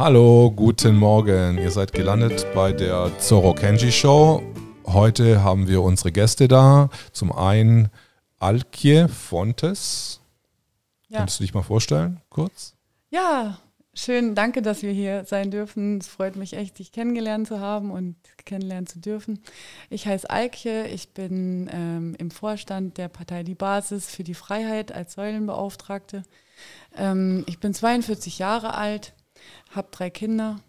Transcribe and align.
Hallo, 0.00 0.50
guten 0.50 0.96
Morgen. 0.96 1.58
Ihr 1.58 1.70
seid 1.70 1.92
gelandet 1.92 2.46
bei 2.54 2.72
der 2.72 3.12
Zorro 3.18 3.52
Kenji 3.52 3.92
Show. 3.92 4.42
Heute 4.86 5.42
haben 5.42 5.68
wir 5.68 5.82
unsere 5.82 6.10
Gäste 6.10 6.48
da. 6.48 6.88
Zum 7.12 7.30
einen 7.30 7.90
Alkje 8.38 9.08
Fontes. 9.08 10.22
Ja. 11.08 11.18
Könntest 11.18 11.38
du 11.38 11.44
dich 11.44 11.52
mal 11.52 11.62
vorstellen, 11.62 12.22
kurz? 12.30 12.76
Ja, 13.10 13.58
schön. 13.92 14.34
Danke, 14.34 14.62
dass 14.62 14.80
wir 14.80 14.90
hier 14.90 15.26
sein 15.26 15.50
dürfen. 15.50 15.98
Es 15.98 16.08
freut 16.08 16.34
mich 16.34 16.54
echt, 16.54 16.78
dich 16.78 16.92
kennengelernt 16.92 17.48
zu 17.48 17.60
haben 17.60 17.90
und 17.90 18.16
kennenlernen 18.46 18.86
zu 18.86 19.00
dürfen. 19.00 19.40
Ich 19.90 20.06
heiße 20.06 20.30
Alkje. 20.30 20.86
Ich 20.86 21.12
bin 21.12 21.68
ähm, 21.70 22.14
im 22.16 22.30
Vorstand 22.30 22.96
der 22.96 23.08
Partei 23.08 23.42
Die 23.42 23.54
Basis 23.54 24.08
für 24.08 24.24
die 24.24 24.32
Freiheit 24.32 24.92
als 24.92 25.12
Säulenbeauftragte. 25.12 26.22
Ähm, 26.96 27.44
ich 27.46 27.60
bin 27.60 27.74
42 27.74 28.38
Jahre 28.38 28.72
alt, 28.72 29.12
habe 29.70 29.88
drei 29.90 30.10
Kinder, 30.10 30.60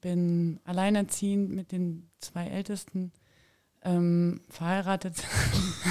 bin 0.00 0.60
alleinerziehend 0.64 1.50
mit 1.50 1.72
den 1.72 2.08
zwei 2.18 2.46
Ältesten, 2.46 3.12
ähm, 3.84 4.40
verheiratet 4.48 5.24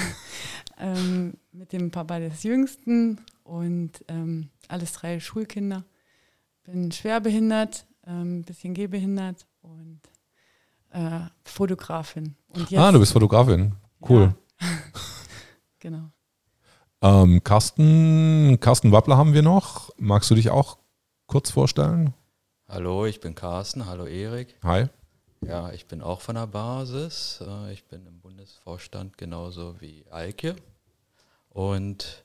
ähm, 0.78 1.34
mit 1.52 1.72
dem 1.72 1.90
Papa 1.90 2.18
des 2.18 2.42
Jüngsten 2.42 3.20
und 3.44 4.04
ähm, 4.08 4.48
alles 4.68 4.92
drei 4.92 5.20
Schulkinder. 5.20 5.84
Bin 6.64 6.92
schwerbehindert, 6.92 7.86
ein 8.02 8.20
ähm, 8.20 8.42
bisschen 8.42 8.74
gehbehindert 8.74 9.46
und 9.62 10.00
äh, 10.90 11.20
Fotografin. 11.44 12.36
Und 12.48 12.72
ah, 12.74 12.92
du 12.92 13.00
bist 13.00 13.12
Fotografin. 13.12 13.74
Cool. 14.08 14.34
Ja. 14.60 14.68
genau. 15.80 16.10
Ähm, 17.02 17.42
Carsten, 17.42 18.58
Carsten 18.60 18.92
Wappler 18.92 19.16
haben 19.16 19.34
wir 19.34 19.42
noch. 19.42 19.90
Magst 19.98 20.30
du 20.30 20.34
dich 20.34 20.50
auch 20.50 20.78
kurz 21.26 21.50
vorstellen? 21.50 22.14
Hallo, 22.72 23.04
ich 23.04 23.20
bin 23.20 23.34
Carsten. 23.34 23.84
Hallo 23.84 24.06
Erik. 24.06 24.54
Hi. 24.62 24.86
Ja, 25.42 25.70
ich 25.72 25.84
bin 25.84 26.00
auch 26.00 26.22
von 26.22 26.36
der 26.36 26.46
Basis. 26.46 27.44
Äh, 27.46 27.74
ich 27.74 27.84
bin 27.84 28.06
im 28.06 28.18
Bundesvorstand 28.20 29.18
genauso 29.18 29.78
wie 29.82 30.06
Eike. 30.10 30.56
Und 31.50 32.24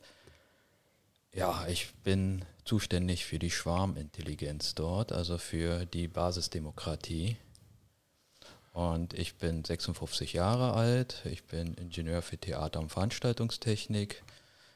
ja, 1.33 1.67
ich 1.67 1.93
bin 1.95 2.45
zuständig 2.63 3.25
für 3.25 3.39
die 3.39 3.51
Schwarmintelligenz 3.51 4.73
dort, 4.73 5.11
also 5.11 5.37
für 5.37 5.85
die 5.85 6.07
Basisdemokratie. 6.07 7.35
Und 8.71 9.15
ich 9.15 9.35
bin 9.35 9.65
56 9.65 10.31
Jahre 10.31 10.71
alt. 10.75 11.23
Ich 11.25 11.43
bin 11.43 11.73
Ingenieur 11.73 12.21
für 12.21 12.37
Theater- 12.37 12.79
und 12.79 12.89
Veranstaltungstechnik. 12.89 14.23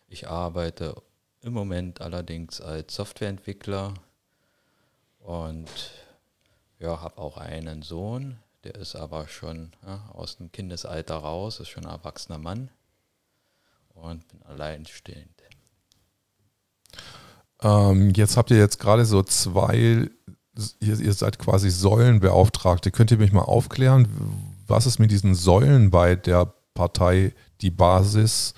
Ich 0.10 0.28
arbeite 0.28 1.02
im 1.40 1.54
Moment 1.54 2.02
allerdings 2.02 2.60
als 2.60 2.94
Softwareentwickler 2.94 3.94
und 5.24 5.70
ja, 6.80 7.02
habe 7.02 7.18
auch 7.18 7.38
einen 7.38 7.82
Sohn, 7.82 8.38
der 8.64 8.76
ist 8.76 8.96
aber 8.96 9.28
schon 9.28 9.72
ja, 9.86 10.10
aus 10.14 10.38
dem 10.38 10.52
Kindesalter 10.52 11.16
raus, 11.16 11.60
ist 11.60 11.70
schon 11.70 11.86
ein 11.86 11.92
erwachsener 11.92 12.38
Mann 12.38 12.70
und 13.94 14.28
bin 14.28 14.42
alleinstehend. 14.44 15.42
Ähm, 17.62 18.12
jetzt 18.16 18.38
habt 18.38 18.52
ihr 18.52 18.58
jetzt 18.58 18.80
gerade 18.80 19.06
so 19.06 19.22
zwei, 19.24 20.10
ihr, 20.80 21.00
ihr 21.00 21.14
seid 21.14 21.38
quasi 21.38 21.70
Säulenbeauftragte. 21.70 22.92
Könnt 22.92 23.12
ihr 23.12 23.18
mich 23.18 23.32
mal 23.32 23.42
aufklären, 23.42 24.08
was 24.68 24.86
es 24.86 25.00
mit 25.00 25.12
diesen 25.12 25.36
Säulen 25.36 25.92
bei 25.92 26.16
der 26.16 26.54
Partei 26.74 27.34
die 27.62 27.70
Basis 27.70 28.54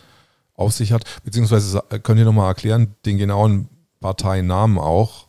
auf 0.53 0.71
sich 0.73 0.93
hat? 0.93 1.03
Beziehungsweise 1.23 1.83
könnt 2.03 2.19
ihr 2.19 2.25
nochmal 2.25 2.47
erklären, 2.47 2.95
den 3.05 3.17
genauen 3.17 3.69
Parteinamen 3.99 4.77
auch? 4.77 5.27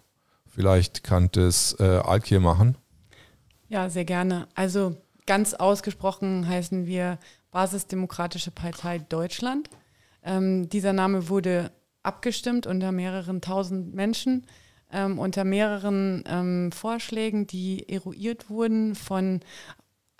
Vielleicht 0.54 1.02
kann 1.02 1.30
das 1.32 1.76
äh, 1.80 1.82
Alkir 1.82 2.38
machen. 2.38 2.76
Ja, 3.68 3.90
sehr 3.90 4.04
gerne. 4.04 4.46
Also 4.54 4.96
ganz 5.26 5.52
ausgesprochen 5.52 6.46
heißen 6.46 6.86
wir 6.86 7.18
Basisdemokratische 7.50 8.52
Partei 8.52 8.98
Deutschland. 8.98 9.68
Ähm, 10.22 10.68
dieser 10.68 10.92
Name 10.92 11.28
wurde 11.28 11.72
abgestimmt 12.04 12.68
unter 12.68 12.92
mehreren 12.92 13.40
tausend 13.40 13.94
Menschen, 13.94 14.46
ähm, 14.92 15.18
unter 15.18 15.42
mehreren 15.42 16.22
ähm, 16.28 16.70
Vorschlägen, 16.70 17.48
die 17.48 17.88
eruiert 17.88 18.48
wurden 18.48 18.94
von 18.94 19.40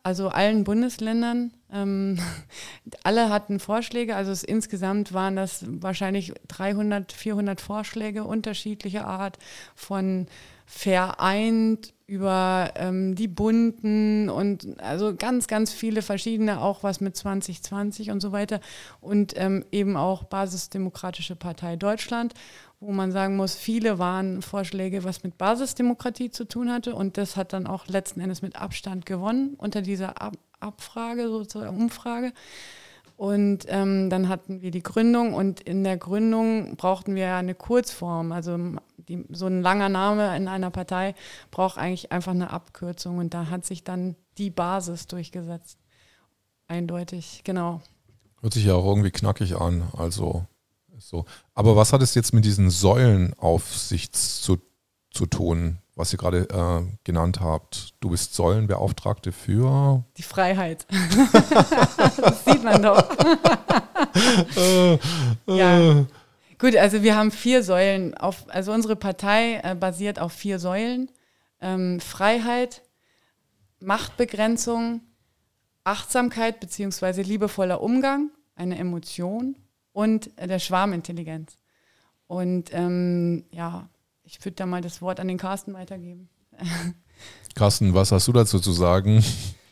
also 0.04 0.28
allen 0.28 0.62
Bundesländern. 0.64 1.52
Ähm, 1.72 2.18
alle 3.02 3.30
hatten 3.30 3.58
Vorschläge, 3.58 4.14
also 4.14 4.30
es, 4.30 4.44
insgesamt 4.44 5.12
waren 5.12 5.34
das 5.34 5.64
wahrscheinlich 5.66 6.32
300, 6.46 7.10
400 7.12 7.60
Vorschläge 7.60 8.24
unterschiedlicher 8.24 9.06
Art 9.06 9.38
von 9.74 10.26
vereint 10.66 11.92
über 12.06 12.72
ähm, 12.76 13.14
die 13.14 13.28
Bunten 13.28 14.28
und 14.28 14.80
also 14.80 15.14
ganz, 15.16 15.46
ganz 15.46 15.72
viele 15.72 16.02
verschiedene, 16.02 16.60
auch 16.60 16.82
was 16.82 17.00
mit 17.00 17.16
2020 17.16 18.10
und 18.10 18.20
so 18.20 18.30
weiter 18.30 18.60
und 19.00 19.32
ähm, 19.36 19.64
eben 19.72 19.96
auch 19.96 20.24
Basisdemokratische 20.24 21.34
Partei 21.34 21.76
Deutschland, 21.76 22.34
wo 22.80 22.92
man 22.92 23.10
sagen 23.10 23.36
muss, 23.36 23.54
viele 23.54 23.98
waren 23.98 24.42
Vorschläge, 24.42 25.04
was 25.04 25.22
mit 25.22 25.38
Basisdemokratie 25.38 26.30
zu 26.30 26.44
tun 26.44 26.70
hatte 26.70 26.94
und 26.94 27.16
das 27.16 27.36
hat 27.36 27.54
dann 27.54 27.66
auch 27.66 27.86
letzten 27.86 28.20
Endes 28.20 28.42
mit 28.42 28.56
Abstand 28.56 29.06
gewonnen 29.06 29.54
unter 29.56 29.80
dieser 29.80 30.20
Ab 30.20 30.34
Abfrage, 30.60 31.28
sozusagen 31.28 31.76
Umfrage. 31.76 32.32
Und 33.16 33.66
ähm, 33.68 34.10
dann 34.10 34.28
hatten 34.28 34.60
wir 34.60 34.72
die 34.72 34.82
Gründung 34.82 35.34
und 35.34 35.60
in 35.60 35.84
der 35.84 35.96
Gründung 35.96 36.76
brauchten 36.76 37.14
wir 37.14 37.34
eine 37.34 37.54
Kurzform. 37.54 38.32
Also 38.32 38.58
die, 38.96 39.24
so 39.30 39.46
ein 39.46 39.62
langer 39.62 39.88
Name 39.88 40.36
in 40.36 40.48
einer 40.48 40.70
Partei 40.70 41.14
braucht 41.50 41.78
eigentlich 41.78 42.10
einfach 42.10 42.32
eine 42.32 42.50
Abkürzung 42.50 43.18
und 43.18 43.32
da 43.32 43.50
hat 43.50 43.64
sich 43.64 43.84
dann 43.84 44.16
die 44.36 44.50
Basis 44.50 45.06
durchgesetzt. 45.06 45.78
Eindeutig, 46.66 47.42
genau. 47.44 47.82
Hört 48.40 48.54
sich 48.54 48.64
ja 48.64 48.74
auch 48.74 48.84
irgendwie 48.84 49.12
knackig 49.12 49.56
an. 49.56 49.84
Also 49.96 50.46
so. 50.98 51.24
Aber 51.54 51.76
was 51.76 51.92
hat 51.92 52.02
es 52.02 52.14
jetzt 52.14 52.32
mit 52.32 52.44
diesen 52.44 52.70
Säulen 52.70 53.34
auf 53.34 53.76
sich 53.76 54.10
zu, 54.12 54.58
zu 55.10 55.26
tun, 55.26 55.78
was 55.96 56.12
ihr 56.12 56.18
gerade 56.18 56.48
äh, 56.50 56.96
genannt 57.04 57.40
habt? 57.40 57.94
Du 58.00 58.10
bist 58.10 58.34
Säulenbeauftragte 58.34 59.32
für 59.32 60.04
die 60.16 60.22
Freiheit. 60.22 60.86
das 62.16 62.44
sieht 62.44 62.64
man 62.64 62.82
doch. 62.82 63.08
äh, 64.56 64.98
ja. 65.46 66.06
Gut, 66.58 66.76
also 66.76 67.02
wir 67.02 67.16
haben 67.16 67.30
vier 67.30 67.62
Säulen. 67.62 68.16
Auf, 68.16 68.44
also 68.48 68.72
unsere 68.72 68.96
Partei 68.96 69.60
äh, 69.62 69.74
basiert 69.74 70.18
auf 70.18 70.32
vier 70.32 70.58
Säulen. 70.58 71.10
Ähm, 71.60 72.00
Freiheit, 72.00 72.82
Machtbegrenzung, 73.80 75.00
Achtsamkeit 75.84 76.60
bzw. 76.60 77.22
liebevoller 77.22 77.80
Umgang, 77.80 78.30
eine 78.56 78.78
Emotion 78.78 79.56
und 79.92 80.36
äh, 80.38 80.48
der 80.48 80.58
Schwarmintelligenz. 80.58 81.56
Und 82.26 82.70
ähm, 82.72 83.44
ja, 83.50 83.88
ich 84.24 84.44
würde 84.44 84.56
da 84.56 84.66
mal 84.66 84.80
das 84.80 85.00
Wort 85.00 85.20
an 85.20 85.28
den 85.28 85.38
Carsten 85.38 85.74
weitergeben. 85.74 86.28
Carsten, 87.54 87.94
was 87.94 88.10
hast 88.12 88.26
du 88.28 88.32
dazu 88.32 88.58
zu 88.58 88.72
sagen? 88.72 89.24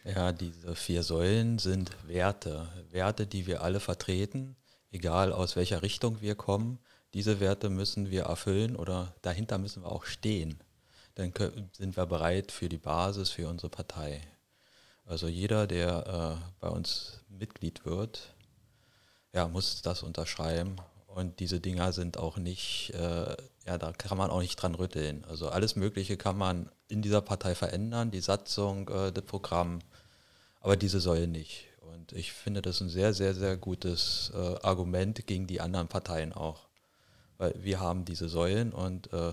Ja, 0.05 0.33
diese 0.33 0.75
vier 0.75 1.03
Säulen 1.03 1.59
sind 1.59 1.91
Werte. 2.07 2.69
Werte, 2.91 3.27
die 3.27 3.47
wir 3.47 3.63
alle 3.63 3.81
vertreten, 3.81 4.57
egal 4.91 5.33
aus 5.33 5.57
welcher 5.57 5.83
Richtung 5.83 6.21
wir 6.21 6.35
kommen. 6.35 6.79
Diese 7.15 7.41
Werte 7.41 7.71
müssen 7.71 8.11
wir 8.11 8.25
erfüllen 8.25 8.77
oder 8.77 9.15
dahinter 9.23 9.59
müssen 9.59 9.83
wir 9.83 9.93
auch 9.93 10.05
stehen. 10.05 10.59
Dann 11.15 11.33
sind 11.73 11.97
wir 11.97 12.07
bereit 12.07 12.53
für 12.53 12.69
die 12.69 12.79
Basis, 12.79 13.31
für 13.31 13.49
unsere 13.49 13.69
Partei. 13.69 14.23
Also 15.05 15.29
jeder, 15.29 15.67
der 15.67 16.41
äh, 16.41 16.51
bei 16.61 16.69
uns 16.69 17.21
Mitglied 17.29 17.85
wird, 17.85 18.35
ja, 19.35 19.49
muss 19.49 19.83
das 19.83 20.03
unterschreiben. 20.03 20.77
Und 21.07 21.41
diese 21.41 21.61
Dinger 21.61 21.93
sind 21.93 22.17
auch 22.17 22.39
nicht, 22.39 22.91
äh, 22.95 23.37
ja, 23.67 23.79
da 23.79 23.93
kann 23.93 24.19
man 24.19 24.31
auch 24.31 24.41
nicht 24.41 24.57
dran 24.57 24.75
rütteln. 24.75 25.25
Also 25.29 25.49
alles 25.49 25.77
Mögliche 25.77 26.17
kann 26.17 26.37
man 26.37 26.69
in 26.89 27.03
dieser 27.03 27.21
Partei 27.21 27.55
verändern, 27.55 28.11
die 28.11 28.21
Satzung, 28.21 28.89
äh, 28.89 29.13
das 29.13 29.25
Programm, 29.25 29.81
aber 30.61 30.77
diese 30.77 31.01
Säulen 31.01 31.33
nicht. 31.33 31.67
Und 31.81 32.13
ich 32.13 32.33
finde 32.33 32.63
das 32.63 32.81
ein 32.81 32.89
sehr, 32.89 33.15
sehr, 33.15 33.35
sehr 33.35 33.57
gutes 33.57 34.33
äh, 34.35 34.57
Argument 34.63 35.27
gegen 35.27 35.47
die 35.47 35.61
anderen 35.61 35.89
Parteien 35.89 36.33
auch. 36.33 36.69
Weil 37.39 37.55
wir 37.59 37.81
haben 37.81 38.05
diese 38.05 38.29
Säulen 38.29 38.73
und 38.73 39.13
äh, 39.13 39.33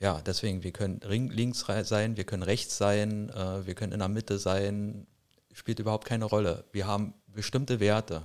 ja, 0.00 0.20
deswegen, 0.20 0.64
wir 0.64 0.72
können 0.72 1.00
links 1.30 1.64
sein, 1.84 2.16
wir 2.16 2.24
können 2.24 2.42
rechts 2.42 2.76
sein, 2.76 3.30
äh, 3.30 3.64
wir 3.66 3.74
können 3.74 3.92
in 3.92 4.00
der 4.00 4.08
Mitte 4.08 4.38
sein, 4.38 5.06
spielt 5.52 5.78
überhaupt 5.78 6.06
keine 6.06 6.24
Rolle. 6.24 6.64
Wir 6.72 6.88
haben 6.88 7.14
bestimmte 7.28 7.78
Werte. 7.78 8.24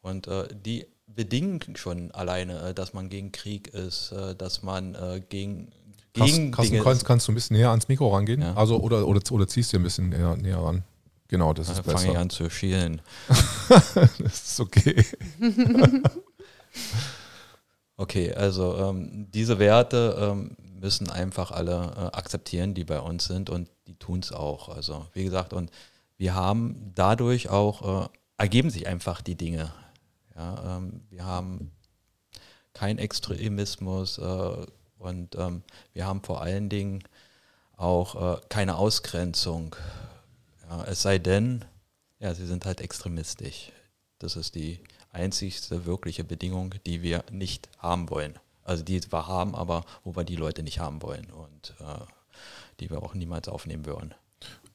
Und 0.00 0.26
äh, 0.26 0.48
die 0.54 0.86
bedingen 1.14 1.60
schon 1.76 2.10
alleine, 2.12 2.70
äh, 2.70 2.74
dass 2.74 2.92
man 2.92 3.08
gegen 3.08 3.32
Krieg 3.32 3.68
ist, 3.68 4.12
äh, 4.12 4.34
dass 4.34 4.62
man 4.62 4.94
äh, 4.94 5.22
gegen 5.28 5.70
Carsten, 6.14 6.50
Carsten 6.50 6.82
kannst, 6.82 7.04
kannst, 7.04 7.28
du 7.28 7.32
ein 7.32 7.34
bisschen 7.34 7.56
näher 7.56 7.70
ans 7.70 7.88
Mikro 7.88 8.14
rangehen? 8.14 8.42
Ja. 8.42 8.54
Also 8.54 8.78
oder, 8.78 9.06
oder, 9.06 9.20
oder 9.30 9.48
ziehst 9.48 9.72
du 9.72 9.78
ein 9.78 9.82
bisschen 9.82 10.10
näher, 10.10 10.36
näher 10.36 10.58
ran? 10.58 10.84
Genau, 11.28 11.54
das 11.54 11.68
ist 11.70 11.78
da 11.78 11.82
besser. 11.82 11.98
fange 11.98 12.12
ich 12.12 12.18
an 12.18 12.28
zu 12.28 12.50
schielen. 12.50 13.00
das 13.94 14.18
ist 14.18 14.60
okay. 14.60 15.04
Okay, 18.02 18.34
also 18.34 18.76
ähm, 18.78 19.28
diese 19.30 19.60
Werte 19.60 20.16
ähm, 20.18 20.56
müssen 20.80 21.08
einfach 21.08 21.52
alle 21.52 21.92
äh, 21.96 22.16
akzeptieren, 22.16 22.74
die 22.74 22.84
bei 22.84 22.98
uns 22.98 23.26
sind 23.26 23.48
und 23.48 23.68
die 23.86 23.94
tun 23.94 24.18
es 24.18 24.32
auch. 24.32 24.68
Also 24.68 25.06
wie 25.12 25.22
gesagt, 25.22 25.52
und 25.52 25.70
wir 26.16 26.34
haben 26.34 26.90
dadurch 26.96 27.48
auch, 27.50 28.06
äh, 28.06 28.08
ergeben 28.38 28.70
sich 28.70 28.88
einfach 28.88 29.20
die 29.20 29.36
Dinge. 29.36 29.72
Ja, 30.34 30.76
ähm, 30.76 31.02
wir 31.10 31.24
haben 31.24 31.72
kein 32.74 32.98
Extremismus 32.98 34.18
äh, 34.18 34.66
und 34.98 35.34
ähm, 35.36 35.62
wir 35.92 36.06
haben 36.06 36.22
vor 36.22 36.40
allen 36.40 36.68
Dingen 36.68 37.02
auch 37.76 38.36
äh, 38.36 38.40
keine 38.48 38.76
Ausgrenzung. 38.76 39.76
Ja, 40.68 40.84
es 40.84 41.02
sei 41.02 41.18
denn, 41.18 41.64
ja, 42.18 42.34
sie 42.34 42.46
sind 42.46 42.64
halt 42.64 42.80
extremistisch. 42.80 43.72
Das 44.18 44.36
ist 44.36 44.54
die 44.54 44.80
einzigste 45.10 45.84
wirkliche 45.84 46.24
Bedingung, 46.24 46.74
die 46.86 47.02
wir 47.02 47.24
nicht 47.30 47.68
haben 47.78 48.08
wollen. 48.08 48.38
Also 48.64 48.84
die 48.84 49.00
wir 49.10 49.26
haben, 49.26 49.54
aber 49.54 49.84
wo 50.04 50.14
wir 50.14 50.24
die 50.24 50.36
Leute 50.36 50.62
nicht 50.62 50.78
haben 50.78 51.02
wollen 51.02 51.26
und 51.30 51.74
äh, 51.80 52.04
die 52.80 52.90
wir 52.90 53.02
auch 53.02 53.14
niemals 53.14 53.48
aufnehmen 53.48 53.84
würden. 53.84 54.14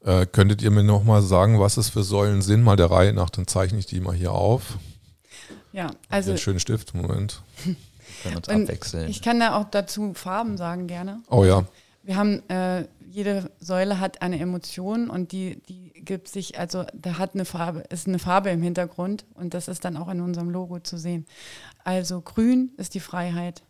Äh, 0.04 0.26
könntet 0.26 0.62
ihr 0.62 0.70
mir 0.70 0.84
nochmal 0.84 1.22
sagen, 1.22 1.58
was 1.58 1.76
es 1.76 1.88
für 1.88 2.04
Säulen 2.04 2.42
sind? 2.42 2.62
Mal 2.62 2.76
der 2.76 2.90
Reihe 2.90 3.12
nach, 3.12 3.30
dann 3.30 3.46
zeichne 3.46 3.78
ich 3.78 3.86
die 3.86 4.00
mal 4.00 4.14
hier 4.14 4.32
auf. 4.32 4.78
Ja, 5.78 5.92
also. 6.08 6.32
Den 6.32 6.38
schönen 6.38 6.58
Stift, 6.58 6.92
Moment. 6.92 7.40
Wir 7.64 7.76
können 8.24 8.36
uns 8.36 8.48
abwechseln. 8.48 9.08
Ich 9.08 9.22
kann 9.22 9.38
da 9.38 9.56
auch 9.56 9.70
dazu 9.70 10.12
Farben 10.12 10.56
sagen 10.56 10.88
gerne. 10.88 11.22
Oh 11.30 11.44
ja. 11.44 11.64
Wir 12.02 12.16
haben, 12.16 12.42
äh, 12.48 12.86
jede 13.08 13.52
Säule 13.60 14.00
hat 14.00 14.20
eine 14.20 14.40
Emotion 14.40 15.08
und 15.08 15.30
die, 15.30 15.62
die 15.68 15.92
gibt 15.94 16.26
sich, 16.26 16.58
also 16.58 16.84
da 16.94 17.18
hat 17.18 17.34
eine 17.34 17.44
Farbe, 17.44 17.84
ist 17.90 18.08
eine 18.08 18.18
Farbe 18.18 18.50
im 18.50 18.60
Hintergrund 18.60 19.24
und 19.34 19.54
das 19.54 19.68
ist 19.68 19.84
dann 19.84 19.96
auch 19.96 20.08
in 20.08 20.20
unserem 20.20 20.50
Logo 20.50 20.80
zu 20.80 20.98
sehen. 20.98 21.26
Also 21.84 22.22
grün 22.22 22.72
ist 22.76 22.94
die 22.94 23.00
Freiheit. 23.00 23.62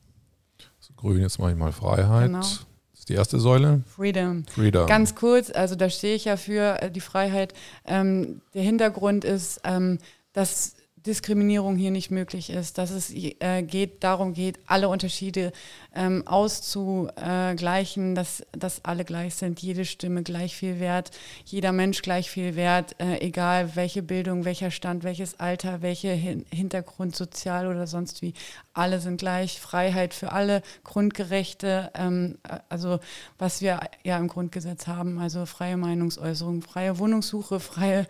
Grün, 0.97 1.21
jetzt 1.21 1.39
mache 1.39 1.51
ich 1.51 1.59
mal 1.59 1.73
Freiheit. 1.73 2.29
Genau. 2.29 2.39
Das 2.39 2.65
ist 3.01 3.09
die 3.11 3.15
erste 3.15 3.39
Säule. 3.39 3.83
Freedom. 3.87 4.47
Freedom. 4.47 4.87
Ganz 4.87 5.15
kurz, 5.15 5.51
also 5.51 5.75
da 5.75 5.91
stehe 5.91 6.15
ich 6.15 6.25
ja 6.25 6.39
für 6.39 6.81
äh, 6.81 6.91
die 6.91 7.03
Freiheit. 7.03 7.53
Ähm, 7.85 8.41
der 8.55 8.63
Hintergrund 8.63 9.25
ist, 9.27 9.61
ähm, 9.65 9.99
dass 10.33 10.78
Diskriminierung 11.09 11.77
hier 11.77 11.91
nicht 11.91 12.11
möglich 12.11 12.51
ist, 12.51 12.79
dass 12.79 12.91
es 12.91 13.13
äh, 13.13 13.63
geht, 13.63 14.05
darum 14.05 14.35
geht, 14.35 14.59
alle 14.67 14.89
Unterschiede 14.89 15.53
ähm, 15.95 16.27
auszugleichen, 16.27 18.15
dass, 18.15 18.43
dass 18.53 18.85
alle 18.85 19.05
gleich 19.05 19.35
sind, 19.35 19.61
jede 19.61 19.85
Stimme 19.85 20.23
gleich 20.23 20.55
viel 20.55 20.81
wert, 20.81 21.11
jeder 21.45 21.73
Mensch 21.73 22.03
gleich 22.03 22.31
viel 22.31 22.57
wert, 22.57 22.95
äh, 23.01 23.19
egal 23.21 23.75
welche 23.75 24.03
Bildung, 24.03 24.45
welcher 24.45 24.71
Stand, 24.71 25.03
welches 25.03 25.41
Alter, 25.41 25.83
welcher 25.83 26.13
Hin 26.13 26.45
Hintergrund, 26.51 27.17
sozial 27.17 27.67
oder 27.67 27.87
sonst 27.87 28.23
wie, 28.23 28.35
alle 28.75 29.01
sind 29.01 29.19
gleich, 29.19 29.61
Freiheit 29.61 30.15
für 30.15 30.33
alle, 30.33 30.63
Grundgerechte, 30.85 31.91
ähm, 31.95 32.39
also 32.69 33.01
was 33.39 33.61
wir 33.63 33.81
ja 34.05 34.19
im 34.19 34.29
Grundgesetz 34.29 34.87
haben, 34.87 35.19
also 35.19 35.47
freie 35.47 35.77
Meinungsäußerung, 35.77 36.63
freie 36.63 36.99
Wohnungssuche, 36.99 37.61
freie 37.61 38.07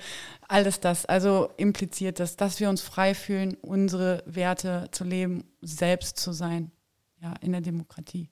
alles 0.48 0.80
das, 0.80 1.06
also 1.06 1.50
impliziert 1.58 2.20
das, 2.20 2.36
dass 2.36 2.58
wir 2.58 2.68
uns 2.70 2.80
frei 2.80 3.14
fühlen, 3.14 3.56
unsere 3.60 4.22
Werte 4.26 4.88
zu 4.90 5.04
leben, 5.04 5.44
selbst 5.60 6.18
zu 6.18 6.32
sein, 6.32 6.72
ja, 7.20 7.34
in 7.40 7.52
der 7.52 7.60
Demokratie. 7.60 8.30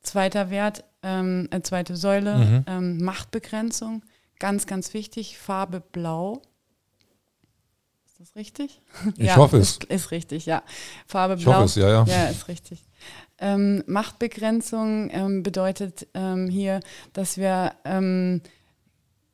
Zweiter 0.00 0.50
Wert, 0.50 0.84
ähm, 1.02 1.48
äh, 1.50 1.60
zweite 1.62 1.96
Säule, 1.96 2.38
mhm. 2.38 2.64
ähm, 2.66 3.04
Machtbegrenzung, 3.04 4.02
ganz, 4.38 4.66
ganz 4.66 4.94
wichtig, 4.94 5.38
Farbe 5.38 5.80
Blau. 5.80 6.42
Ist 8.06 8.20
das 8.20 8.36
richtig? 8.36 8.80
Ich 9.16 9.26
ja, 9.26 9.36
hoffe 9.36 9.58
es. 9.58 9.72
Ist, 9.72 9.84
ist, 9.84 10.10
richtig, 10.10 10.46
ja. 10.46 10.62
Farbe 11.06 11.34
ich 11.34 11.42
Blau. 11.42 11.52
Ich 11.52 11.56
hoffe 11.56 11.64
es, 11.66 11.74
ja, 11.76 11.88
ja. 11.88 12.04
Ja, 12.04 12.28
ist 12.28 12.48
richtig. 12.48 12.84
Ähm, 13.38 13.84
Machtbegrenzung 13.86 15.10
ähm, 15.12 15.42
bedeutet 15.42 16.08
ähm, 16.14 16.48
hier, 16.48 16.80
dass 17.12 17.36
wir 17.36 17.74
ähm, 17.84 18.42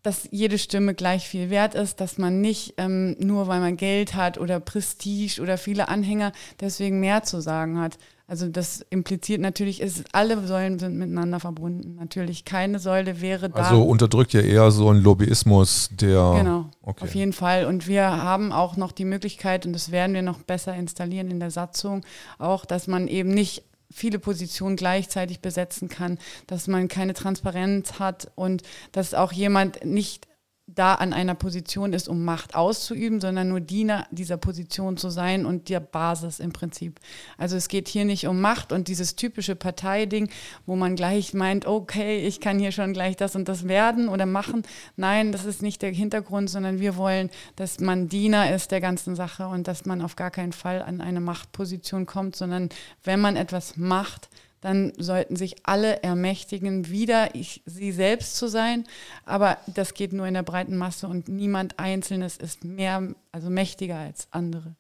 dass 0.05 0.29
jede 0.31 0.59
Stimme 0.59 0.95
gleich 0.95 1.27
viel 1.27 1.49
wert 1.49 1.75
ist, 1.75 1.99
dass 1.99 2.19
man 2.19 2.43
nicht 2.43 2.75
ähm, 2.77 3.17
nur, 3.19 3.49
weil 3.49 3.61
man 3.61 3.79
Geld 3.79 4.15
hat 4.15 4.39
oder 4.39 4.61
Prestige 4.61 5.41
oder 5.41 5.57
viele 5.57 5.89
Anhänger, 5.89 6.33
deswegen 6.61 7.01
mehr 7.01 7.23
zu 7.23 7.41
sagen 7.41 7.81
hat. 7.81 7.99
Also 8.27 8.49
das 8.49 8.85
impliziert 8.91 9.41
natürlich, 9.41 9.81
ist, 9.81 10.05
alle 10.13 10.47
Säulen 10.47 10.79
sind 10.79 10.97
miteinander 10.97 11.41
verbunden. 11.41 11.97
Natürlich 11.97 12.45
keine 12.45 12.79
Säule 12.79 13.23
wäre 13.23 13.49
da. 13.49 13.63
Also 13.63 13.83
unterdrückt 13.83 14.35
ja 14.35 14.41
eher 14.41 14.71
so 14.71 14.91
ein 14.91 15.03
Lobbyismus, 15.03 15.89
der. 15.93 16.35
Genau, 16.37 16.67
okay. 16.83 17.05
auf 17.05 17.15
jeden 17.15 17.33
Fall. 17.33 17.65
Und 17.65 17.87
wir 17.87 18.05
haben 18.05 18.53
auch 18.53 18.77
noch 18.77 18.93
die 18.93 19.05
Möglichkeit, 19.07 19.65
und 19.65 19.73
das 19.73 19.91
werden 19.91 20.15
wir 20.15 20.23
noch 20.23 20.39
besser 20.43 20.75
installieren 20.75 21.31
in 21.31 21.41
der 21.41 21.51
Satzung, 21.51 22.05
auch, 22.39 22.67
dass 22.67 22.87
man 22.87 23.09
eben 23.09 23.31
nicht 23.31 23.65
viele 23.91 24.19
Positionen 24.19 24.77
gleichzeitig 24.77 25.41
besetzen 25.41 25.89
kann, 25.89 26.19
dass 26.47 26.67
man 26.67 26.89
keine 26.89 27.15
Transparenz 27.15 27.99
hat 27.99 28.31
und 28.35 28.63
dass 28.93 29.15
auch 29.15 29.33
jemand 29.33 29.85
nicht 29.85 30.27
da 30.67 30.95
an 30.95 31.13
einer 31.13 31.35
Position 31.35 31.93
ist, 31.93 32.09
um 32.09 32.25
Macht 32.25 32.55
auszuüben, 32.55 33.21
sondern 33.21 33.49
nur 33.49 33.61
Diener 33.61 34.07
dieser 34.11 34.39
Position 34.39 34.97
zu 34.97 35.11
sein 35.11 35.45
und 35.45 35.69
der 35.69 35.81
Basis 35.81 36.41
im 36.41 36.53
Prinzip. 36.53 37.01
Also 37.37 37.57
es 37.57 37.69
geht 37.69 37.87
hier 37.87 38.07
nicht 38.07 38.27
um 38.27 38.41
Macht 38.41 38.73
und 38.73 38.89
dieses 38.89 39.15
typische 39.15 39.57
Parteiding, 39.57 40.31
wo 40.65 40.75
man 40.75 40.97
gleich 40.97 41.35
meint, 41.35 41.67
okay, 41.67 42.27
ich 42.27 42.41
kann 42.41 42.59
hier 42.59 42.73
schon 42.73 42.95
gleich 42.95 43.17
das 43.17 43.37
und 43.37 43.47
das 43.47 43.69
werden 43.69 44.09
oder 44.09 44.25
machen. 44.25 44.63
Nein, 44.97 45.33
das 45.33 45.45
ist 45.45 45.61
nicht 45.61 45.83
der 45.83 45.93
Hintergrund, 45.93 46.49
sondern 46.49 46.81
wir 46.81 46.97
wollen, 46.97 47.29
dass 47.57 47.79
man 47.81 48.09
Diener 48.09 48.55
ist 48.55 48.71
der 48.71 48.81
ganzen 48.81 49.17
Sache 49.17 49.47
und 49.47 49.69
dass 49.69 49.85
man 49.85 50.01
auf 50.01 50.17
gar 50.17 50.31
keinen 50.31 50.53
Fall 50.53 50.81
an 50.81 51.03
eine 51.03 51.21
Machtposition 51.21 52.07
kommt, 52.07 52.37
sondern 52.37 52.71
wenn 53.03 53.21
man 53.21 53.37
etwas 53.37 53.77
macht, 53.77 54.31
dann 54.65 54.95
sollten 54.97 55.37
sich 55.37 55.57
alle 55.65 56.03
ermächtigen, 56.03 56.89
wieder 56.89 57.35
ich, 57.35 57.63
sie 57.67 57.93
selbst 57.93 58.37
zu 58.37 58.49
sein. 58.49 58.85
Aber 59.27 59.59
das 59.67 59.93
geht 59.93 60.15
nur 60.15 60.27
in 60.27 60.33
der 60.33 60.43
breiten 60.43 60.79
Masse 60.79 61.07
und 61.07 61.29
niemand 61.29 61.79
Einzelnes 61.79 62.39
ist 62.39 62.65
mehr, 62.65 63.15
also 63.31 63.51
mächtiger 63.51 63.99
als 63.99 64.27
andere. 64.31 64.75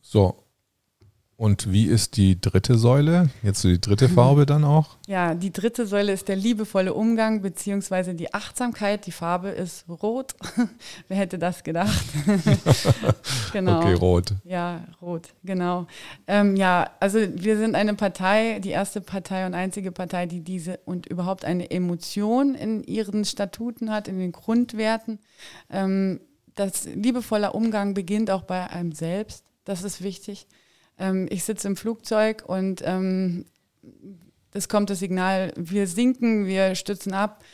So, 0.00 0.43
und 1.36 1.72
wie 1.72 1.86
ist 1.86 2.16
die 2.16 2.40
dritte 2.40 2.78
Säule? 2.78 3.28
Jetzt 3.42 3.62
so 3.62 3.68
die 3.68 3.80
dritte 3.80 4.08
Farbe 4.08 4.46
dann 4.46 4.62
auch? 4.62 4.96
Ja, 5.08 5.34
die 5.34 5.52
dritte 5.52 5.84
Säule 5.84 6.12
ist 6.12 6.28
der 6.28 6.36
liebevolle 6.36 6.94
Umgang 6.94 7.42
bzw. 7.42 8.14
die 8.14 8.32
Achtsamkeit. 8.32 9.06
Die 9.06 9.12
Farbe 9.12 9.48
ist 9.48 9.84
rot. 9.88 10.36
Wer 11.08 11.16
hätte 11.16 11.38
das 11.38 11.64
gedacht? 11.64 12.04
genau. 13.52 13.80
Okay, 13.80 13.94
rot. 13.94 14.34
Ja, 14.44 14.84
rot, 15.02 15.34
genau. 15.42 15.88
Ähm, 16.28 16.54
ja, 16.54 16.90
also 17.00 17.18
wir 17.18 17.58
sind 17.58 17.74
eine 17.74 17.94
Partei, 17.94 18.60
die 18.60 18.70
erste 18.70 19.00
Partei 19.00 19.44
und 19.44 19.54
einzige 19.54 19.90
Partei, 19.90 20.26
die 20.26 20.40
diese 20.40 20.78
und 20.84 21.06
überhaupt 21.06 21.44
eine 21.44 21.68
Emotion 21.68 22.54
in 22.54 22.84
ihren 22.84 23.24
Statuten 23.24 23.90
hat, 23.90 24.06
in 24.06 24.20
den 24.20 24.30
Grundwerten. 24.30 25.18
Ähm, 25.68 26.20
das 26.54 26.84
liebevoller 26.84 27.56
Umgang 27.56 27.94
beginnt 27.94 28.30
auch 28.30 28.42
bei 28.42 28.70
einem 28.70 28.92
selbst. 28.92 29.44
Das 29.64 29.82
ist 29.82 30.00
wichtig 30.00 30.46
ähm, 30.98 31.26
ich 31.30 31.44
sitze 31.44 31.68
im 31.68 31.76
Flugzeug 31.76 32.44
und 32.46 32.82
ähm, 32.84 33.46
es 34.52 34.68
kommt 34.68 34.90
das 34.90 35.00
Signal, 35.00 35.52
wir 35.56 35.86
sinken, 35.86 36.46
wir 36.46 36.74
stützen 36.74 37.12
ab. 37.12 37.44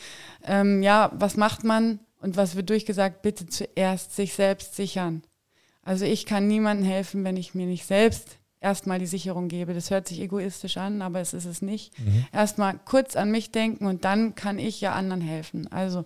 Ähm, 0.45 0.83
ja, 0.83 1.11
was 1.15 1.37
macht 1.37 1.65
man? 1.65 2.01
Und 2.21 2.37
was 2.37 2.55
wird 2.55 2.69
durchgesagt? 2.69 3.23
Bitte 3.23 3.47
zuerst 3.47 4.15
sich 4.15 4.35
selbst 4.35 4.77
sichern. 4.77 5.23
Also 5.83 6.05
ich 6.05 6.27
kann 6.27 6.47
niemandem 6.47 6.87
helfen, 6.87 7.25
wenn 7.25 7.39
ich 7.39 7.55
mir 7.55 7.67
nicht 7.67 7.87
selbst 7.87 8.37
erstmal 8.61 8.99
die 8.99 9.07
Sicherung 9.07 9.49
gebe. 9.49 9.73
Das 9.73 9.91
hört 9.91 10.07
sich 10.07 10.21
egoistisch 10.21 10.77
an, 10.77 11.01
aber 11.01 11.21
es 11.21 11.33
ist 11.33 11.47
es 11.47 11.63
nicht. 11.63 11.99
Mhm. 11.99 12.27
Erstmal 12.33 12.79
kurz 12.85 13.17
an 13.17 13.31
mich 13.31 13.51
denken 13.51 13.87
und 13.87 14.05
dann 14.05 14.35
kann 14.35 14.59
ich 14.59 14.81
ja 14.83 14.93
anderen 14.93 15.23
helfen. 15.23 15.73
Also 15.73 16.05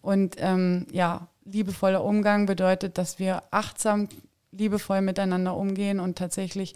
und 0.00 0.34
ähm, 0.38 0.86
ja, 0.90 1.28
liebevoller 1.44 2.04
Umgang 2.04 2.46
bedeutet, 2.46 2.98
dass 2.98 3.20
wir 3.20 3.44
achtsam 3.52 4.08
liebevoll 4.52 5.00
miteinander 5.00 5.56
umgehen 5.56 6.00
und 6.00 6.16
tatsächlich 6.16 6.74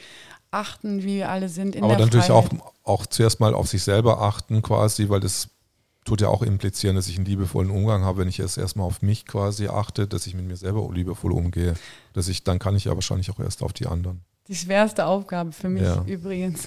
achten, 0.50 1.02
wie 1.02 1.16
wir 1.16 1.30
alle 1.30 1.48
sind 1.48 1.76
in 1.76 1.84
Aber 1.84 1.96
der 1.96 2.06
natürlich 2.06 2.30
auch, 2.30 2.48
auch 2.82 3.06
zuerst 3.06 3.40
mal 3.40 3.54
auf 3.54 3.68
sich 3.68 3.82
selber 3.82 4.22
achten 4.22 4.62
quasi, 4.62 5.08
weil 5.08 5.20
das 5.20 5.48
tut 6.04 6.20
ja 6.20 6.28
auch 6.28 6.42
implizieren, 6.42 6.96
dass 6.96 7.08
ich 7.08 7.16
einen 7.16 7.26
liebevollen 7.26 7.70
Umgang 7.70 8.04
habe, 8.04 8.20
wenn 8.20 8.28
ich 8.28 8.38
jetzt 8.38 8.56
erstmal 8.56 8.86
auf 8.86 9.02
mich 9.02 9.26
quasi 9.26 9.68
achte, 9.68 10.06
dass 10.06 10.26
ich 10.26 10.34
mit 10.34 10.46
mir 10.46 10.56
selber 10.56 10.88
liebevoll 10.92 11.32
umgehe. 11.32 11.74
Dass 12.12 12.28
ich, 12.28 12.44
dann 12.44 12.58
kann 12.58 12.76
ich 12.76 12.84
ja 12.84 12.94
wahrscheinlich 12.94 13.30
auch 13.30 13.40
erst 13.40 13.62
auf 13.62 13.72
die 13.72 13.86
anderen. 13.86 14.20
Die 14.48 14.54
schwerste 14.54 15.06
Aufgabe 15.06 15.52
für 15.52 15.68
mich 15.68 15.82
ja. 15.82 16.02
übrigens. 16.06 16.66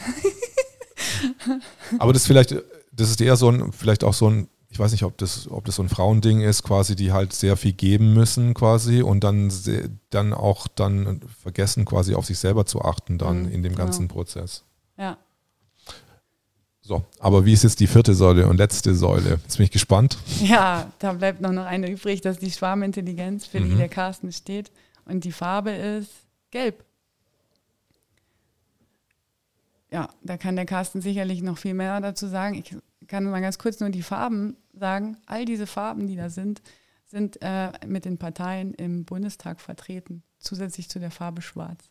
Aber 1.99 2.11
das 2.13 2.23
ist 2.23 2.27
vielleicht, 2.27 2.55
das 2.91 3.09
ist 3.09 3.21
eher 3.21 3.37
so 3.37 3.49
ein, 3.49 3.71
vielleicht 3.71 4.03
auch 4.03 4.13
so 4.13 4.29
ein 4.29 4.49
ich 4.71 4.79
weiß 4.79 4.91
nicht, 4.91 5.03
ob 5.03 5.17
das, 5.17 5.49
ob 5.49 5.65
das 5.65 5.75
so 5.75 5.83
ein 5.83 5.89
Frauending 5.89 6.41
ist, 6.41 6.63
quasi, 6.63 6.95
die 6.95 7.11
halt 7.11 7.33
sehr 7.33 7.57
viel 7.57 7.73
geben 7.73 8.13
müssen 8.13 8.53
quasi 8.53 9.01
und 9.01 9.23
dann, 9.23 9.51
dann 10.11 10.33
auch 10.33 10.67
dann 10.67 11.21
vergessen, 11.41 11.85
quasi 11.85 12.13
auf 12.13 12.25
sich 12.25 12.37
selber 12.37 12.65
zu 12.65 12.81
achten 12.83 13.17
dann 13.17 13.43
mhm, 13.43 13.51
in 13.51 13.63
dem 13.63 13.75
ganzen 13.75 14.07
genau. 14.07 14.13
Prozess. 14.13 14.63
Ja. 14.97 15.17
So, 16.81 17.03
aber 17.19 17.45
wie 17.45 17.53
ist 17.53 17.63
jetzt 17.63 17.79
die 17.79 17.87
vierte 17.87 18.13
Säule 18.15 18.47
und 18.47 18.57
letzte 18.57 18.95
Säule? 18.95 19.39
Jetzt 19.43 19.57
bin 19.57 19.65
ich 19.65 19.71
gespannt. 19.71 20.17
Ja, 20.41 20.91
da 20.99 21.13
bleibt 21.13 21.41
noch 21.41 21.51
eine 21.51 21.89
übrig, 21.89 22.21
dass 22.21 22.37
die 22.37 22.51
Schwarmintelligenz, 22.51 23.45
für 23.45 23.59
mhm. 23.59 23.71
die 23.71 23.75
der 23.75 23.89
Carsten 23.89 24.31
steht. 24.31 24.71
Und 25.05 25.23
die 25.23 25.31
Farbe 25.31 25.71
ist 25.71 26.11
gelb. 26.51 26.83
ja, 29.91 30.09
da 30.23 30.37
kann 30.37 30.55
der 30.55 30.65
Carsten 30.65 31.01
sicherlich 31.01 31.41
noch 31.41 31.57
viel 31.57 31.73
mehr 31.73 31.99
dazu 31.99 32.27
sagen. 32.27 32.55
Ich 32.55 32.75
kann 33.07 33.23
mal 33.25 33.41
ganz 33.41 33.57
kurz 33.57 33.79
nur 33.79 33.89
die 33.89 34.03
Farben 34.03 34.57
sagen. 34.73 35.17
All 35.25 35.45
diese 35.45 35.67
Farben, 35.67 36.07
die 36.07 36.15
da 36.15 36.29
sind, 36.29 36.61
sind 37.05 37.41
äh, 37.41 37.71
mit 37.87 38.05
den 38.05 38.17
Parteien 38.17 38.73
im 38.73 39.05
Bundestag 39.05 39.59
vertreten, 39.61 40.23
zusätzlich 40.39 40.89
zu 40.89 40.99
der 40.99 41.11
Farbe 41.11 41.41
Schwarz. 41.41 41.89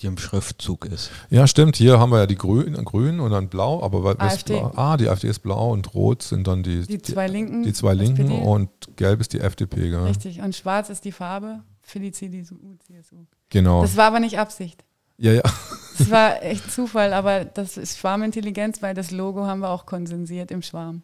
Die 0.00 0.06
im 0.06 0.18
Schriftzug 0.18 0.84
ist. 0.84 1.10
Ja, 1.30 1.46
stimmt. 1.46 1.76
Hier 1.76 1.98
haben 1.98 2.10
wir 2.10 2.18
ja 2.18 2.26
die 2.26 2.34
Grünen 2.36 2.84
Grün 2.84 3.18
und 3.18 3.30
dann 3.30 3.48
Blau, 3.48 3.82
aber 3.82 4.04
was 4.04 4.18
AfD. 4.18 4.58
Blau? 4.58 4.72
Ah, 4.76 4.98
die 4.98 5.08
AfD 5.08 5.26
ist 5.28 5.38
blau 5.38 5.72
und 5.72 5.94
rot 5.94 6.22
sind 6.22 6.46
dann 6.46 6.62
die, 6.62 6.82
Die 6.86 7.00
zwei 7.00 7.26
Linken. 7.26 7.62
die 7.62 7.72
zwei 7.72 7.94
Linken 7.94 8.26
SPD. 8.30 8.42
und 8.46 8.68
gelb 8.96 9.20
ist 9.22 9.32
die 9.32 9.40
FDP, 9.40 9.88
gell? 9.88 10.00
Richtig. 10.04 10.42
Und 10.42 10.54
schwarz 10.54 10.90
ist 10.90 11.06
die 11.06 11.12
Farbe 11.12 11.62
für 11.80 11.98
die 11.98 12.12
CDU, 12.12 12.76
CSU. 12.86 13.24
Genau. 13.48 13.80
Das 13.80 13.96
war 13.96 14.06
aber 14.08 14.20
nicht 14.20 14.38
Absicht. 14.38 14.84
Ja, 15.18 15.32
ja. 15.32 15.42
Das 15.98 16.10
war 16.10 16.42
echt 16.42 16.70
Zufall, 16.70 17.12
aber 17.12 17.44
das 17.44 17.76
ist 17.76 17.98
Schwarmintelligenz, 17.98 18.82
weil 18.82 18.94
das 18.94 19.10
Logo 19.10 19.46
haben 19.46 19.60
wir 19.60 19.70
auch 19.70 19.86
konsensiert 19.86 20.50
im 20.50 20.62
Schwarm. 20.62 21.02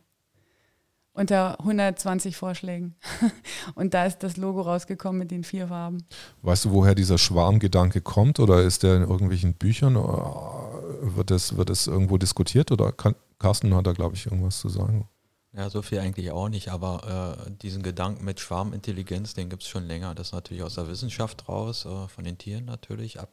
Unter 1.15 1.61
120 1.61 2.37
Vorschlägen. 2.37 2.95
Und 3.75 3.93
da 3.93 4.07
ist 4.07 4.23
das 4.23 4.39
Logo 4.39 4.63
rausgekommen 4.63 5.19
mit 5.19 5.31
den 5.31 5.45
vier 5.45 5.69
Farben. 5.69 6.05
Weißt 6.41 6.65
du, 6.65 6.71
woher 6.73 6.95
dieser 6.95 7.19
Schwarmgedanke 7.19 8.01
kommt 8.01 8.41
oder 8.41 8.63
ist 8.63 8.83
der 8.83 8.97
in 8.97 9.03
irgendwelchen 9.03 9.55
Büchern? 9.55 9.97
Oder 9.97 10.73
wird 11.03 11.31
das, 11.31 11.57
wird 11.57 11.69
das 11.69 11.87
irgendwo 11.87 12.17
diskutiert 12.17 12.73
oder 12.73 12.93
kann, 12.93 13.15
Carsten 13.39 13.75
hat 13.75 13.87
da, 13.87 13.93
glaube 13.93 14.15
ich, 14.15 14.25
irgendwas 14.25 14.59
zu 14.59 14.71
sagen? 14.71 15.07
Ja, 15.55 15.69
so 15.69 15.83
viel 15.83 15.99
eigentlich 15.99 16.31
auch 16.31 16.49
nicht, 16.49 16.69
aber 16.69 17.45
äh, 17.47 17.51
diesen 17.51 17.83
Gedanken 17.83 18.25
mit 18.25 18.41
Schwarmintelligenz, 18.41 19.35
den 19.35 19.51
gibt 19.51 19.63
es 19.65 19.69
schon 19.69 19.85
länger. 19.85 20.15
Das 20.15 20.29
ist 20.29 20.33
natürlich 20.33 20.63
aus 20.63 20.77
der 20.77 20.89
Wissenschaft 20.89 21.47
raus, 21.47 21.85
äh, 21.85 22.09
von 22.09 22.25
den 22.25 22.39
Tieren 22.39 22.65
natürlich 22.65 23.21
ab, 23.21 23.29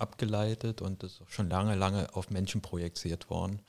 abgeleitet 0.00 0.82
und 0.82 1.02
ist 1.02 1.20
auch 1.22 1.28
schon 1.30 1.48
lange, 1.50 1.74
lange 1.74 2.14
auf 2.14 2.30
Menschen 2.30 2.60
projiziert 2.60 3.30
worden. 3.30 3.60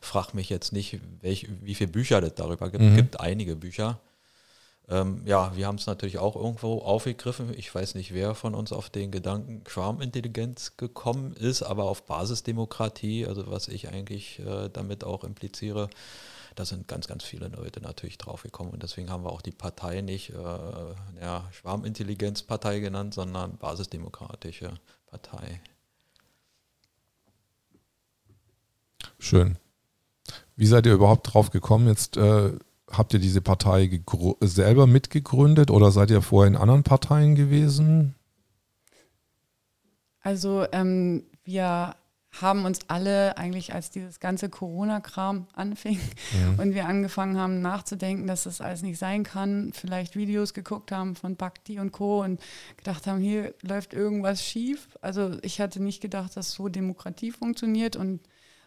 Frag 0.00 0.34
mich 0.34 0.48
jetzt 0.50 0.72
nicht, 0.72 1.00
welch, 1.22 1.48
wie 1.62 1.74
viele 1.74 1.90
Bücher 1.90 2.22
es 2.22 2.34
darüber 2.34 2.70
gibt. 2.70 2.84
Es 2.84 2.90
Mhm. 2.90 2.96
gibt 2.96 3.20
einige 3.20 3.56
Bücher. 3.56 4.00
Ähm, 4.90 5.22
ja, 5.26 5.54
wir 5.54 5.66
haben 5.66 5.76
es 5.76 5.86
natürlich 5.86 6.18
auch 6.18 6.34
irgendwo 6.34 6.78
aufgegriffen. 6.80 7.52
Ich 7.56 7.74
weiß 7.74 7.94
nicht, 7.94 8.14
wer 8.14 8.34
von 8.34 8.54
uns 8.54 8.72
auf 8.72 8.88
den 8.88 9.10
Gedanken 9.10 9.62
Schwarmintelligenz 9.68 10.76
gekommen 10.78 11.34
ist, 11.34 11.62
aber 11.62 11.84
auf 11.84 12.06
Basisdemokratie, 12.06 13.26
also 13.26 13.50
was 13.50 13.68
ich 13.68 13.88
eigentlich 13.88 14.38
äh, 14.38 14.70
damit 14.70 15.04
auch 15.04 15.24
impliziere, 15.24 15.90
da 16.54 16.64
sind 16.64 16.88
ganz, 16.88 17.06
ganz 17.06 17.22
viele 17.22 17.48
Leute 17.48 17.80
natürlich 17.80 18.18
draufgekommen 18.18 18.72
und 18.72 18.82
deswegen 18.82 19.10
haben 19.10 19.24
wir 19.24 19.30
auch 19.32 19.42
die 19.42 19.52
Partei 19.52 20.00
nicht 20.00 20.30
äh, 20.30 20.34
ja, 21.20 21.44
Schwarmintelligenzpartei 21.52 22.80
genannt, 22.80 23.14
sondern 23.14 23.58
Basisdemokratische 23.58 24.72
Partei. 25.10 25.60
Schön. 29.18 29.56
Wie 30.56 30.66
seid 30.66 30.86
ihr 30.86 30.94
überhaupt 30.94 31.32
drauf 31.32 31.50
gekommen? 31.50 31.88
Jetzt 31.88 32.16
äh, 32.16 32.52
habt 32.90 33.14
ihr 33.14 33.20
diese 33.20 33.40
Partei 33.40 34.00
selber 34.40 34.86
mitgegründet 34.86 35.70
oder 35.70 35.90
seid 35.90 36.10
ihr 36.10 36.22
vorher 36.22 36.48
in 36.48 36.56
anderen 36.56 36.82
Parteien 36.82 37.34
gewesen? 37.34 38.14
Also 40.20 40.66
ähm, 40.72 41.24
wir 41.44 41.94
haben 42.30 42.64
uns 42.64 42.80
alle 42.88 43.36
eigentlich, 43.38 43.74
als 43.74 43.90
dieses 43.90 44.20
ganze 44.20 44.48
Corona-Kram 44.48 45.46
anfing 45.54 45.98
Mhm. 45.98 46.58
und 46.58 46.74
wir 46.74 46.86
angefangen 46.86 47.38
haben 47.38 47.60
nachzudenken, 47.62 48.26
dass 48.26 48.44
das 48.44 48.60
alles 48.60 48.82
nicht 48.82 48.98
sein 48.98 49.24
kann, 49.24 49.72
vielleicht 49.72 50.16
Videos 50.16 50.54
geguckt 50.54 50.92
haben 50.92 51.16
von 51.16 51.36
Bhakti 51.36 51.80
und 51.80 51.92
Co. 51.92 52.22
und 52.22 52.40
gedacht 52.76 53.06
haben, 53.06 53.20
hier 53.20 53.54
läuft 53.62 53.94
irgendwas 53.94 54.44
schief. 54.44 54.88
Also 55.00 55.38
ich 55.42 55.60
hatte 55.60 55.82
nicht 55.82 56.00
gedacht, 56.00 56.36
dass 56.36 56.52
so 56.52 56.68
Demokratie 56.68 57.32
funktioniert 57.32 57.96
und 57.96 58.20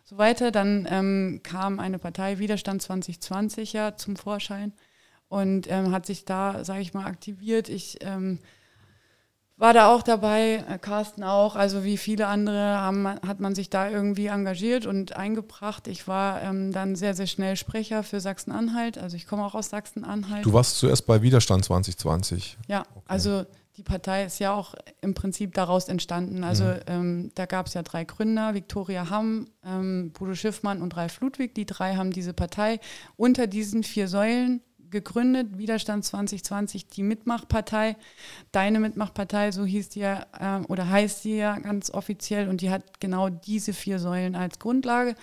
so 0.04 0.18
weiter. 0.18 0.52
Dann 0.52 0.88
ähm, 0.90 1.40
kam 1.44 1.80
eine 1.80 2.00
Partei 2.00 2.40
Widerstand 2.40 2.82
2020 2.82 3.74
ja 3.74 3.96
zum 3.96 4.16
Vorschein 4.16 4.74
und 5.30 5.72
ähm, 5.72 5.92
hat 5.92 6.06
sich 6.06 6.26
da, 6.26 6.66
sage 6.66 6.82
ich 6.82 6.94
mal, 6.94 7.06
aktiviert. 7.06 7.70
Ich 7.70 8.00
ähm, 8.02 8.40
war 9.62 9.74
da 9.74 9.94
auch 9.94 10.02
dabei, 10.02 10.64
äh, 10.68 10.80
Carsten 10.80 11.24
auch, 11.24 11.56
also 11.56 11.84
wie 11.84 11.98
viele 11.98 12.26
andere 12.26 12.80
haben, 12.80 13.08
hat 13.08 13.40
man 13.40 13.54
sich 13.54 13.70
da 13.70 13.90
irgendwie 13.90 14.26
engagiert 14.26 14.88
und 14.88 15.16
eingebracht. 15.16 15.88
Ich 15.88 16.08
war 16.08 16.42
ähm, 16.42 16.72
dann 16.72 16.96
sehr, 16.96 17.14
sehr 17.14 17.28
schnell 17.28 17.56
Sprecher 17.56 18.02
für 18.02 18.20
Sachsen-Anhalt, 18.20 18.98
also 18.98 19.16
ich 19.16 19.28
komme 19.28 19.46
auch 19.46 19.54
aus 19.54 19.70
Sachsen-Anhalt. 19.70 20.44
Du 20.46 20.54
warst 20.54 20.80
zuerst 20.80 21.06
bei 21.06 21.22
Widerstand 21.22 21.64
2020. 21.64 22.58
Ja, 22.68 22.84
also 23.06 23.46
die 23.78 23.84
Partei 23.84 24.26
ist 24.26 24.40
ja 24.40 24.52
auch 24.52 24.74
im 25.00 25.14
Prinzip 25.14 25.54
daraus 25.54 25.88
entstanden. 25.88 26.44
Also 26.44 26.66
Mhm. 26.66 26.80
ähm, 26.88 27.32
da 27.36 27.46
gab 27.46 27.68
es 27.68 27.76
ja 27.76 27.84
drei 27.84 28.04
Gründer, 28.04 28.54
Viktoria 28.56 29.10
Hamm, 29.10 29.48
ähm, 29.64 30.12
Bodo 30.12 30.34
Schiffmann 30.34 30.82
und 30.82 30.98
Ralf 30.98 31.22
Ludwig. 31.22 31.56
Die 31.56 31.66
drei 31.66 31.96
haben 31.96 32.12
diese 32.12 32.34
Partei 32.34 32.80
unter 33.16 33.48
diesen 33.48 33.84
vier 33.84 34.08
Säulen 34.08 34.62
gegründet. 34.92 35.58
Widerstand 35.58 36.06
2020, 36.06 36.88
die 36.88 37.04
Mitmachpartei, 37.04 37.96
deine 38.52 38.80
Mitmachpartei, 38.80 39.52
so 39.52 39.66
hieß 39.66 39.90
die 39.90 40.02
ja, 40.02 40.26
ähm, 40.40 40.66
oder 40.68 40.90
heißt 40.90 41.24
die 41.24 41.38
ja 41.38 41.58
ganz 41.58 41.90
offiziell 41.90 42.50
und 42.50 42.62
die 42.62 42.70
hat 42.70 43.00
genau 43.00 43.30
diese 43.30 43.74
vier 43.74 44.00
Säulen 44.00 44.36
als 44.36 44.60
Grundlage. 44.60 45.16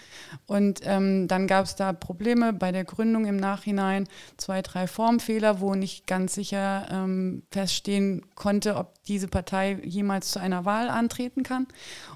Und 0.46 0.80
ähm, 0.84 1.28
dann 1.28 1.46
gab 1.46 1.66
es 1.66 1.76
da 1.76 1.92
Probleme 1.92 2.52
bei 2.52 2.72
der 2.72 2.84
Gründung 2.84 3.26
im 3.26 3.36
Nachhinein, 3.36 4.08
zwei, 4.36 4.62
drei 4.62 4.86
Formfehler, 4.86 5.60
wo 5.60 5.74
nicht 5.74 6.06
ganz 6.06 6.34
sicher 6.34 6.88
ähm, 6.90 7.42
feststehen 7.50 8.22
konnte, 8.34 8.76
ob 8.76 8.94
diese 9.04 9.28
Partei 9.28 9.78
jemals 9.84 10.30
zu 10.30 10.40
einer 10.40 10.64
Wahl 10.64 10.88
antreten 10.88 11.42
kann. 11.42 11.66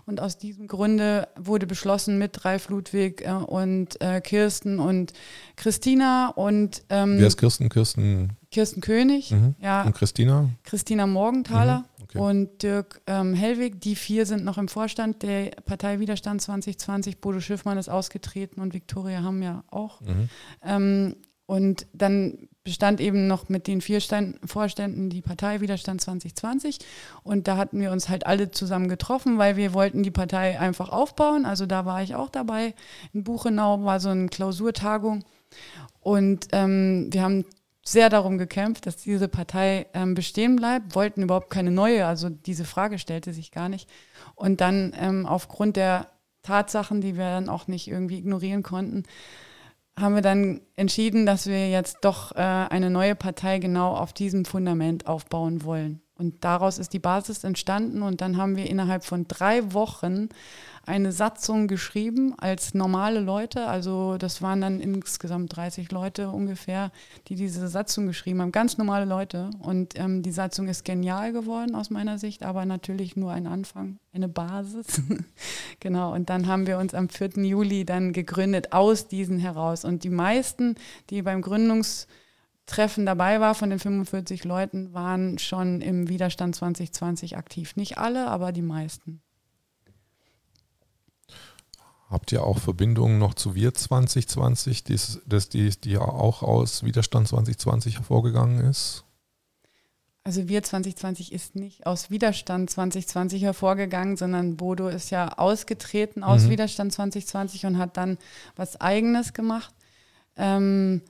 Und 0.06 0.20
aus 0.20 0.38
diesem 0.38 0.66
Grunde 0.66 1.28
wurde 1.36 1.66
beschlossen 1.66 2.18
mit 2.18 2.44
Ralf 2.44 2.68
Ludwig 2.68 3.22
äh, 3.22 3.32
und 3.32 4.00
äh, 4.00 4.20
Kirsten 4.20 4.78
und 4.78 5.12
Christina 5.56 6.28
und 6.28 6.82
ähm, 6.88 7.18
Wer 7.18 7.26
ist 7.26 7.36
Kirsten? 7.42 7.68
Kirsten 7.68 8.28
Kirsten 8.52 8.80
König, 8.80 9.32
Mhm. 9.32 9.56
ja, 9.60 9.82
und 9.82 9.94
Christina? 9.96 10.48
Christina 10.62 11.08
Morgenthaler 11.08 11.78
Mhm, 11.78 12.04
okay. 12.04 12.18
und 12.18 12.62
Dirk 12.62 13.00
ähm, 13.08 13.34
Hellwig. 13.34 13.80
Die 13.80 13.96
vier 13.96 14.26
sind 14.26 14.44
noch 14.44 14.58
im 14.58 14.68
Vorstand 14.68 15.24
der 15.24 15.50
Partei 15.64 15.98
Widerstand 15.98 16.40
2020. 16.40 17.18
Bodo 17.20 17.40
Schiffmann 17.40 17.78
ist 17.78 17.88
ausgetreten 17.88 18.60
und 18.60 18.74
Viktoria 18.74 19.22
haben 19.22 19.42
ja 19.42 19.64
auch. 19.72 20.00
Mhm. 20.02 20.28
Ähm, 20.64 21.16
und 21.46 21.86
dann 21.92 22.38
bestand 22.62 23.00
eben 23.00 23.26
noch 23.26 23.48
mit 23.48 23.66
den 23.66 23.80
vier 23.80 23.98
Vorständen 24.44 25.10
die 25.10 25.20
Partei 25.20 25.60
Widerstand 25.60 26.00
2020. 26.00 26.78
Und 27.24 27.48
da 27.48 27.56
hatten 27.56 27.80
wir 27.80 27.90
uns 27.90 28.08
halt 28.08 28.24
alle 28.24 28.52
zusammen 28.52 28.88
getroffen, 28.88 29.36
weil 29.38 29.56
wir 29.56 29.74
wollten 29.74 30.04
die 30.04 30.12
Partei 30.12 30.60
einfach 30.60 30.90
aufbauen. 30.90 31.44
Also 31.44 31.66
da 31.66 31.84
war 31.84 32.04
ich 32.04 32.14
auch 32.14 32.28
dabei. 32.30 32.74
In 33.12 33.24
Buchenau 33.24 33.82
war 33.84 33.98
so 33.98 34.10
eine 34.10 34.28
Klausurtagung. 34.28 35.24
Und 36.02 36.48
ähm, 36.52 37.08
wir 37.10 37.22
haben 37.22 37.44
sehr 37.84 38.10
darum 38.10 38.38
gekämpft, 38.38 38.86
dass 38.86 38.96
diese 38.96 39.28
Partei 39.28 39.86
ähm, 39.94 40.14
bestehen 40.14 40.56
bleibt, 40.56 40.94
wollten 40.94 41.22
überhaupt 41.22 41.50
keine 41.50 41.70
neue, 41.70 42.06
also 42.06 42.28
diese 42.28 42.64
Frage 42.64 42.98
stellte 42.98 43.32
sich 43.32 43.50
gar 43.50 43.68
nicht. 43.68 43.88
Und 44.34 44.60
dann 44.60 44.92
ähm, 44.96 45.26
aufgrund 45.26 45.76
der 45.76 46.08
Tatsachen, 46.42 47.00
die 47.00 47.16
wir 47.16 47.24
dann 47.24 47.48
auch 47.48 47.66
nicht 47.68 47.88
irgendwie 47.88 48.18
ignorieren 48.18 48.62
konnten, 48.62 49.04
haben 49.98 50.14
wir 50.14 50.22
dann 50.22 50.60
entschieden, 50.74 51.26
dass 51.26 51.46
wir 51.46 51.70
jetzt 51.70 51.98
doch 52.02 52.32
äh, 52.32 52.38
eine 52.38 52.90
neue 52.90 53.14
Partei 53.14 53.58
genau 53.58 53.94
auf 53.94 54.12
diesem 54.12 54.44
Fundament 54.44 55.06
aufbauen 55.06 55.64
wollen. 55.64 56.00
Und 56.22 56.44
daraus 56.44 56.78
ist 56.78 56.92
die 56.92 57.00
Basis 57.00 57.42
entstanden 57.42 58.02
und 58.02 58.20
dann 58.20 58.36
haben 58.36 58.54
wir 58.54 58.70
innerhalb 58.70 59.04
von 59.04 59.26
drei 59.26 59.72
Wochen 59.74 60.28
eine 60.86 61.10
Satzung 61.10 61.66
geschrieben 61.66 62.34
als 62.38 62.74
normale 62.74 63.18
Leute. 63.18 63.66
Also 63.66 64.18
das 64.18 64.40
waren 64.40 64.60
dann 64.60 64.78
insgesamt 64.78 65.56
30 65.56 65.90
Leute 65.90 66.28
ungefähr, 66.30 66.92
die 67.26 67.34
diese 67.34 67.66
Satzung 67.66 68.06
geschrieben 68.06 68.40
haben. 68.40 68.52
Ganz 68.52 68.78
normale 68.78 69.04
Leute. 69.04 69.50
Und 69.58 69.98
ähm, 69.98 70.22
die 70.22 70.30
Satzung 70.30 70.68
ist 70.68 70.84
genial 70.84 71.32
geworden 71.32 71.74
aus 71.74 71.90
meiner 71.90 72.18
Sicht, 72.18 72.44
aber 72.44 72.66
natürlich 72.66 73.16
nur 73.16 73.32
ein 73.32 73.48
Anfang, 73.48 73.98
eine 74.12 74.28
Basis. 74.28 75.02
genau. 75.80 76.14
Und 76.14 76.30
dann 76.30 76.46
haben 76.46 76.68
wir 76.68 76.78
uns 76.78 76.94
am 76.94 77.08
4. 77.08 77.30
Juli 77.44 77.84
dann 77.84 78.12
gegründet 78.12 78.72
aus 78.72 79.08
diesen 79.08 79.40
heraus. 79.40 79.84
Und 79.84 80.04
die 80.04 80.10
meisten, 80.10 80.76
die 81.10 81.22
beim 81.22 81.42
Gründungstreffen 82.72 83.06
dabei 83.06 83.40
waren 83.40 83.54
von 83.54 83.70
den 83.70 83.78
45 83.78 84.44
Leuten, 84.44 84.92
waren 84.92 85.38
schon 85.38 85.80
im 85.80 86.08
Widerstand 86.08 86.56
2020 86.56 87.36
aktiv. 87.36 87.76
Nicht 87.76 87.98
alle, 87.98 88.28
aber 88.28 88.52
die 88.52 88.62
meisten. 88.62 89.20
Habt 92.08 92.32
ihr 92.32 92.44
auch 92.44 92.58
Verbindungen 92.58 93.18
noch 93.18 93.34
zu 93.34 93.54
Wir 93.54 93.72
2020, 93.72 94.84
dies, 94.84 95.20
das, 95.26 95.48
die, 95.48 95.70
die 95.70 95.92
ja 95.92 96.02
auch 96.02 96.42
aus 96.42 96.82
Widerstand 96.82 97.28
2020 97.28 97.96
hervorgegangen 97.96 98.60
ist? 98.68 99.04
Also 100.24 100.46
wir 100.48 100.62
2020 100.62 101.32
ist 101.32 101.56
nicht 101.56 101.86
aus 101.86 102.10
Widerstand 102.10 102.70
2020 102.70 103.42
hervorgegangen, 103.42 104.16
sondern 104.16 104.56
Bodo 104.56 104.88
ist 104.88 105.10
ja 105.10 105.36
ausgetreten 105.36 106.22
aus 106.22 106.44
Mhm. 106.44 106.50
Widerstand 106.50 106.92
2020 106.92 107.66
und 107.66 107.78
hat 107.78 107.96
dann 107.96 108.18
was 108.56 108.80
Eigenes 108.80 109.32
gemacht. 109.32 109.74
Ähm, 110.36 111.02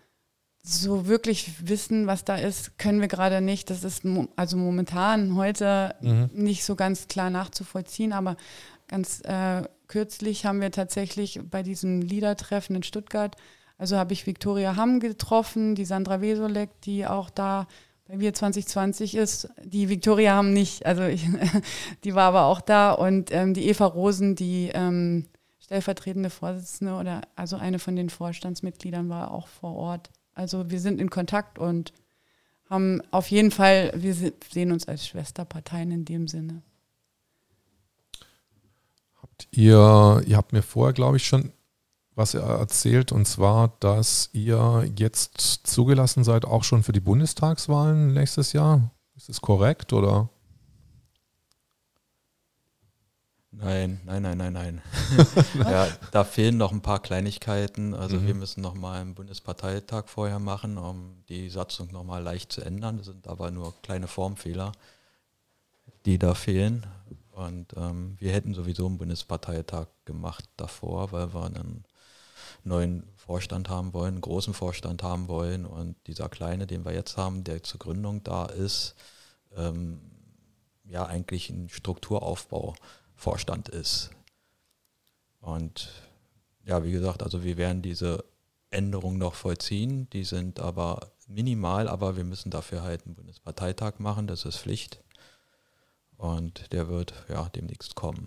so 0.63 1.07
wirklich 1.09 1.69
wissen, 1.69 2.07
was 2.07 2.25
da 2.25 2.37
ist, 2.37 2.79
können 2.79 3.01
wir 3.01 3.09
gerade 3.09 3.41
nicht. 3.41 3.69
Das 3.69 3.83
ist 3.83 4.03
also 4.37 4.57
momentan 4.57 5.35
heute 5.35 5.95
Mhm. 6.01 6.31
nicht 6.33 6.65
so 6.65 6.77
ganz 6.77 7.09
klar 7.09 7.31
nachzuvollziehen, 7.31 8.13
aber 8.13 8.37
ganz 8.87 9.23
äh, 9.25 9.63
kürzlich 9.89 10.47
haben 10.47 10.61
wir 10.61 10.71
tatsächlich 10.71 11.41
bei 11.51 11.63
diesem 11.63 12.01
Liedertreffen 12.01 12.77
in 12.77 12.83
Stuttgart, 12.85 13.37
also 13.77 13.97
habe 13.97 14.13
ich 14.13 14.27
Viktoria 14.27 14.77
Hamm 14.77 15.01
getroffen, 15.01 15.75
die 15.75 15.85
Sandra 15.85 16.21
Wesolek, 16.21 16.71
die 16.83 17.07
auch 17.07 17.29
da 17.31 17.67
bei 18.07 18.21
Wir 18.21 18.33
2020 18.33 19.17
ist. 19.17 19.49
Die 19.65 19.89
Viktoria 19.89 20.37
Hamm 20.37 20.53
nicht, 20.53 20.87
also 20.87 21.03
ich, 21.03 21.27
die 22.05 22.15
war 22.15 22.29
aber 22.29 22.45
auch 22.45 22.61
da 22.61 22.93
und 22.93 23.33
ähm, 23.33 23.55
die 23.55 23.69
Eva 23.69 23.87
Rosen, 23.87 24.37
die 24.37 24.71
ähm, 24.73 25.27
stellvertretende 25.59 26.31
Vorsitzende 26.31 26.95
oder 26.95 27.23
also 27.35 27.57
eine 27.57 27.81
von 27.81 27.97
den 27.97 28.11
Vorstandsmitgliedern 28.11 29.09
war 29.09 29.33
auch 29.33 29.49
vor 29.49 29.75
Ort. 29.75 30.11
Also 30.35 30.71
wir 30.71 30.81
sind 30.81 31.01
in 31.01 31.11
Kontakt 31.11 31.59
und 31.59 31.93
haben 32.69 33.03
auf 33.11 33.31
jeden 33.31 33.51
Fall, 33.51 33.93
wir 33.95 34.15
sehen 34.15 34.73
uns 34.73 34.89
als 34.89 35.07
Schwesterparteien 35.07 35.91
in 35.91 36.05
dem 36.05 36.27
Sinne. 36.29 36.63
Habt 39.21 39.49
ihr, 39.51 40.23
ihr 40.27 40.37
habt 40.37 40.53
mir 40.53 40.63
vorher, 40.63 40.95
glaube 40.95 41.19
ich, 41.19 41.27
schon 41.27 41.53
was 42.15 42.35
erzählt, 42.35 43.11
und 43.13 43.27
zwar, 43.27 43.77
dass 43.81 44.29
ihr 44.33 44.91
jetzt 44.97 45.39
zugelassen 45.65 46.25
seid, 46.25 46.45
auch 46.45 46.65
schon 46.65 46.83
für 46.83 46.93
die 46.93 47.01
Bundestagswahlen 47.01 48.13
nächstes 48.13 48.53
Jahr. 48.53 48.91
Ist 49.17 49.29
das 49.29 49.41
korrekt 49.41 49.93
oder? 49.93 50.29
Nein, 53.55 54.01
nein, 54.07 54.23
nein, 54.23 54.39
nein, 54.39 54.53
nein. 54.55 54.83
ja, 55.55 55.87
da 56.11 56.25
fehlen 56.25 56.57
noch 56.57 56.73
ein 56.73 56.81
paar 56.81 57.01
Kleinigkeiten. 57.01 57.93
Also 57.93 58.17
mhm. 58.17 58.27
wir 58.27 58.35
müssen 58.35 58.63
noch 58.63 58.73
mal 58.73 58.99
einen 58.99 59.15
Bundesparteitag 59.15 60.09
vorher 60.09 60.39
machen, 60.39 60.79
um 60.79 61.23
die 61.29 61.51
Satzung 61.51 61.93
noch 61.93 62.03
mal 62.03 62.23
leicht 62.23 62.51
zu 62.51 62.63
ändern. 62.63 62.97
Das 62.97 63.07
sind 63.07 63.29
aber 63.29 63.51
nur 63.51 63.75
kleine 63.83 64.09
Formfehler, 64.09 64.73
die 66.07 66.19
da 66.19 66.33
fehlen. 66.33 66.87
Und 67.33 67.75
ähm, 67.77 68.17
wir 68.19 68.33
hätten 68.33 68.55
sowieso 68.55 68.87
einen 68.87 68.97
Bundesparteitag 68.97 69.87
gemacht 70.07 70.49
davor, 70.57 71.13
weil 71.13 71.35
wir 71.35 71.45
einen 71.45 71.85
neuen 72.65 73.05
Vorstand 73.17 73.69
haben 73.69 73.93
wollen, 73.93 74.15
einen 74.15 74.23
großen 74.23 74.55
Vorstand 74.55 75.03
haben 75.03 75.29
wollen. 75.29 75.67
Und 75.67 75.97
dieser 76.07 76.31
kleine, 76.31 76.67
den 76.67 76.87
wir 76.87 76.95
jetzt 76.95 77.19
haben, 77.19 77.45
der 77.45 77.63
zur 77.63 77.81
Gründung 77.81 78.25
da 78.25 78.47
ist, 78.47 78.95
ähm, 79.55 80.01
ja 80.85 81.05
eigentlich 81.05 81.51
ein 81.51 81.69
Strukturaufbau 81.69 82.75
Vorstand 83.23 83.69
ist. 83.69 84.11
Und 85.41 85.91
ja, 86.65 86.83
wie 86.85 86.91
gesagt, 86.91 87.23
also 87.23 87.45
wir 87.45 87.57
werden 87.57 87.81
diese 87.81 88.25
Änderungen 88.71 89.19
noch 89.19 89.35
vollziehen. 89.35 90.11
Die 90.11 90.25
sind 90.25 90.59
aber 90.59 91.13
minimal, 91.29 91.87
aber 91.87 92.17
wir 92.17 92.25
müssen 92.25 92.51
dafür 92.51 92.83
halt 92.83 93.07
einen 93.07 93.15
Bundesparteitag 93.15 94.01
machen, 94.01 94.27
das 94.27 94.45
ist 94.45 94.59
Pflicht. 94.59 95.05
Und 96.17 96.73
der 96.73 96.89
wird 96.89 97.15
ja 97.29 97.49
demnächst 97.49 97.95
kommen. 97.95 98.27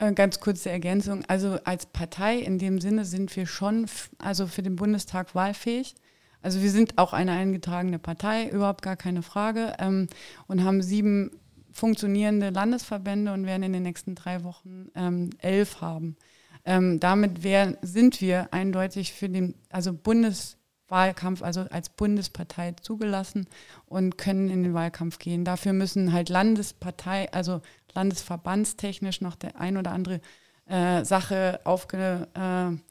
Äh, 0.00 0.12
ganz 0.12 0.40
kurze 0.40 0.70
Ergänzung. 0.70 1.24
Also 1.26 1.58
als 1.64 1.86
Partei 1.86 2.38
in 2.38 2.58
dem 2.58 2.80
Sinne 2.80 3.04
sind 3.04 3.34
wir 3.36 3.46
schon 3.46 3.86
also 4.18 4.48
für 4.48 4.62
den 4.62 4.74
Bundestag 4.74 5.36
wahlfähig. 5.36 5.94
Also 6.42 6.62
wir 6.62 6.70
sind 6.70 6.98
auch 6.98 7.12
eine 7.12 7.32
eingetragene 7.32 7.98
Partei, 7.98 8.48
überhaupt 8.48 8.82
gar 8.82 8.96
keine 8.96 9.22
Frage, 9.22 9.74
ähm, 9.78 10.08
und 10.46 10.62
haben 10.62 10.82
sieben 10.82 11.37
funktionierende 11.78 12.50
Landesverbände 12.50 13.32
und 13.32 13.46
werden 13.46 13.62
in 13.62 13.72
den 13.72 13.84
nächsten 13.84 14.14
drei 14.14 14.42
Wochen 14.44 14.88
ähm, 14.94 15.30
elf 15.38 15.80
haben. 15.80 16.16
Ähm, 16.64 17.00
damit 17.00 17.42
wär, 17.42 17.78
sind 17.82 18.20
wir 18.20 18.48
eindeutig 18.52 19.12
für 19.12 19.28
den 19.28 19.54
also 19.70 19.92
Bundeswahlkampf, 19.92 21.42
also 21.42 21.62
als 21.70 21.88
Bundespartei 21.88 22.72
zugelassen 22.82 23.46
und 23.86 24.18
können 24.18 24.50
in 24.50 24.64
den 24.64 24.74
Wahlkampf 24.74 25.18
gehen. 25.18 25.44
Dafür 25.44 25.72
müssen 25.72 26.12
halt 26.12 26.28
Landespartei, 26.28 27.32
also 27.32 27.62
landesverbandstechnisch 27.94 29.20
noch 29.20 29.36
der 29.36 29.60
ein 29.60 29.76
oder 29.76 29.92
andere 29.92 30.20
äh, 30.66 31.04
Sache 31.04 31.60
aufgenommen 31.64 32.82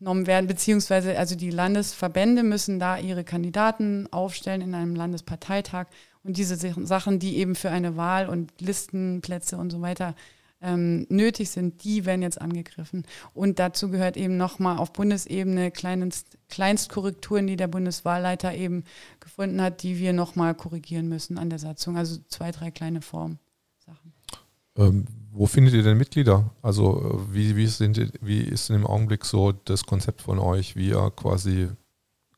werden, 0.00 0.46
beziehungsweise 0.46 1.18
also 1.18 1.36
die 1.36 1.50
Landesverbände 1.50 2.42
müssen 2.42 2.78
da 2.78 2.98
ihre 2.98 3.24
Kandidaten 3.24 4.12
aufstellen 4.12 4.60
in 4.60 4.74
einem 4.74 4.94
Landesparteitag 4.94 5.86
und 6.24 6.36
diese 6.36 6.56
Sachen, 6.56 7.18
die 7.18 7.36
eben 7.38 7.54
für 7.54 7.70
eine 7.70 7.96
Wahl 7.96 8.28
und 8.28 8.52
Listenplätze 8.60 9.56
und 9.56 9.70
so 9.70 9.80
weiter 9.80 10.14
ähm, 10.60 11.06
nötig 11.08 11.50
sind, 11.50 11.82
die 11.82 12.04
werden 12.04 12.22
jetzt 12.22 12.40
angegriffen. 12.40 13.04
Und 13.34 13.58
dazu 13.58 13.90
gehört 13.90 14.16
eben 14.16 14.36
nochmal 14.36 14.78
auf 14.78 14.92
Bundesebene 14.92 15.72
Kleinst, 15.72 16.38
Kleinstkorrekturen, 16.48 17.48
die 17.48 17.56
der 17.56 17.66
Bundeswahlleiter 17.66 18.54
eben 18.54 18.84
gefunden 19.18 19.60
hat, 19.60 19.82
die 19.82 19.98
wir 19.98 20.12
nochmal 20.12 20.54
korrigieren 20.54 21.08
müssen 21.08 21.36
an 21.38 21.50
der 21.50 21.58
Satzung. 21.58 21.96
Also 21.96 22.20
zwei, 22.28 22.52
drei 22.52 22.70
kleine 22.70 23.02
Formsachen. 23.02 24.12
Ähm, 24.76 25.06
wo 25.32 25.46
findet 25.46 25.74
ihr 25.74 25.82
denn 25.82 25.98
Mitglieder? 25.98 26.50
Also 26.62 27.26
äh, 27.30 27.34
wie, 27.34 27.56
wie, 27.56 27.66
sind, 27.66 28.12
wie 28.20 28.42
ist 28.42 28.70
in 28.70 28.76
dem 28.76 28.86
Augenblick 28.86 29.24
so 29.24 29.50
das 29.50 29.84
Konzept 29.84 30.22
von 30.22 30.38
euch, 30.38 30.76
wie 30.76 30.90
ihr 30.90 31.12
quasi 31.16 31.68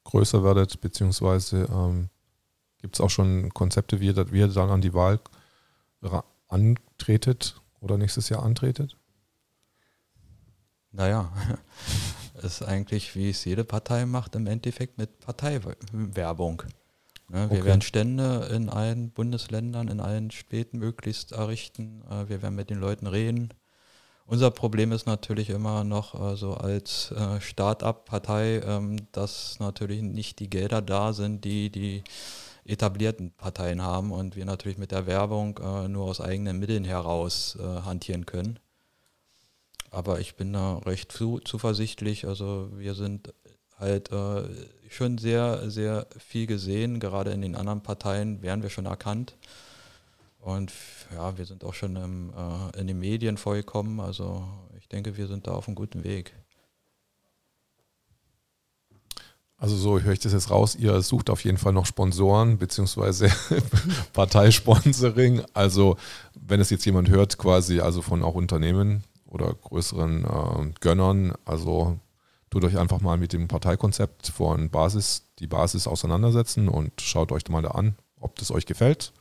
größer 0.05 0.43
werdet, 0.43 0.81
beziehungsweise 0.81 1.69
ähm, 1.71 2.09
Gibt 2.85 2.97
es 2.97 3.01
auch 3.01 3.09
schon 3.09 3.49
Konzepte, 3.55 3.99
wie 4.01 4.09
ihr, 4.09 4.31
wie 4.31 4.41
ihr 4.41 4.49
dann 4.49 4.69
an 4.69 4.83
die 4.83 4.93
Wahl 4.93 5.19
antretet 6.49 7.59
oder 7.81 7.97
nächstes 7.97 8.29
Jahr 8.29 8.43
antretet? 8.43 8.99
Naja, 10.93 11.33
ist 12.43 12.63
eigentlich, 12.63 13.17
wie 13.17 13.31
es 13.31 13.43
jede 13.47 13.65
Partei 13.65 14.05
macht, 14.05 14.35
im 14.35 14.47
Endeffekt 14.47 14.99
mit 14.99 15.19
Parteiwerbung. 15.21 16.65
Ne, 17.31 17.49
wir 17.49 17.61
okay. 17.61 17.65
werden 17.65 17.81
Stände 17.81 18.51
in 18.53 18.69
allen 18.69 19.13
Bundesländern, 19.13 19.89
in 19.89 20.01
allen 20.01 20.31
Städten 20.31 20.79
möglichst 20.79 21.33
errichten. 21.33 22.03
Äh, 22.11 22.29
wir 22.29 22.43
werden 22.43 22.55
mit 22.55 22.69
den 22.69 22.81
Leuten 22.81 23.07
reden. 23.07 23.49
Unser 24.27 24.51
Problem 24.51 24.93
ist 24.93 25.07
natürlich 25.07 25.49
immer 25.49 25.85
noch 25.85 26.33
äh, 26.33 26.37
so 26.37 26.53
als 26.53 27.13
äh, 27.13 27.41
Start-up-Partei, 27.41 28.61
ähm, 28.61 28.99
dass 29.13 29.59
natürlich 29.59 30.03
nicht 30.03 30.39
die 30.39 30.51
Gelder 30.51 30.83
da 30.83 31.15
sind, 31.15 31.47
die 31.47 31.71
die 31.71 32.05
etablierten 32.65 33.33
Parteien 33.33 33.83
haben 33.83 34.11
und 34.11 34.37
wir 34.37 34.45
natürlich 34.45 34.79
mit 34.79 34.91
der 34.91 35.07
Werbung 35.07 35.59
äh, 35.59 35.89
nur 35.89 36.05
aus 36.07 36.21
eigenen 36.21 36.59
Mitteln 36.59 36.85
heraus 36.85 37.59
äh, 37.61 37.63
hantieren 37.63 38.27
können. 38.27 38.59
Aber 39.91 40.19
ich 40.19 40.35
bin 40.35 40.53
da 40.53 40.79
recht 40.79 41.13
zu, 41.13 41.39
zuversichtlich. 41.39 42.27
Also 42.27 42.71
wir 42.77 42.95
sind 42.95 43.33
halt 43.79 44.11
äh, 44.11 44.43
schon 44.89 45.19
sehr, 45.19 45.71
sehr 45.71 46.07
viel 46.19 46.47
gesehen. 46.47 47.01
Gerade 47.01 47.31
in 47.33 47.43
den 47.43 47.55
anderen 47.55 47.83
Parteien 47.83 48.43
werden 48.43 48.63
wir 48.63 48.71
schon 48.71 48.87
erkannt. 48.87 49.37
Und 50.41 50.73
ja, 51.13 51.39
wir 51.39 51.45
sind 51.47 51.65
auch 51.65 51.75
schon 51.75 51.97
im, 51.97 52.33
äh, 52.37 52.81
in 52.81 52.87
den 52.87 52.99
Medien 52.99 53.37
vorgekommen. 53.37 54.01
Also 54.01 54.47
ich 54.79 54.89
denke, 54.89 55.17
wir 55.17 55.27
sind 55.27 55.47
da 55.47 55.53
auf 55.53 55.69
einem 55.69 55.75
guten 55.75 56.03
Weg. 56.03 56.35
Also 59.65 59.77
so 59.77 59.99
höre 59.99 60.13
ich 60.13 60.19
das 60.19 60.35
jetzt 60.35 60.51
raus, 60.51 60.75
ihr 60.75 61.01
sucht 61.01 61.31
auf 61.31 61.43
jeden 61.43 61.57
Fall 61.57 61.73
noch 61.73 61.87
Sponsoren 61.87 62.59
beziehungsweise 62.59 63.31
Parteisponsoring. 64.13 65.41
Also 65.55 65.97
wenn 66.35 66.61
es 66.61 66.69
jetzt 66.69 66.85
jemand 66.85 67.09
hört, 67.09 67.39
quasi 67.39 67.81
also 67.81 68.03
von 68.03 68.23
auch 68.23 68.35
Unternehmen 68.35 69.05
oder 69.25 69.55
größeren 69.55 70.25
äh, 70.27 70.73
Gönnern, 70.81 71.33
also 71.47 71.99
tut 72.51 72.63
euch 72.65 72.77
einfach 72.77 73.01
mal 73.01 73.17
mit 73.17 73.33
dem 73.33 73.49
Parteikonzept 73.49 74.29
von 74.29 74.69
Basis, 74.69 75.23
die 75.39 75.47
Basis 75.47 75.87
auseinandersetzen 75.87 76.69
und 76.69 77.01
schaut 77.01 77.33
euch 77.33 77.49
mal 77.49 77.63
da 77.63 77.71
an, 77.71 77.95
ob 78.21 78.37
das 78.37 78.51
euch 78.51 78.67
gefällt. 78.67 79.15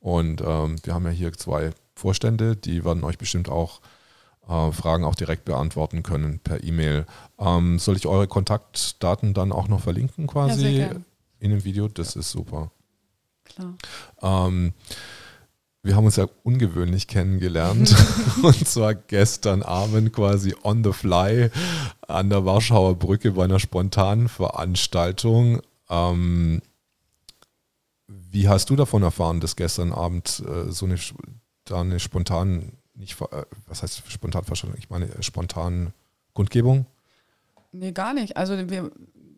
Und 0.00 0.40
ähm, 0.44 0.74
wir 0.82 0.92
haben 0.92 1.04
ja 1.04 1.12
hier 1.12 1.32
zwei 1.34 1.70
Vorstände, 1.94 2.56
die 2.56 2.84
werden 2.84 3.04
euch 3.04 3.16
bestimmt 3.16 3.48
auch 3.48 3.80
äh, 4.48 4.72
Fragen 4.72 5.04
auch 5.04 5.14
direkt 5.14 5.44
beantworten 5.44 6.02
können 6.02 6.40
per 6.40 6.62
E-Mail. 6.62 7.06
Ähm, 7.38 7.78
soll 7.78 7.96
ich 7.96 8.06
eure 8.06 8.26
Kontaktdaten 8.26 9.34
dann 9.34 9.52
auch 9.52 9.68
noch 9.68 9.80
verlinken 9.80 10.26
quasi 10.26 10.68
ja, 10.68 10.90
in 11.38 11.50
dem 11.50 11.64
Video? 11.64 11.88
Das 11.88 12.16
ist 12.16 12.30
super. 12.30 12.70
Klar. 13.44 13.74
Ähm, 14.22 14.72
wir 15.84 15.96
haben 15.96 16.04
uns 16.04 16.16
ja 16.16 16.28
ungewöhnlich 16.44 17.08
kennengelernt 17.08 17.94
und 18.42 18.66
zwar 18.68 18.94
gestern 18.94 19.62
Abend 19.62 20.12
quasi 20.12 20.54
on 20.62 20.84
the 20.84 20.92
fly 20.92 21.50
an 22.06 22.30
der 22.30 22.44
Warschauer 22.44 22.94
Brücke 22.94 23.32
bei 23.32 23.44
einer 23.44 23.58
spontanen 23.58 24.28
Veranstaltung. 24.28 25.60
Ähm, 25.88 26.62
wie 28.06 28.48
hast 28.48 28.70
du 28.70 28.76
davon 28.76 29.02
erfahren, 29.02 29.40
dass 29.40 29.56
gestern 29.56 29.92
Abend 29.92 30.42
äh, 30.46 30.70
so 30.70 30.86
eine, 30.86 30.96
da 31.64 31.80
eine 31.80 32.00
spontan 32.00 32.72
nicht, 32.94 33.20
äh, 33.20 33.44
was 33.66 33.82
heißt 33.82 34.10
spontan 34.10 34.44
Veranstaltung? 34.44 34.78
Ich 34.78 34.90
meine 34.90 35.06
äh, 35.06 35.22
spontan 35.22 35.92
Kundgebung? 36.34 36.86
Nee, 37.72 37.92
gar 37.92 38.14
nicht. 38.14 38.36
Also 38.36 38.70
wir, 38.70 38.90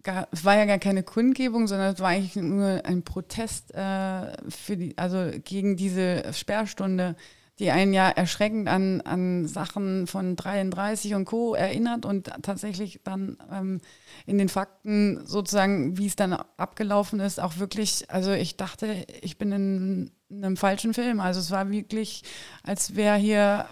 gar, 0.02 0.28
es 0.32 0.44
war 0.44 0.56
ja 0.56 0.64
gar 0.64 0.78
keine 0.78 1.02
Kundgebung, 1.02 1.66
sondern 1.66 1.94
es 1.94 2.00
war 2.00 2.08
eigentlich 2.08 2.36
nur 2.36 2.84
ein 2.84 3.02
Protest 3.02 3.74
äh, 3.74 4.32
für 4.50 4.76
die, 4.76 4.96
also 4.98 5.30
gegen 5.44 5.76
diese 5.76 6.32
Sperrstunde, 6.32 7.16
die 7.58 7.70
einen 7.70 7.92
ja 7.94 8.08
erschreckend 8.08 8.68
an, 8.68 9.00
an 9.02 9.46
Sachen 9.46 10.06
von 10.06 10.34
33 10.34 11.14
und 11.14 11.24
Co. 11.24 11.54
erinnert 11.54 12.04
und 12.04 12.30
tatsächlich 12.42 13.00
dann 13.04 13.38
ähm, 13.52 13.80
in 14.26 14.38
den 14.38 14.48
Fakten 14.48 15.24
sozusagen, 15.24 15.96
wie 15.96 16.06
es 16.06 16.16
dann 16.16 16.32
abgelaufen 16.32 17.20
ist, 17.20 17.38
auch 17.38 17.58
wirklich, 17.58 18.10
also 18.10 18.32
ich 18.32 18.56
dachte, 18.56 19.06
ich 19.22 19.38
bin 19.38 19.52
in 19.52 20.10
einem 20.30 20.56
falschen 20.56 20.94
Film. 20.94 21.20
Also 21.20 21.38
es 21.38 21.52
war 21.52 21.70
wirklich, 21.70 22.24
als 22.64 22.96
wäre 22.96 23.16
hier 23.16 23.66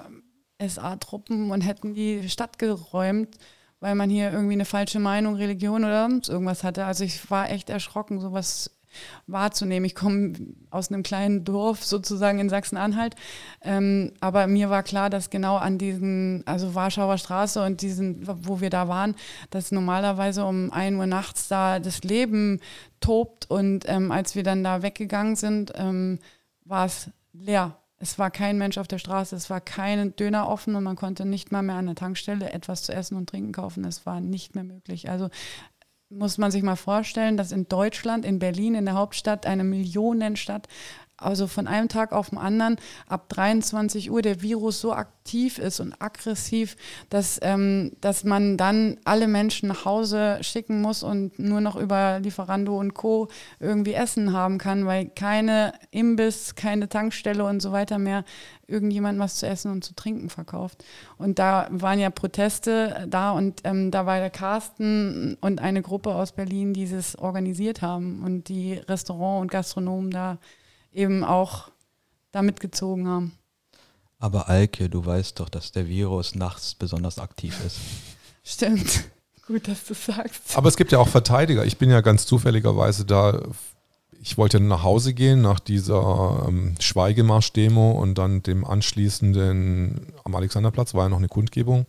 SA-Truppen 0.60 1.50
und 1.50 1.62
hätten 1.62 1.94
die 1.94 2.28
Stadt 2.28 2.60
geräumt, 2.60 3.36
weil 3.80 3.96
man 3.96 4.10
hier 4.10 4.30
irgendwie 4.32 4.54
eine 4.54 4.64
falsche 4.64 5.00
Meinung, 5.00 5.34
Religion 5.34 5.82
oder 5.82 6.08
irgendwas 6.28 6.62
hatte. 6.62 6.84
Also 6.84 7.02
ich 7.02 7.30
war 7.32 7.50
echt 7.50 7.68
erschrocken, 7.68 8.20
sowas 8.20 8.70
wahrzunehmen. 9.26 9.84
Ich 9.84 9.94
komme 9.94 10.32
aus 10.70 10.90
einem 10.90 11.02
kleinen 11.02 11.44
Dorf 11.44 11.84
sozusagen 11.84 12.38
in 12.38 12.48
Sachsen-Anhalt, 12.48 13.14
ähm, 13.62 14.12
aber 14.20 14.46
mir 14.46 14.70
war 14.70 14.82
klar, 14.82 15.10
dass 15.10 15.30
genau 15.30 15.56
an 15.56 15.78
diesen, 15.78 16.42
also 16.46 16.74
Warschauer 16.74 17.18
Straße 17.18 17.62
und 17.64 17.82
diesen, 17.82 18.26
wo 18.26 18.60
wir 18.60 18.70
da 18.70 18.88
waren, 18.88 19.14
dass 19.50 19.72
normalerweise 19.72 20.44
um 20.44 20.72
1 20.72 20.96
Uhr 20.98 21.06
nachts 21.06 21.48
da 21.48 21.78
das 21.78 22.02
Leben 22.02 22.60
tobt 23.00 23.50
und 23.50 23.84
ähm, 23.88 24.12
als 24.12 24.34
wir 24.34 24.42
dann 24.42 24.64
da 24.64 24.82
weggegangen 24.82 25.36
sind, 25.36 25.72
ähm, 25.76 26.18
war 26.64 26.86
es 26.86 27.10
leer. 27.32 27.76
Es 27.98 28.18
war 28.18 28.32
kein 28.32 28.58
Mensch 28.58 28.78
auf 28.78 28.88
der 28.88 28.98
Straße, 28.98 29.36
es 29.36 29.48
war 29.48 29.60
kein 29.60 30.16
Döner 30.16 30.48
offen 30.48 30.74
und 30.74 30.82
man 30.82 30.96
konnte 30.96 31.24
nicht 31.24 31.52
mal 31.52 31.62
mehr 31.62 31.76
an 31.76 31.86
der 31.86 31.94
Tankstelle 31.94 32.52
etwas 32.52 32.82
zu 32.82 32.92
essen 32.92 33.16
und 33.16 33.28
trinken 33.30 33.52
kaufen. 33.52 33.84
Es 33.84 34.06
war 34.06 34.20
nicht 34.20 34.56
mehr 34.56 34.64
möglich. 34.64 35.08
Also 35.08 35.30
muss 36.14 36.38
man 36.38 36.50
sich 36.50 36.62
mal 36.62 36.76
vorstellen, 36.76 37.36
dass 37.36 37.52
in 37.52 37.68
Deutschland, 37.68 38.24
in 38.24 38.38
Berlin, 38.38 38.74
in 38.74 38.84
der 38.84 38.94
Hauptstadt, 38.94 39.46
eine 39.46 39.64
Millionenstadt, 39.64 40.68
also 41.24 41.46
von 41.46 41.66
einem 41.66 41.88
Tag 41.88 42.12
auf 42.12 42.30
den 42.30 42.38
anderen 42.38 42.76
ab 43.06 43.28
23 43.28 44.10
Uhr 44.10 44.22
der 44.22 44.42
Virus 44.42 44.80
so 44.80 44.92
aktiv 44.92 45.58
ist 45.58 45.80
und 45.80 45.94
aggressiv, 46.00 46.76
dass, 47.10 47.38
ähm, 47.42 47.92
dass 48.00 48.24
man 48.24 48.56
dann 48.56 48.98
alle 49.04 49.28
Menschen 49.28 49.68
nach 49.68 49.84
Hause 49.84 50.38
schicken 50.42 50.80
muss 50.80 51.02
und 51.02 51.38
nur 51.38 51.60
noch 51.60 51.76
über 51.76 52.20
Lieferando 52.20 52.78
und 52.78 52.94
Co. 52.94 53.28
irgendwie 53.60 53.94
Essen 53.94 54.32
haben 54.32 54.58
kann, 54.58 54.86
weil 54.86 55.06
keine 55.06 55.72
Imbiss, 55.90 56.54
keine 56.54 56.88
Tankstelle 56.88 57.44
und 57.44 57.60
so 57.60 57.72
weiter 57.72 57.98
mehr 57.98 58.24
irgendjemand 58.66 59.18
was 59.18 59.36
zu 59.36 59.46
essen 59.46 59.70
und 59.70 59.84
zu 59.84 59.94
trinken 59.94 60.30
verkauft. 60.30 60.84
Und 61.18 61.38
da 61.38 61.68
waren 61.70 61.98
ja 61.98 62.10
Proteste 62.10 63.06
da 63.08 63.32
und 63.32 63.60
ähm, 63.64 63.90
da 63.90 64.06
war 64.06 64.18
der 64.18 64.30
Carsten 64.30 65.36
und 65.40 65.60
eine 65.60 65.82
Gruppe 65.82 66.14
aus 66.14 66.32
Berlin, 66.32 66.72
die 66.72 66.84
es 66.84 67.16
organisiert 67.16 67.82
haben 67.82 68.22
und 68.24 68.48
die 68.48 68.74
Restaurant- 68.74 69.42
und 69.42 69.50
Gastronomen 69.50 70.10
da 70.10 70.38
eben 70.92 71.24
auch 71.24 71.70
da 72.32 72.42
mitgezogen 72.42 73.08
haben. 73.08 73.32
Aber 74.18 74.48
Alke, 74.48 74.88
du 74.88 75.04
weißt 75.04 75.40
doch, 75.40 75.48
dass 75.48 75.72
der 75.72 75.88
Virus 75.88 76.34
nachts 76.34 76.74
besonders 76.74 77.18
aktiv 77.18 77.58
ist. 77.66 77.78
Stimmt. 78.44 79.04
Gut, 79.46 79.66
dass 79.66 79.84
du 79.84 79.94
sagst. 79.94 80.56
Aber 80.56 80.68
es 80.68 80.76
gibt 80.76 80.92
ja 80.92 80.98
auch 80.98 81.08
Verteidiger. 81.08 81.64
Ich 81.64 81.76
bin 81.76 81.90
ja 81.90 82.00
ganz 82.00 82.26
zufälligerweise 82.26 83.04
da. 83.04 83.42
Ich 84.20 84.38
wollte 84.38 84.60
nach 84.60 84.84
Hause 84.84 85.14
gehen 85.14 85.42
nach 85.42 85.58
dieser 85.58 86.46
ähm, 86.46 86.76
Schweigemarsch-Demo 86.78 87.90
und 87.90 88.16
dann 88.16 88.44
dem 88.44 88.64
anschließenden 88.64 90.12
am 90.22 90.34
Alexanderplatz 90.36 90.94
war 90.94 91.04
ja 91.04 91.08
noch 91.08 91.18
eine 91.18 91.28
Kundgebung. 91.28 91.86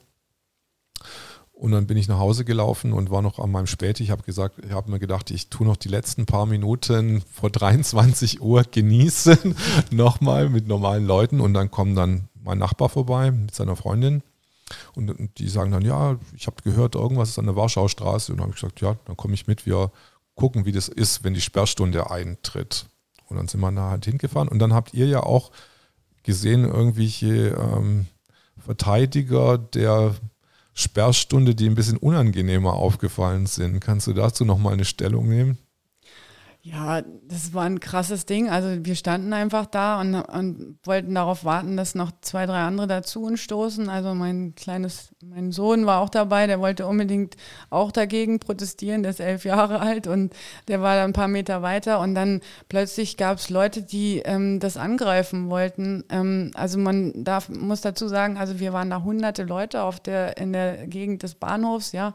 Und 1.64 1.72
dann 1.72 1.88
bin 1.88 1.96
ich 1.96 2.10
nach 2.10 2.20
Hause 2.20 2.44
gelaufen 2.44 2.92
und 2.92 3.10
war 3.10 3.22
noch 3.22 3.40
an 3.40 3.50
meinem 3.50 3.68
Spät. 3.68 4.02
Ich 4.02 4.12
habe 4.12 4.24
gesagt, 4.24 4.60
ich 4.66 4.72
habe 4.74 4.92
mir 4.92 5.00
gedacht, 5.00 5.32
ich 5.32 5.48
tue 5.48 5.66
noch 5.66 5.78
die 5.78 5.88
letzten 5.88 6.26
paar 6.26 6.46
Minuten 6.46 7.24
vor 7.32 7.50
23 7.50 8.42
Uhr 8.42 8.64
genießen, 8.64 9.56
nochmal 9.92 10.50
mit 10.50 10.68
normalen 10.68 11.06
Leuten. 11.06 11.40
Und 11.40 11.54
dann 11.54 11.72
kommt 11.72 11.98
dann 11.98 12.28
mein 12.44 12.58
Nachbar 12.58 12.90
vorbei 12.90 13.32
mit 13.32 13.56
seiner 13.56 13.78
Freundin. 13.78 14.24
Und 14.94 15.16
die 15.38 15.48
sagen 15.48 15.72
dann, 15.72 15.86
ja, 15.86 16.18
ich 16.36 16.48
habe 16.48 16.62
gehört, 16.66 16.96
irgendwas 16.96 17.30
ist 17.30 17.40
an 17.40 17.46
der 17.46 17.56
Warschauer 17.56 17.88
Straße. 17.88 18.34
Und 18.34 18.40
dann 18.40 18.48
habe 18.48 18.56
ich 18.56 18.60
gesagt, 18.60 18.82
ja, 18.82 18.98
dann 19.06 19.16
komme 19.16 19.34
ich 19.34 19.48
mit, 19.48 19.66
wir 19.66 19.90
gucken, 20.36 20.66
wie 20.66 20.74
das 20.74 20.90
ist, 20.90 21.24
wenn 21.24 21.34
die 21.34 21.40
Sperrstunde 21.40 22.12
eintritt. 22.12 22.88
Und 23.30 23.38
dann 23.38 23.48
sind 23.48 23.62
wir 23.62 23.72
da 23.72 23.92
halt 23.92 24.04
hingefahren. 24.04 24.50
Und 24.50 24.60
dann 24.60 24.74
habt 24.74 24.94
ihr 24.94 25.08
ja 25.08 25.24
auch 25.24 25.52
gesehen, 26.24 26.66
irgendwelche 26.66 27.56
ähm, 27.58 28.08
Verteidiger 28.58 29.58
der 29.58 30.14
Sperrstunde, 30.74 31.56
die 31.56 31.70
ein 31.70 31.76
bisschen 31.76 31.98
unangenehmer 31.98 32.74
aufgefallen 32.74 33.46
sind. 33.46 33.80
Kannst 33.80 34.08
du 34.08 34.14
dazu 34.14 34.46
nochmal 34.46 34.74
eine 34.74 34.86
Stellung 34.86 35.28
nehmen? 35.30 35.58
Ja, 36.66 37.02
das 37.28 37.54
war 37.54 37.66
ein 37.66 37.82
krasses 37.82 38.26
Ding. 38.26 38.50
Also 38.50 38.86
wir 38.86 38.96
standen 38.96 39.34
einfach 39.34 39.66
da 39.66 40.00
und, 40.00 40.16
und, 40.16 40.78
wollten 40.86 41.14
darauf 41.14 41.44
warten, 41.44 41.76
dass 41.76 41.94
noch 41.94 42.12
zwei, 42.22 42.46
drei 42.46 42.62
andere 42.62 42.88
dazu 42.88 43.26
uns 43.26 43.42
stoßen. 43.42 43.90
Also 43.90 44.14
mein 44.14 44.56
kleines, 44.56 45.10
mein 45.22 45.52
Sohn 45.52 45.86
war 45.86 46.00
auch 46.00 46.08
dabei, 46.08 46.48
der 46.48 46.62
wollte 46.62 46.88
unbedingt 46.88 47.36
auch 47.70 47.92
dagegen 47.92 48.40
protestieren, 48.40 49.04
der 49.04 49.10
ist 49.10 49.20
elf 49.20 49.44
Jahre 49.44 49.82
alt 49.82 50.08
und 50.08 50.34
der 50.70 50.82
war 50.82 50.96
dann 50.96 51.10
ein 51.10 51.14
paar 51.14 51.28
Meter 51.28 51.64
weiter 51.64 52.00
und 52.00 52.16
dann 52.16 52.40
plötzlich 52.70 53.18
gab 53.18 53.40
es 53.40 53.50
Leute, 53.50 53.82
die 53.82 54.20
ähm, 54.20 54.62
das 54.62 54.78
angreifen 54.78 55.50
wollten. 55.50 56.06
Ähm, 56.08 56.52
also 56.54 56.80
man 56.80 57.26
darf, 57.26 57.50
muss 57.50 57.82
dazu 57.82 58.08
sagen, 58.08 58.38
also 58.38 58.62
wir 58.62 58.72
waren 58.72 58.90
da 58.90 59.04
hunderte 59.04 59.44
Leute 59.44 59.82
auf 59.84 60.00
der, 60.00 60.38
in 60.38 60.54
der 60.54 60.88
Gegend 60.88 61.24
des 61.24 61.36
Bahnhofs, 61.36 61.92
ja, 61.92 62.14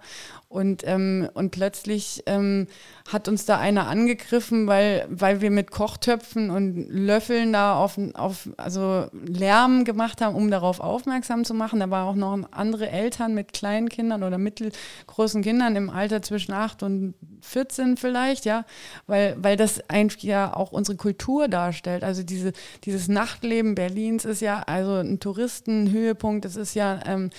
und, 0.48 0.82
ähm, 0.86 1.28
und 1.34 1.50
plötzlich 1.50 2.22
ähm, 2.24 2.66
hat 3.12 3.28
uns 3.28 3.44
da 3.44 3.58
einer 3.58 3.86
angegriffen, 3.88 4.37
weil, 4.40 5.06
weil 5.10 5.40
wir 5.40 5.50
mit 5.50 5.70
Kochtöpfen 5.70 6.50
und 6.50 6.88
Löffeln 6.88 7.52
da 7.52 7.76
auf, 7.76 7.98
auf 8.14 8.48
also 8.56 9.06
Lärm 9.12 9.84
gemacht 9.84 10.20
haben, 10.20 10.34
um 10.34 10.50
darauf 10.50 10.80
aufmerksam 10.80 11.44
zu 11.44 11.54
machen. 11.54 11.80
Da 11.80 11.90
waren 11.90 12.08
auch 12.08 12.14
noch 12.14 12.48
andere 12.52 12.88
Eltern 12.90 13.34
mit 13.34 13.52
kleinen 13.52 13.88
Kindern 13.88 14.22
oder 14.22 14.38
mittelgroßen 14.38 15.42
Kindern 15.42 15.76
im 15.76 15.90
Alter 15.90 16.22
zwischen 16.22 16.52
8 16.52 16.82
und 16.82 17.14
14 17.40 17.96
vielleicht, 17.96 18.44
ja, 18.44 18.64
weil, 19.06 19.36
weil 19.38 19.56
das 19.56 19.88
eigentlich 19.88 20.22
ja 20.22 20.54
auch 20.54 20.72
unsere 20.72 20.96
Kultur 20.96 21.48
darstellt. 21.48 22.04
Also 22.04 22.22
diese, 22.22 22.52
dieses 22.84 23.08
Nachtleben 23.08 23.74
Berlins 23.74 24.24
ist 24.24 24.40
ja 24.40 24.62
also 24.66 24.94
ein 24.94 25.20
Touristenhöhepunkt, 25.20 26.44
das 26.44 26.56
ist 26.56 26.74
ja 26.74 27.00
ähm, 27.06 27.30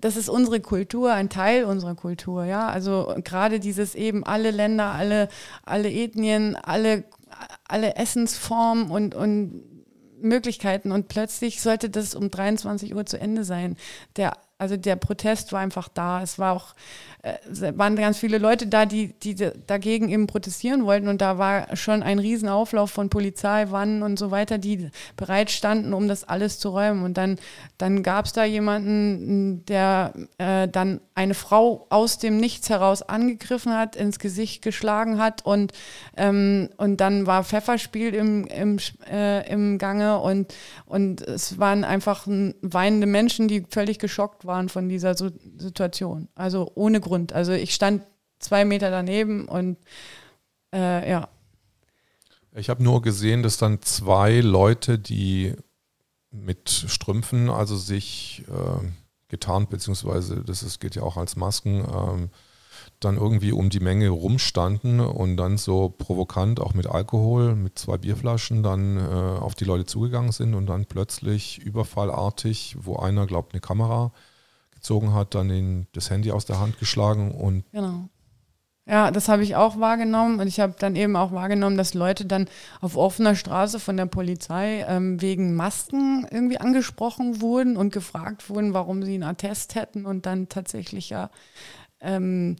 das 0.00 0.16
ist 0.16 0.28
unsere 0.28 0.60
Kultur, 0.60 1.12
ein 1.12 1.28
Teil 1.28 1.64
unserer 1.64 1.94
Kultur, 1.94 2.44
ja. 2.44 2.68
Also 2.68 3.14
gerade 3.24 3.60
dieses 3.60 3.94
eben 3.94 4.24
alle 4.24 4.50
Länder, 4.50 4.92
alle, 4.92 5.28
alle 5.64 5.90
Ethnien, 5.90 6.56
alle, 6.56 7.04
alle 7.66 7.96
Essensformen 7.96 8.90
und, 8.90 9.14
und 9.14 9.62
Möglichkeiten 10.20 10.92
und 10.92 11.08
plötzlich 11.08 11.60
sollte 11.62 11.90
das 11.90 12.14
um 12.14 12.30
23 12.30 12.94
Uhr 12.94 13.06
zu 13.06 13.20
Ende 13.20 13.44
sein. 13.44 13.76
Der, 14.16 14.32
also 14.58 14.76
der 14.76 14.96
Protest 14.96 15.52
war 15.52 15.60
einfach 15.60 15.88
da. 15.88 16.20
Es 16.20 16.38
war 16.38 16.52
auch 16.52 16.74
äh, 17.22 17.78
waren 17.78 17.94
ganz 17.94 18.18
viele 18.18 18.38
Leute 18.38 18.66
da, 18.66 18.86
die, 18.86 19.12
die 19.12 19.36
dagegen 19.66 20.08
eben 20.08 20.26
protestieren 20.26 20.84
wollten. 20.84 21.06
Und 21.06 21.20
da 21.20 21.38
war 21.38 21.76
schon 21.76 22.02
ein 22.02 22.18
Riesenauflauf 22.18 22.90
von 22.90 23.08
Polizei, 23.08 23.70
Wannen 23.70 24.02
und 24.02 24.18
so 24.18 24.32
weiter, 24.32 24.58
die 24.58 24.90
bereit 25.16 25.50
standen, 25.50 25.94
um 25.94 26.08
das 26.08 26.24
alles 26.24 26.58
zu 26.58 26.70
räumen. 26.70 27.04
Und 27.04 27.16
dann, 27.16 27.38
dann 27.78 28.02
gab 28.02 28.26
es 28.26 28.32
da 28.32 28.44
jemanden, 28.44 29.64
der 29.66 30.12
äh, 30.38 30.66
dann 30.66 31.00
eine 31.14 31.34
Frau 31.34 31.86
aus 31.90 32.18
dem 32.18 32.38
Nichts 32.38 32.68
heraus 32.68 33.02
angegriffen 33.02 33.74
hat, 33.74 33.94
ins 33.94 34.18
Gesicht 34.18 34.62
geschlagen 34.62 35.18
hat 35.18 35.44
und, 35.44 35.72
ähm, 36.16 36.68
und 36.76 37.00
dann 37.00 37.26
war 37.26 37.44
Pfefferspiel 37.44 38.14
im, 38.14 38.46
im, 38.46 38.78
äh, 39.10 39.48
im 39.50 39.78
Gange 39.78 40.18
und, 40.18 40.54
und 40.86 41.20
es 41.22 41.58
waren 41.58 41.84
einfach 41.84 42.26
weinende 42.62 43.06
Menschen, 43.06 43.48
die 43.48 43.64
völlig 43.68 43.98
geschockt 43.98 44.44
waren 44.44 44.47
von 44.68 44.88
dieser 44.88 45.14
Situation. 45.14 46.28
Also 46.34 46.72
ohne 46.74 47.00
Grund. 47.00 47.32
Also 47.32 47.52
ich 47.52 47.74
stand 47.74 48.02
zwei 48.38 48.64
Meter 48.64 48.90
daneben 48.90 49.46
und 49.46 49.76
äh, 50.74 51.10
ja. 51.10 51.28
Ich 52.54 52.70
habe 52.70 52.82
nur 52.82 53.02
gesehen, 53.02 53.42
dass 53.42 53.58
dann 53.58 53.82
zwei 53.82 54.40
Leute, 54.40 54.98
die 54.98 55.54
mit 56.30 56.70
Strümpfen, 56.70 57.50
also 57.50 57.76
sich 57.76 58.44
äh, 58.48 58.86
getarnt, 59.28 59.70
beziehungsweise 59.70 60.42
das 60.42 60.62
ist, 60.62 60.80
geht 60.80 60.94
ja 60.94 61.02
auch 61.02 61.16
als 61.16 61.36
Masken, 61.36 61.84
ähm, 61.84 62.30
dann 63.00 63.16
irgendwie 63.16 63.52
um 63.52 63.70
die 63.70 63.80
Menge 63.80 64.08
rumstanden 64.08 65.00
und 65.00 65.36
dann 65.36 65.56
so 65.56 65.88
provokant 65.90 66.58
auch 66.58 66.74
mit 66.74 66.86
Alkohol, 66.86 67.54
mit 67.54 67.78
zwei 67.78 67.98
Bierflaschen 67.98 68.62
dann 68.62 68.96
äh, 68.96 69.38
auf 69.38 69.54
die 69.54 69.64
Leute 69.64 69.84
zugegangen 69.84 70.32
sind 70.32 70.54
und 70.54 70.66
dann 70.66 70.86
plötzlich 70.86 71.58
überfallartig, 71.58 72.76
wo 72.80 72.96
einer 72.96 73.26
glaubt 73.26 73.52
eine 73.52 73.60
Kamera 73.60 74.12
gezogen 74.88 75.12
hat, 75.12 75.34
dann 75.34 75.48
den, 75.48 75.86
das 75.92 76.08
Handy 76.08 76.32
aus 76.32 76.46
der 76.46 76.60
Hand 76.60 76.78
geschlagen 76.78 77.32
und 77.32 77.64
genau. 77.72 78.08
Ja, 78.86 79.10
das 79.10 79.28
habe 79.28 79.42
ich 79.42 79.54
auch 79.54 79.78
wahrgenommen 79.78 80.40
und 80.40 80.46
ich 80.46 80.60
habe 80.60 80.74
dann 80.78 80.96
eben 80.96 81.14
auch 81.14 81.30
wahrgenommen, 81.30 81.76
dass 81.76 81.92
Leute 81.92 82.24
dann 82.24 82.48
auf 82.80 82.96
offener 82.96 83.34
Straße 83.34 83.80
von 83.80 83.98
der 83.98 84.06
Polizei 84.06 84.86
ähm, 84.88 85.20
wegen 85.20 85.54
Masken 85.54 86.26
irgendwie 86.30 86.56
angesprochen 86.56 87.42
wurden 87.42 87.76
und 87.76 87.92
gefragt 87.92 88.48
wurden, 88.48 88.72
warum 88.72 89.02
sie 89.02 89.12
einen 89.12 89.24
Attest 89.24 89.74
hätten 89.74 90.06
und 90.06 90.24
dann 90.24 90.48
tatsächlich 90.48 91.10
ja 91.10 91.28
ähm, 92.00 92.56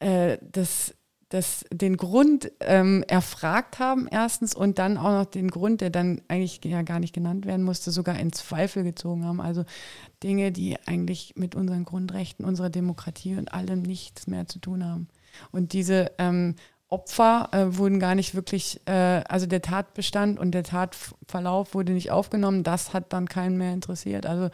äh, 0.00 0.38
das 0.42 0.92
das, 1.34 1.64
den 1.72 1.96
Grund 1.96 2.52
ähm, 2.60 3.04
erfragt 3.08 3.80
haben, 3.80 4.06
erstens, 4.08 4.54
und 4.54 4.78
dann 4.78 4.96
auch 4.96 5.10
noch 5.10 5.24
den 5.24 5.50
Grund, 5.50 5.80
der 5.80 5.90
dann 5.90 6.22
eigentlich 6.28 6.60
ja 6.64 6.82
gar 6.82 7.00
nicht 7.00 7.12
genannt 7.12 7.44
werden 7.44 7.64
musste, 7.64 7.90
sogar 7.90 8.16
in 8.20 8.32
Zweifel 8.32 8.84
gezogen 8.84 9.24
haben. 9.24 9.40
Also 9.40 9.64
Dinge, 10.22 10.52
die 10.52 10.76
eigentlich 10.86 11.34
mit 11.34 11.56
unseren 11.56 11.84
Grundrechten, 11.84 12.44
unserer 12.44 12.70
Demokratie 12.70 13.34
und 13.34 13.52
allem 13.52 13.82
nichts 13.82 14.28
mehr 14.28 14.46
zu 14.46 14.60
tun 14.60 14.84
haben. 14.84 15.08
Und 15.50 15.72
diese 15.72 16.12
ähm, 16.18 16.54
Opfer 16.88 17.48
äh, 17.50 17.76
wurden 17.78 17.98
gar 17.98 18.14
nicht 18.14 18.36
wirklich, 18.36 18.80
äh, 18.86 19.24
also 19.28 19.46
der 19.46 19.60
Tatbestand 19.60 20.38
und 20.38 20.52
der 20.52 20.62
Tatverlauf 20.62 21.74
wurde 21.74 21.94
nicht 21.94 22.12
aufgenommen. 22.12 22.62
Das 22.62 22.94
hat 22.94 23.12
dann 23.12 23.26
keinen 23.26 23.56
mehr 23.56 23.72
interessiert. 23.72 24.24
Also 24.24 24.50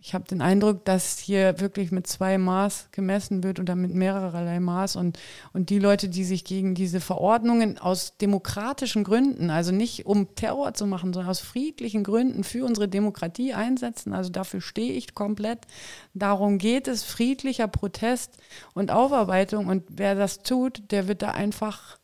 ich 0.00 0.14
habe 0.14 0.24
den 0.24 0.40
Eindruck, 0.40 0.84
dass 0.84 1.18
hier 1.18 1.58
wirklich 1.58 1.90
mit 1.90 2.06
zwei 2.06 2.38
Maß 2.38 2.90
gemessen 2.92 3.42
wird 3.42 3.58
oder 3.58 3.74
mit 3.74 3.92
mehrererlei 3.92 4.60
Maß 4.60 4.94
und, 4.94 5.18
und 5.52 5.70
die 5.70 5.80
Leute, 5.80 6.08
die 6.08 6.22
sich 6.22 6.44
gegen 6.44 6.76
diese 6.76 7.00
Verordnungen 7.00 7.78
aus 7.78 8.16
demokratischen 8.16 9.02
Gründen, 9.02 9.50
also 9.50 9.72
nicht 9.72 10.06
um 10.06 10.36
Terror 10.36 10.72
zu 10.74 10.86
machen, 10.86 11.12
sondern 11.12 11.30
aus 11.30 11.40
friedlichen 11.40 12.04
Gründen 12.04 12.44
für 12.44 12.64
unsere 12.64 12.86
Demokratie 12.86 13.54
einsetzen, 13.54 14.12
also 14.12 14.30
dafür 14.30 14.60
stehe 14.60 14.92
ich 14.92 15.14
komplett. 15.14 15.66
Darum 16.14 16.58
geht 16.58 16.86
es, 16.86 17.02
friedlicher 17.02 17.66
Protest 17.66 18.38
und 18.74 18.92
Aufarbeitung 18.92 19.66
und 19.66 19.82
wer 19.88 20.14
das 20.14 20.44
tut, 20.44 20.92
der 20.92 21.08
wird 21.08 21.22
da 21.22 21.32
einfach 21.32 21.98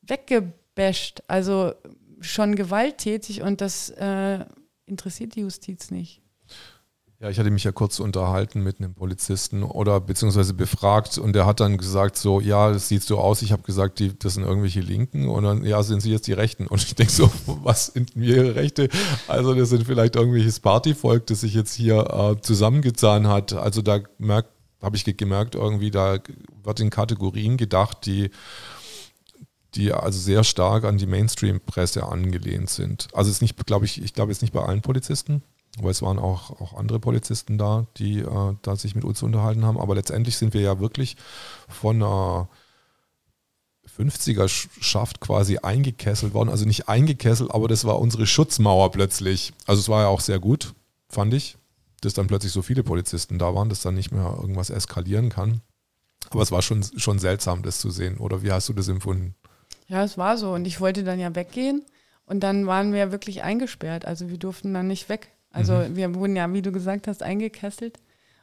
weggebasht, 0.00 1.22
also 1.28 1.74
schon 2.20 2.56
gewalttätig 2.56 3.42
und 3.42 3.60
das 3.60 3.90
äh, 3.90 4.46
interessiert 4.86 5.34
die 5.34 5.40
Justiz 5.40 5.90
nicht. 5.90 6.22
Ja, 7.18 7.30
ich 7.30 7.38
hatte 7.38 7.50
mich 7.50 7.64
ja 7.64 7.72
kurz 7.72 7.98
unterhalten 7.98 8.62
mit 8.62 8.78
einem 8.78 8.92
Polizisten 8.92 9.62
oder 9.62 10.00
beziehungsweise 10.00 10.52
befragt 10.52 11.16
und 11.16 11.32
der 11.32 11.46
hat 11.46 11.60
dann 11.60 11.78
gesagt 11.78 12.18
so, 12.18 12.40
ja, 12.40 12.70
das 12.70 12.88
sieht 12.88 13.04
so 13.04 13.18
aus. 13.18 13.40
Ich 13.40 13.52
habe 13.52 13.62
gesagt, 13.62 14.00
die, 14.00 14.18
das 14.18 14.34
sind 14.34 14.44
irgendwelche 14.44 14.80
Linken 14.80 15.26
und 15.26 15.44
dann, 15.44 15.64
ja, 15.64 15.82
sind 15.82 16.00
sie 16.00 16.10
jetzt 16.10 16.26
die 16.26 16.34
Rechten. 16.34 16.66
Und 16.66 16.82
ich 16.82 16.94
denke 16.94 17.10
so, 17.12 17.30
was 17.46 17.86
sind 17.86 18.16
mir 18.16 18.54
Rechte? 18.54 18.90
Also 19.28 19.54
das 19.54 19.70
sind 19.70 19.84
vielleicht 19.84 20.14
irgendwelches 20.14 20.60
Partyvolk, 20.60 21.26
das 21.28 21.40
sich 21.40 21.54
jetzt 21.54 21.72
hier 21.72 22.36
äh, 22.36 22.40
zusammengetan 22.42 23.28
hat. 23.28 23.54
Also 23.54 23.80
da 23.80 24.00
habe 24.82 24.96
ich 24.96 25.16
gemerkt, 25.16 25.54
irgendwie, 25.54 25.90
da 25.90 26.18
wird 26.64 26.80
in 26.80 26.90
Kategorien 26.90 27.56
gedacht, 27.56 28.04
die 28.04 28.30
die 29.74 29.92
also 29.92 30.18
sehr 30.18 30.42
stark 30.42 30.84
an 30.84 30.96
die 30.96 31.06
Mainstream-Presse 31.06 32.06
angelehnt 32.06 32.70
sind. 32.70 33.08
Also 33.12 33.30
ist 33.30 33.42
nicht, 33.42 33.66
glaube 33.66 33.84
ich, 33.84 34.02
ich 34.02 34.14
glaube 34.14 34.32
jetzt 34.32 34.40
nicht 34.40 34.54
bei 34.54 34.62
allen 34.62 34.80
Polizisten, 34.80 35.42
weil 35.80 35.90
es 35.90 36.02
waren 36.02 36.18
auch, 36.18 36.60
auch 36.60 36.74
andere 36.74 36.98
Polizisten 37.00 37.58
da, 37.58 37.86
die 37.96 38.20
äh, 38.20 38.54
da 38.62 38.76
sich 38.76 38.94
mit 38.94 39.04
uns 39.04 39.22
unterhalten 39.22 39.64
haben. 39.64 39.78
Aber 39.78 39.94
letztendlich 39.94 40.36
sind 40.36 40.54
wir 40.54 40.60
ja 40.60 40.80
wirklich 40.80 41.16
von 41.68 41.96
einer 41.96 42.48
50er-Schaft 43.98 45.20
quasi 45.20 45.58
eingekesselt 45.58 46.34
worden. 46.34 46.48
Also 46.48 46.64
nicht 46.64 46.88
eingekesselt, 46.88 47.50
aber 47.50 47.68
das 47.68 47.84
war 47.84 47.98
unsere 47.98 48.26
Schutzmauer 48.26 48.90
plötzlich. 48.90 49.52
Also 49.66 49.80
es 49.80 49.88
war 49.88 50.02
ja 50.02 50.08
auch 50.08 50.20
sehr 50.20 50.38
gut, 50.38 50.74
fand 51.08 51.34
ich, 51.34 51.56
dass 52.00 52.14
dann 52.14 52.26
plötzlich 52.26 52.52
so 52.52 52.62
viele 52.62 52.82
Polizisten 52.82 53.38
da 53.38 53.54
waren, 53.54 53.68
dass 53.68 53.82
dann 53.82 53.94
nicht 53.94 54.12
mehr 54.12 54.36
irgendwas 54.40 54.70
eskalieren 54.70 55.30
kann. 55.30 55.60
Aber 56.30 56.42
es 56.42 56.52
war 56.52 56.62
schon, 56.62 56.82
schon 56.96 57.18
seltsam, 57.18 57.62
das 57.62 57.78
zu 57.78 57.90
sehen. 57.90 58.18
Oder 58.18 58.42
wie 58.42 58.50
hast 58.50 58.68
du 58.68 58.72
das 58.72 58.88
empfunden? 58.88 59.34
Ja, 59.88 60.02
es 60.02 60.18
war 60.18 60.36
so. 60.36 60.52
Und 60.52 60.66
ich 60.66 60.80
wollte 60.80 61.04
dann 61.04 61.20
ja 61.20 61.34
weggehen. 61.34 61.82
Und 62.24 62.40
dann 62.40 62.66
waren 62.66 62.92
wir 62.92 63.12
wirklich 63.12 63.42
eingesperrt. 63.42 64.04
Also 64.04 64.28
wir 64.28 64.38
durften 64.38 64.74
dann 64.74 64.88
nicht 64.88 65.08
weg. 65.08 65.30
Also 65.56 65.74
mhm. 65.74 65.96
wir 65.96 66.14
wurden 66.14 66.36
ja, 66.36 66.52
wie 66.52 66.62
du 66.62 66.70
gesagt 66.70 67.08
hast, 67.08 67.22
eingekesselt. 67.22 67.98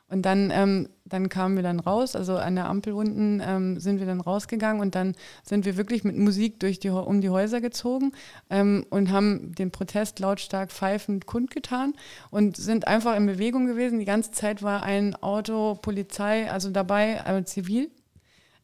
Und 0.09 0.23
dann, 0.23 0.51
ähm, 0.53 0.89
dann 1.05 1.29
kamen 1.29 1.55
wir 1.55 1.63
dann 1.63 1.79
raus, 1.79 2.15
also 2.15 2.37
an 2.37 2.55
der 2.55 2.65
Ampel 2.65 2.93
unten 2.93 3.41
ähm, 3.43 3.79
sind 3.79 3.99
wir 3.99 4.05
dann 4.05 4.21
rausgegangen 4.21 4.79
und 4.79 4.93
dann 4.93 5.15
sind 5.43 5.65
wir 5.65 5.75
wirklich 5.75 6.03
mit 6.03 6.17
Musik 6.17 6.59
durch 6.59 6.79
die, 6.79 6.89
um 6.89 7.19
die 7.19 7.29
Häuser 7.29 7.61
gezogen 7.61 8.11
ähm, 8.51 8.85
und 8.91 9.11
haben 9.11 9.55
den 9.55 9.71
Protest 9.71 10.19
lautstark 10.19 10.71
pfeifend 10.71 11.25
kundgetan 11.25 11.93
und 12.29 12.57
sind 12.57 12.85
einfach 12.87 13.15
in 13.15 13.25
Bewegung 13.25 13.65
gewesen. 13.65 13.97
Die 13.97 14.05
ganze 14.05 14.31
Zeit 14.31 14.61
war 14.61 14.83
ein 14.83 15.15
Auto, 15.15 15.79
Polizei, 15.81 16.51
also 16.51 16.69
dabei, 16.69 17.23
also 17.23 17.43
zivil. 17.43 17.89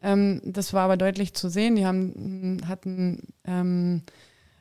Ähm, 0.03 0.41
das 0.43 0.73
war 0.73 0.83
aber 0.83 0.97
deutlich 0.97 1.33
zu 1.33 1.49
sehen. 1.49 1.75
Die 1.75 1.85
haben, 1.85 2.61
hatten 2.67 3.33
ähm, 3.45 4.03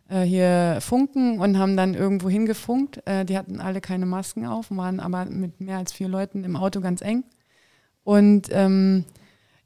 äh, 0.08 0.22
hier 0.22 0.78
funken 0.80 1.38
und 1.38 1.58
haben 1.58 1.76
dann 1.76 1.94
irgendwo 1.94 2.28
hingefunkt. 2.28 3.06
Äh, 3.06 3.24
die 3.24 3.36
hatten 3.36 3.60
alle 3.60 3.80
keine 3.80 4.06
Masken 4.06 4.46
auf, 4.46 4.70
waren 4.70 5.00
aber 5.00 5.26
mit 5.26 5.60
mehr 5.60 5.78
als 5.78 5.92
vier 5.92 6.08
Leuten 6.08 6.44
im 6.44 6.56
Auto 6.56 6.80
ganz 6.80 7.02
eng. 7.02 7.24
Und 8.04 8.48
ähm, 8.50 9.04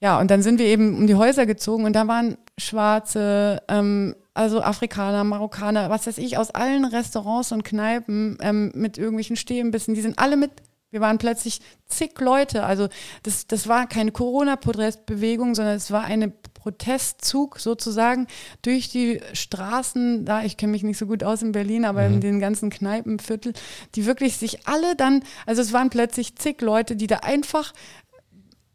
ja, 0.00 0.18
und 0.18 0.30
dann 0.30 0.42
sind 0.42 0.58
wir 0.58 0.66
eben 0.66 0.96
um 0.96 1.06
die 1.06 1.14
Häuser 1.14 1.46
gezogen 1.46 1.84
und 1.84 1.94
da 1.94 2.08
waren 2.08 2.36
Schwarze, 2.58 3.62
ähm, 3.68 4.16
also 4.34 4.60
Afrikaner, 4.60 5.22
Marokkaner, 5.22 5.90
was 5.90 6.06
weiß 6.06 6.18
ich, 6.18 6.38
aus 6.38 6.50
allen 6.50 6.84
Restaurants 6.84 7.52
und 7.52 7.62
Kneipen 7.62 8.36
ähm, 8.40 8.72
mit 8.74 8.98
irgendwelchen 8.98 9.36
Stehenbissen, 9.36 9.94
die 9.94 10.00
sind 10.00 10.18
alle 10.18 10.36
mit 10.36 10.50
wir 10.92 11.00
waren 11.00 11.18
plötzlich 11.18 11.60
zig 11.86 12.20
Leute. 12.20 12.64
Also 12.64 12.88
das, 13.22 13.46
das 13.46 13.66
war 13.66 13.88
keine 13.88 14.12
Corona-Protestbewegung, 14.12 15.54
sondern 15.54 15.74
es 15.74 15.90
war 15.90 16.04
eine 16.04 16.32
Protestzug 16.62 17.58
sozusagen 17.58 18.28
durch 18.62 18.88
die 18.88 19.20
Straßen, 19.32 20.24
da 20.24 20.44
ich 20.44 20.56
kenne 20.56 20.70
mich 20.70 20.84
nicht 20.84 20.96
so 20.98 21.06
gut 21.06 21.24
aus 21.24 21.42
in 21.42 21.50
Berlin, 21.50 21.84
aber 21.84 22.08
mhm. 22.08 22.14
in 22.14 22.20
den 22.20 22.40
ganzen 22.40 22.70
Kneipenviertel, 22.70 23.52
die 23.96 24.06
wirklich 24.06 24.36
sich 24.36 24.68
alle 24.68 24.94
dann, 24.94 25.24
also 25.44 25.60
es 25.60 25.72
waren 25.72 25.90
plötzlich 25.90 26.36
zig 26.36 26.60
Leute, 26.60 26.94
die 26.94 27.08
da 27.08 27.16
einfach 27.16 27.72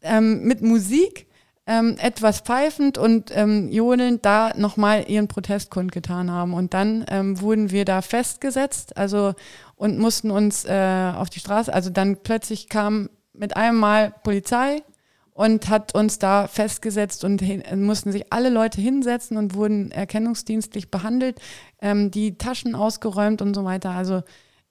ähm, 0.02 0.42
mit 0.42 0.60
Musik 0.60 1.26
ähm, 1.66 1.96
etwas 1.98 2.40
pfeifend 2.40 2.98
und 2.98 3.30
ähm, 3.34 3.70
jodelnd 3.70 4.24
da 4.26 4.52
nochmal 4.54 5.06
ihren 5.08 5.28
Protest 5.28 5.70
kundgetan 5.70 6.30
haben. 6.30 6.52
Und 6.52 6.74
dann 6.74 7.06
ähm, 7.08 7.40
wurden 7.40 7.70
wir 7.70 7.86
da 7.86 8.02
festgesetzt, 8.02 8.98
also 8.98 9.34
und 9.76 9.98
mussten 9.98 10.30
uns 10.30 10.66
äh, 10.66 11.12
auf 11.16 11.30
die 11.30 11.40
Straße, 11.40 11.72
also 11.72 11.88
dann 11.88 12.18
plötzlich 12.18 12.68
kam 12.68 13.08
mit 13.32 13.56
einem 13.56 13.78
Mal 13.78 14.12
Polizei 14.24 14.82
und 15.38 15.68
hat 15.68 15.94
uns 15.94 16.18
da 16.18 16.48
festgesetzt 16.48 17.22
und 17.22 17.40
hin, 17.40 17.62
mussten 17.86 18.10
sich 18.10 18.32
alle 18.32 18.50
Leute 18.50 18.80
hinsetzen 18.80 19.36
und 19.36 19.54
wurden 19.54 19.92
erkennungsdienstlich 19.92 20.90
behandelt, 20.90 21.40
ähm, 21.80 22.10
die 22.10 22.36
Taschen 22.36 22.74
ausgeräumt 22.74 23.40
und 23.40 23.54
so 23.54 23.64
weiter. 23.64 23.90
Also 23.90 24.24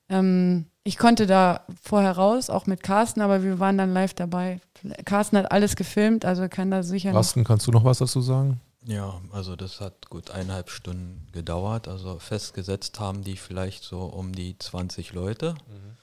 ähm, 0.09 0.65
ich 0.83 0.97
konnte 0.97 1.25
da 1.25 1.61
vorher 1.81 2.11
raus, 2.11 2.49
auch 2.49 2.65
mit 2.65 2.83
Carsten, 2.83 3.21
aber 3.21 3.43
wir 3.43 3.59
waren 3.59 3.77
dann 3.77 3.93
live 3.93 4.13
dabei. 4.13 4.59
Carsten 5.05 5.37
hat 5.37 5.53
alles 5.53 5.77
gefilmt, 5.77 6.25
also 6.25 6.49
kann 6.49 6.69
da 6.69 6.83
sicher. 6.83 7.13
Carsten, 7.13 7.45
kannst 7.45 7.65
du 7.67 7.71
noch 7.71 7.85
was 7.85 7.99
dazu 7.99 8.19
sagen? 8.19 8.59
Ja, 8.83 9.21
also 9.31 9.55
das 9.55 9.79
hat 9.79 10.09
gut 10.09 10.31
eineinhalb 10.31 10.69
Stunden 10.69 11.27
gedauert. 11.31 11.87
Also 11.87 12.19
festgesetzt 12.19 12.99
haben 12.99 13.23
die 13.23 13.37
vielleicht 13.37 13.85
so 13.85 14.01
um 14.01 14.33
die 14.33 14.57
20 14.57 15.13
Leute 15.13 15.53
mhm. 15.53 15.95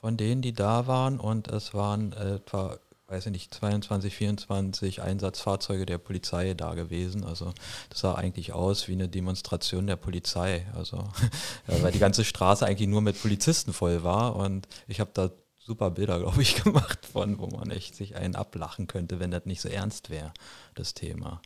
von 0.00 0.16
denen, 0.16 0.42
die 0.42 0.52
da 0.52 0.86
waren. 0.86 1.18
Und 1.18 1.48
es 1.48 1.74
waren 1.74 2.12
etwa 2.12 2.78
weiß 3.12 3.26
ich 3.26 3.32
nicht, 3.32 3.54
22, 3.54 4.16
24 4.16 5.02
Einsatzfahrzeuge 5.02 5.84
der 5.84 5.98
Polizei 5.98 6.54
da 6.54 6.74
gewesen. 6.74 7.24
Also 7.24 7.52
das 7.90 8.00
sah 8.00 8.14
eigentlich 8.14 8.54
aus 8.54 8.88
wie 8.88 8.92
eine 8.92 9.08
Demonstration 9.08 9.86
der 9.86 9.96
Polizei. 9.96 10.66
Also 10.74 11.04
weil 11.66 11.92
die 11.92 11.98
ganze 11.98 12.24
Straße 12.24 12.64
eigentlich 12.64 12.88
nur 12.88 13.02
mit 13.02 13.20
Polizisten 13.20 13.74
voll 13.74 14.02
war 14.02 14.36
und 14.36 14.66
ich 14.88 14.98
habe 14.98 15.10
da 15.12 15.30
super 15.58 15.90
Bilder, 15.90 16.18
glaube 16.18 16.40
ich, 16.40 16.54
gemacht 16.64 17.04
von, 17.04 17.38
wo 17.38 17.48
man 17.48 17.70
echt 17.70 17.94
sich 17.94 18.16
einen 18.16 18.34
ablachen 18.34 18.86
könnte, 18.86 19.20
wenn 19.20 19.30
das 19.30 19.44
nicht 19.44 19.60
so 19.60 19.68
ernst 19.68 20.08
wäre, 20.08 20.32
das 20.74 20.94
Thema. 20.94 21.42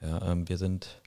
Ja, 0.00 0.32
ähm, 0.32 0.48
wir 0.48 0.58
sind 0.58 1.00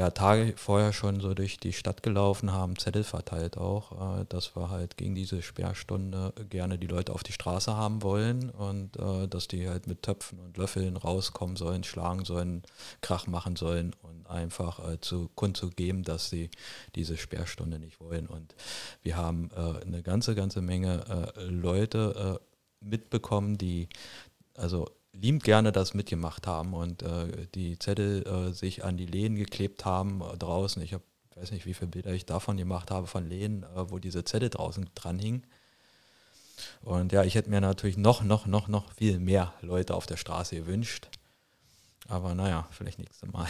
ja, 0.00 0.08
Tage 0.08 0.54
vorher 0.56 0.94
schon 0.94 1.20
so 1.20 1.34
durch 1.34 1.58
die 1.58 1.74
Stadt 1.74 2.02
gelaufen, 2.02 2.52
haben 2.52 2.78
Zettel 2.78 3.04
verteilt 3.04 3.58
auch, 3.58 4.20
äh, 4.20 4.24
dass 4.30 4.56
wir 4.56 4.70
halt 4.70 4.96
gegen 4.96 5.14
diese 5.14 5.42
Sperrstunde 5.42 6.32
gerne 6.48 6.78
die 6.78 6.86
Leute 6.86 7.12
auf 7.12 7.22
die 7.22 7.34
Straße 7.34 7.76
haben 7.76 8.02
wollen 8.02 8.48
und 8.48 8.96
äh, 8.96 9.28
dass 9.28 9.46
die 9.46 9.68
halt 9.68 9.86
mit 9.86 10.02
Töpfen 10.02 10.38
und 10.38 10.56
Löffeln 10.56 10.96
rauskommen 10.96 11.56
sollen, 11.56 11.84
schlagen 11.84 12.24
sollen, 12.24 12.62
Krach 13.02 13.26
machen 13.26 13.56
sollen 13.56 13.94
und 14.00 14.26
einfach 14.26 14.90
äh, 14.90 14.98
zu 15.02 15.28
kundzugeben, 15.34 16.02
dass 16.02 16.30
sie 16.30 16.48
diese 16.94 17.18
Sperrstunde 17.18 17.78
nicht 17.78 18.00
wollen. 18.00 18.26
Und 18.26 18.54
wir 19.02 19.18
haben 19.18 19.50
äh, 19.54 19.84
eine 19.84 20.02
ganze, 20.02 20.34
ganze 20.34 20.62
Menge 20.62 21.30
äh, 21.36 21.42
Leute 21.42 22.40
äh, 22.40 22.86
mitbekommen, 22.88 23.58
die 23.58 23.90
also 24.56 24.86
liebend 25.12 25.44
gerne 25.44 25.72
das 25.72 25.94
mitgemacht 25.94 26.46
haben 26.46 26.74
und 26.74 27.02
äh, 27.02 27.46
die 27.54 27.78
Zettel 27.78 28.26
äh, 28.26 28.52
sich 28.52 28.84
an 28.84 28.96
die 28.96 29.06
Lehnen 29.06 29.36
geklebt 29.36 29.84
haben 29.84 30.22
äh, 30.22 30.36
draußen. 30.36 30.82
Ich 30.82 30.94
habe, 30.94 31.04
weiß 31.36 31.50
nicht, 31.50 31.66
wie 31.66 31.74
viele 31.74 31.90
Bilder 31.90 32.12
ich 32.12 32.26
davon 32.26 32.56
gemacht 32.56 32.90
habe, 32.90 33.06
von 33.06 33.28
Lehnen, 33.28 33.62
äh, 33.62 33.90
wo 33.90 33.98
diese 33.98 34.24
Zettel 34.24 34.50
draußen 34.50 34.88
dran 34.94 35.18
hingen. 35.18 35.44
Und 36.82 37.12
ja, 37.12 37.24
ich 37.24 37.34
hätte 37.34 37.50
mir 37.50 37.60
natürlich 37.60 37.96
noch, 37.96 38.22
noch, 38.22 38.46
noch, 38.46 38.68
noch 38.68 38.92
viel 38.92 39.18
mehr 39.18 39.54
Leute 39.62 39.94
auf 39.94 40.06
der 40.06 40.16
Straße 40.16 40.56
gewünscht. 40.56 41.08
Aber 42.08 42.34
naja, 42.34 42.68
vielleicht 42.70 42.98
nächstes 42.98 43.30
Mal. 43.30 43.46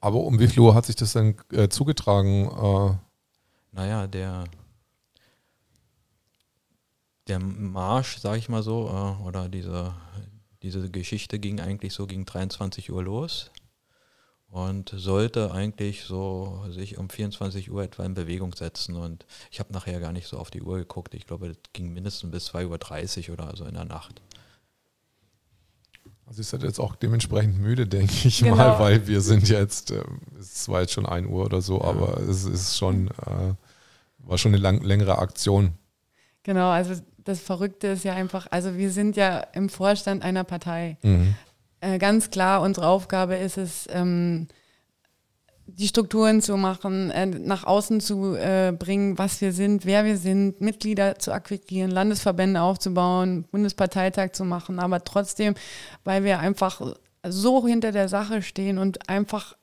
Aber 0.00 0.20
um 0.20 0.38
wie 0.38 0.48
viel 0.48 0.60
Uhr 0.60 0.74
hat 0.74 0.86
sich 0.86 0.96
das 0.96 1.12
dann 1.12 1.36
äh, 1.50 1.68
zugetragen? 1.68 2.50
Äh? 2.50 2.96
Naja, 3.72 4.06
der 4.06 4.44
der 7.26 7.38
Marsch, 7.38 8.18
sage 8.18 8.38
ich 8.38 8.48
mal 8.48 8.62
so, 8.62 8.88
äh, 8.88 9.26
oder 9.26 9.48
diese, 9.48 9.94
diese 10.62 10.90
Geschichte 10.90 11.38
ging 11.38 11.60
eigentlich 11.60 11.92
so 11.92 12.06
gegen 12.06 12.24
23 12.24 12.90
Uhr 12.90 13.02
los 13.02 13.50
und 14.54 14.92
sollte 14.96 15.50
eigentlich 15.50 16.04
so 16.04 16.64
sich 16.70 16.96
um 16.96 17.10
24 17.10 17.72
Uhr 17.72 17.82
etwa 17.82 18.04
in 18.04 18.14
Bewegung 18.14 18.54
setzen. 18.54 18.94
Und 18.94 19.26
ich 19.50 19.58
habe 19.58 19.72
nachher 19.72 19.98
gar 19.98 20.12
nicht 20.12 20.28
so 20.28 20.38
auf 20.38 20.52
die 20.52 20.62
Uhr 20.62 20.78
geguckt. 20.78 21.14
Ich 21.14 21.26
glaube, 21.26 21.48
das 21.48 21.56
ging 21.72 21.92
mindestens 21.92 22.30
bis 22.30 22.50
2.30 22.50 23.28
Uhr 23.28 23.34
oder 23.34 23.56
so 23.56 23.64
in 23.64 23.74
der 23.74 23.84
Nacht. 23.84 24.22
Also 26.26 26.40
ich 26.40 26.46
seid 26.46 26.62
jetzt 26.62 26.78
auch 26.78 26.94
dementsprechend 26.94 27.58
müde, 27.58 27.86
denke 27.86 28.28
ich 28.28 28.38
genau. 28.38 28.54
mal, 28.54 28.78
weil 28.78 29.06
wir 29.08 29.20
sind 29.20 29.48
jetzt, 29.48 29.90
äh, 29.90 30.04
es 30.38 30.68
war 30.68 30.82
jetzt 30.82 30.92
schon 30.92 31.04
1 31.04 31.28
Uhr 31.28 31.44
oder 31.44 31.60
so, 31.60 31.80
ja. 31.80 31.86
aber 31.86 32.20
es 32.20 32.44
ist 32.44 32.78
schon, 32.78 33.08
äh, 33.08 33.54
war 34.18 34.38
schon 34.38 34.54
eine 34.54 34.62
lang, 34.62 34.82
längere 34.82 35.18
Aktion. 35.18 35.74
Genau, 36.44 36.70
also 36.70 36.94
das 37.24 37.40
Verrückte 37.40 37.88
ist 37.88 38.04
ja 38.04 38.14
einfach, 38.14 38.46
also 38.50 38.76
wir 38.76 38.90
sind 38.90 39.16
ja 39.16 39.38
im 39.54 39.68
Vorstand 39.68 40.22
einer 40.22 40.44
Partei. 40.44 40.98
Mhm. 41.02 41.34
Äh, 41.80 41.98
ganz 41.98 42.30
klar, 42.30 42.62
unsere 42.62 42.86
Aufgabe 42.86 43.36
ist 43.36 43.56
es, 43.56 43.88
ähm, 43.90 44.46
die 45.66 45.88
Strukturen 45.88 46.42
zu 46.42 46.56
machen, 46.58 47.10
äh, 47.10 47.24
nach 47.26 47.64
außen 47.64 48.00
zu 48.00 48.34
äh, 48.36 48.72
bringen, 48.78 49.18
was 49.18 49.40
wir 49.40 49.52
sind, 49.52 49.86
wer 49.86 50.04
wir 50.04 50.18
sind, 50.18 50.60
Mitglieder 50.60 51.18
zu 51.18 51.32
akquirieren, 51.32 51.90
Landesverbände 51.90 52.60
aufzubauen, 52.60 53.44
Bundesparteitag 53.50 54.32
zu 54.32 54.44
machen, 54.44 54.78
aber 54.78 55.02
trotzdem, 55.02 55.54
weil 56.04 56.24
wir 56.24 56.38
einfach 56.38 56.82
so 57.26 57.66
hinter 57.66 57.92
der 57.92 58.10
Sache 58.10 58.42
stehen 58.42 58.76
und 58.76 59.08
einfach 59.08 59.56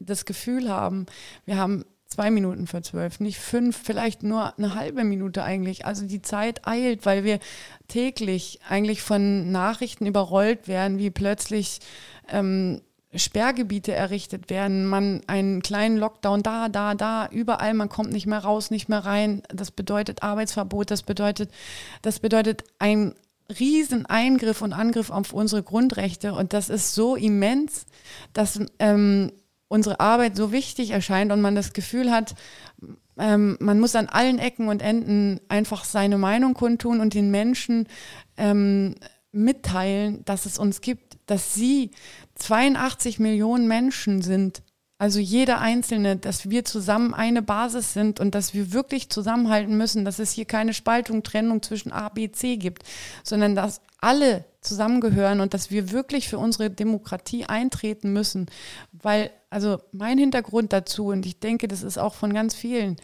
das 0.00 0.24
Gefühl 0.24 0.68
haben, 0.68 1.06
wir 1.44 1.56
haben 1.56 1.84
zwei 2.14 2.30
Minuten 2.30 2.66
für 2.66 2.82
zwölf, 2.82 3.18
nicht 3.18 3.38
fünf, 3.38 3.76
vielleicht 3.82 4.22
nur 4.22 4.56
eine 4.56 4.74
halbe 4.74 5.04
Minute 5.04 5.42
eigentlich. 5.42 5.84
Also 5.84 6.06
die 6.06 6.22
Zeit 6.22 6.66
eilt, 6.66 7.06
weil 7.06 7.24
wir 7.24 7.40
täglich 7.88 8.60
eigentlich 8.68 9.02
von 9.02 9.50
Nachrichten 9.50 10.06
überrollt 10.06 10.68
werden, 10.68 10.98
wie 10.98 11.10
plötzlich 11.10 11.80
ähm, 12.28 12.80
Sperrgebiete 13.16 13.92
errichtet 13.92 14.48
werden, 14.48 14.86
man 14.86 15.22
einen 15.26 15.62
kleinen 15.62 15.96
Lockdown 15.96 16.42
da, 16.42 16.68
da, 16.68 16.94
da, 16.94 17.28
überall, 17.30 17.74
man 17.74 17.88
kommt 17.88 18.12
nicht 18.12 18.26
mehr 18.26 18.40
raus, 18.40 18.70
nicht 18.70 18.88
mehr 18.88 19.04
rein. 19.04 19.42
Das 19.48 19.70
bedeutet 19.70 20.22
Arbeitsverbot, 20.22 20.90
das 20.90 21.02
bedeutet, 21.02 21.50
das 22.02 22.20
bedeutet 22.20 22.64
ein 22.78 23.14
riesen 23.58 24.06
Eingriff 24.06 24.62
und 24.62 24.72
Angriff 24.72 25.10
auf 25.10 25.32
unsere 25.32 25.62
Grundrechte 25.62 26.32
und 26.32 26.52
das 26.52 26.70
ist 26.70 26.94
so 26.94 27.14
immens, 27.14 27.86
dass 28.32 28.58
ähm, 28.78 29.32
unsere 29.68 30.00
Arbeit 30.00 30.36
so 30.36 30.52
wichtig 30.52 30.90
erscheint 30.90 31.32
und 31.32 31.40
man 31.40 31.54
das 31.54 31.72
Gefühl 31.72 32.10
hat, 32.10 32.34
ähm, 33.16 33.56
man 33.60 33.80
muss 33.80 33.94
an 33.94 34.08
allen 34.08 34.38
Ecken 34.38 34.68
und 34.68 34.82
Enden 34.82 35.40
einfach 35.48 35.84
seine 35.84 36.18
Meinung 36.18 36.54
kundtun 36.54 37.00
und 37.00 37.14
den 37.14 37.30
Menschen 37.30 37.86
ähm, 38.36 38.96
mitteilen, 39.32 40.24
dass 40.24 40.46
es 40.46 40.58
uns 40.58 40.80
gibt, 40.80 41.18
dass 41.26 41.54
sie 41.54 41.90
82 42.36 43.18
Millionen 43.18 43.68
Menschen 43.68 44.22
sind, 44.22 44.62
also 44.98 45.18
jeder 45.18 45.60
Einzelne, 45.60 46.16
dass 46.16 46.50
wir 46.50 46.64
zusammen 46.64 47.14
eine 47.14 47.42
Basis 47.42 47.92
sind 47.92 48.20
und 48.20 48.34
dass 48.34 48.54
wir 48.54 48.72
wirklich 48.72 49.10
zusammenhalten 49.10 49.76
müssen, 49.76 50.04
dass 50.04 50.18
es 50.18 50.32
hier 50.32 50.44
keine 50.44 50.72
Spaltung, 50.72 51.22
Trennung 51.22 51.62
zwischen 51.62 51.92
A, 51.92 52.08
B, 52.08 52.30
C 52.30 52.56
gibt, 52.56 52.84
sondern 53.24 53.54
dass 53.54 53.80
alle 54.00 54.44
zusammengehören 54.64 55.40
und 55.40 55.54
dass 55.54 55.70
wir 55.70 55.92
wirklich 55.92 56.28
für 56.28 56.38
unsere 56.38 56.70
Demokratie 56.70 57.44
eintreten 57.44 58.12
müssen. 58.12 58.46
Weil, 58.92 59.30
also 59.50 59.78
mein 59.92 60.18
Hintergrund 60.18 60.72
dazu, 60.72 61.08
und 61.08 61.26
ich 61.26 61.38
denke, 61.38 61.68
das 61.68 61.82
ist 61.82 61.98
auch 61.98 62.14
von 62.14 62.32
ganz 62.32 62.54
vielen, 62.54 62.96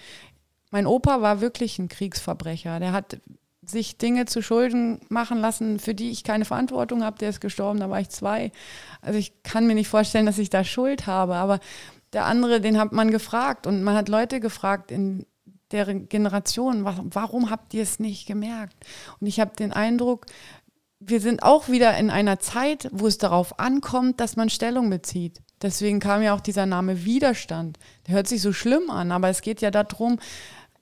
mein 0.70 0.86
Opa 0.86 1.20
war 1.20 1.40
wirklich 1.40 1.78
ein 1.78 1.88
Kriegsverbrecher. 1.88 2.80
Der 2.80 2.92
hat 2.92 3.20
sich 3.62 3.98
Dinge 3.98 4.26
zu 4.26 4.42
Schulden 4.42 5.00
machen 5.08 5.38
lassen, 5.38 5.78
für 5.78 5.94
die 5.94 6.10
ich 6.10 6.24
keine 6.24 6.44
Verantwortung 6.44 7.04
habe. 7.04 7.18
Der 7.18 7.30
ist 7.30 7.40
gestorben, 7.40 7.80
da 7.80 7.90
war 7.90 8.00
ich 8.00 8.08
zwei. 8.08 8.52
Also 9.00 9.18
ich 9.18 9.42
kann 9.42 9.66
mir 9.66 9.74
nicht 9.74 9.88
vorstellen, 9.88 10.26
dass 10.26 10.38
ich 10.38 10.50
da 10.50 10.64
Schuld 10.64 11.06
habe. 11.06 11.34
Aber 11.34 11.60
der 12.12 12.24
andere, 12.24 12.60
den 12.60 12.78
hat 12.78 12.92
man 12.92 13.10
gefragt 13.10 13.66
und 13.66 13.82
man 13.82 13.94
hat 13.94 14.08
Leute 14.08 14.40
gefragt 14.40 14.90
in 14.90 15.26
deren 15.72 16.08
Generation, 16.08 16.84
warum 16.84 17.50
habt 17.50 17.74
ihr 17.74 17.82
es 17.82 18.00
nicht 18.00 18.26
gemerkt? 18.26 18.74
Und 19.20 19.28
ich 19.28 19.38
habe 19.38 19.54
den 19.54 19.72
Eindruck, 19.72 20.26
wir 21.00 21.20
sind 21.20 21.42
auch 21.42 21.68
wieder 21.68 21.96
in 21.96 22.10
einer 22.10 22.38
Zeit, 22.38 22.88
wo 22.92 23.06
es 23.06 23.18
darauf 23.18 23.58
ankommt, 23.58 24.20
dass 24.20 24.36
man 24.36 24.50
Stellung 24.50 24.90
bezieht. 24.90 25.40
Deswegen 25.62 25.98
kam 25.98 26.22
ja 26.22 26.34
auch 26.34 26.40
dieser 26.40 26.66
Name 26.66 27.04
Widerstand. 27.04 27.78
Der 28.06 28.14
hört 28.14 28.28
sich 28.28 28.42
so 28.42 28.52
schlimm 28.52 28.90
an, 28.90 29.10
aber 29.10 29.28
es 29.28 29.40
geht 29.40 29.62
ja 29.62 29.70
darum, 29.70 30.18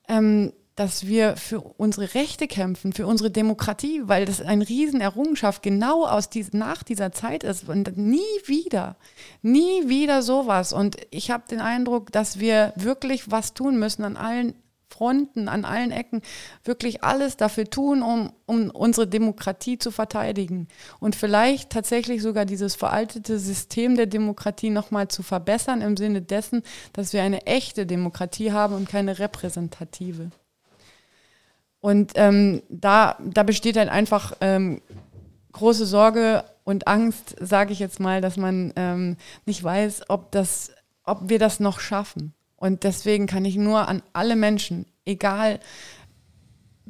ähm, 0.08 0.52
dass 0.74 1.06
wir 1.06 1.36
für 1.36 1.60
unsere 1.60 2.14
Rechte 2.14 2.46
kämpfen, 2.46 2.92
für 2.92 3.06
unsere 3.06 3.32
Demokratie, 3.32 4.02
weil 4.04 4.26
das 4.26 4.40
eine 4.40 4.68
Riesenerrungenschaft 4.68 5.62
genau 5.62 6.06
aus 6.06 6.30
dies, 6.30 6.52
nach 6.52 6.84
dieser 6.84 7.10
Zeit 7.10 7.42
ist 7.42 7.68
und 7.68 7.96
nie 7.96 8.20
wieder, 8.44 8.96
nie 9.42 9.88
wieder 9.88 10.22
sowas. 10.22 10.72
Und 10.72 10.96
ich 11.10 11.32
habe 11.32 11.44
den 11.50 11.60
Eindruck, 11.60 12.12
dass 12.12 12.38
wir 12.38 12.72
wirklich 12.76 13.28
was 13.30 13.54
tun 13.54 13.78
müssen 13.78 14.04
an 14.04 14.16
allen 14.16 14.54
Fronten, 14.90 15.48
an 15.48 15.64
allen 15.64 15.90
Ecken, 15.90 16.22
wirklich 16.64 17.04
alles 17.04 17.36
dafür 17.36 17.68
tun, 17.68 18.02
um, 18.02 18.32
um 18.46 18.70
unsere 18.70 19.06
Demokratie 19.06 19.78
zu 19.78 19.90
verteidigen 19.90 20.68
und 20.98 21.14
vielleicht 21.14 21.70
tatsächlich 21.70 22.22
sogar 22.22 22.44
dieses 22.44 22.74
veraltete 22.74 23.38
System 23.38 23.96
der 23.96 24.06
Demokratie 24.06 24.70
nochmal 24.70 25.08
zu 25.08 25.22
verbessern 25.22 25.82
im 25.82 25.96
Sinne 25.96 26.22
dessen, 26.22 26.62
dass 26.92 27.12
wir 27.12 27.22
eine 27.22 27.46
echte 27.46 27.86
Demokratie 27.86 28.52
haben 28.52 28.74
und 28.74 28.88
keine 28.88 29.18
repräsentative. 29.18 30.30
Und 31.80 32.12
ähm, 32.16 32.62
da, 32.68 33.16
da 33.20 33.42
besteht 33.44 33.76
halt 33.76 33.88
einfach 33.88 34.32
ähm, 34.40 34.80
große 35.52 35.86
Sorge 35.86 36.44
und 36.64 36.88
Angst, 36.88 37.36
sage 37.40 37.72
ich 37.72 37.78
jetzt 37.78 38.00
mal, 38.00 38.20
dass 38.20 38.36
man 38.36 38.72
ähm, 38.76 39.16
nicht 39.46 39.62
weiß, 39.62 40.02
ob, 40.08 40.32
das, 40.32 40.72
ob 41.04 41.28
wir 41.28 41.38
das 41.38 41.60
noch 41.60 41.80
schaffen. 41.80 42.34
Und 42.58 42.84
deswegen 42.84 43.26
kann 43.26 43.44
ich 43.44 43.56
nur 43.56 43.88
an 43.88 44.02
alle 44.12 44.36
Menschen, 44.36 44.86
egal 45.04 45.60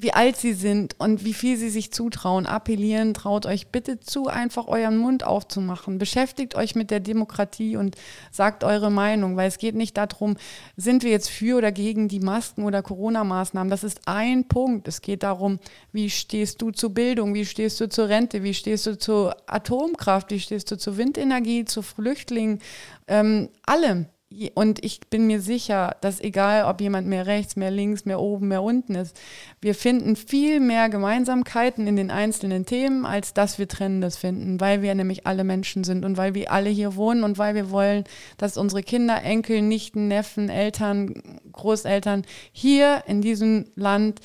wie 0.00 0.12
alt 0.12 0.36
sie 0.36 0.52
sind 0.52 0.94
und 0.98 1.24
wie 1.24 1.34
viel 1.34 1.56
sie 1.56 1.70
sich 1.70 1.92
zutrauen, 1.92 2.46
appellieren, 2.46 3.14
traut 3.14 3.46
euch 3.46 3.68
bitte 3.68 3.98
zu, 3.98 4.28
einfach 4.28 4.68
euren 4.68 4.96
Mund 4.96 5.24
aufzumachen. 5.24 5.98
Beschäftigt 5.98 6.54
euch 6.54 6.76
mit 6.76 6.92
der 6.92 7.00
Demokratie 7.00 7.76
und 7.76 7.96
sagt 8.30 8.62
eure 8.62 8.92
Meinung, 8.92 9.36
weil 9.36 9.48
es 9.48 9.58
geht 9.58 9.74
nicht 9.74 9.96
darum, 9.96 10.36
sind 10.76 11.02
wir 11.02 11.10
jetzt 11.10 11.30
für 11.30 11.58
oder 11.58 11.72
gegen 11.72 12.06
die 12.06 12.20
Masken 12.20 12.62
oder 12.62 12.80
Corona-Maßnahmen. 12.80 13.70
Das 13.70 13.82
ist 13.82 14.02
ein 14.06 14.46
Punkt. 14.46 14.86
Es 14.86 15.00
geht 15.00 15.24
darum, 15.24 15.58
wie 15.90 16.10
stehst 16.10 16.62
du 16.62 16.70
zur 16.70 16.94
Bildung, 16.94 17.34
wie 17.34 17.44
stehst 17.44 17.80
du 17.80 17.88
zur 17.88 18.08
Rente, 18.08 18.44
wie 18.44 18.54
stehst 18.54 18.86
du 18.86 18.96
zur 18.96 19.36
Atomkraft, 19.48 20.30
wie 20.30 20.40
stehst 20.40 20.70
du 20.70 20.78
zur 20.78 20.96
Windenergie, 20.96 21.64
zu 21.64 21.82
Flüchtlingen, 21.82 22.60
ähm, 23.08 23.48
allem. 23.66 24.06
Und 24.54 24.84
ich 24.84 25.00
bin 25.08 25.26
mir 25.26 25.40
sicher, 25.40 25.96
dass 26.02 26.20
egal, 26.20 26.64
ob 26.64 26.82
jemand 26.82 27.06
mehr 27.06 27.26
rechts, 27.26 27.56
mehr 27.56 27.70
links, 27.70 28.04
mehr 28.04 28.20
oben, 28.20 28.48
mehr 28.48 28.62
unten 28.62 28.94
ist, 28.94 29.18
wir 29.62 29.74
finden 29.74 30.16
viel 30.16 30.60
mehr 30.60 30.90
Gemeinsamkeiten 30.90 31.86
in 31.86 31.96
den 31.96 32.10
einzelnen 32.10 32.66
Themen, 32.66 33.06
als 33.06 33.32
dass 33.32 33.58
wir 33.58 33.68
Trennendes 33.68 34.18
finden, 34.18 34.60
weil 34.60 34.82
wir 34.82 34.94
nämlich 34.94 35.26
alle 35.26 35.44
Menschen 35.44 35.82
sind 35.82 36.04
und 36.04 36.18
weil 36.18 36.34
wir 36.34 36.52
alle 36.52 36.68
hier 36.68 36.94
wohnen 36.94 37.24
und 37.24 37.38
weil 37.38 37.54
wir 37.54 37.70
wollen, 37.70 38.04
dass 38.36 38.58
unsere 38.58 38.82
Kinder, 38.82 39.22
Enkel, 39.22 39.62
Nichten, 39.62 40.08
Neffen, 40.08 40.50
Eltern, 40.50 41.40
Großeltern 41.50 42.26
hier 42.52 43.04
in 43.06 43.22
diesem 43.22 43.70
Land 43.76 44.20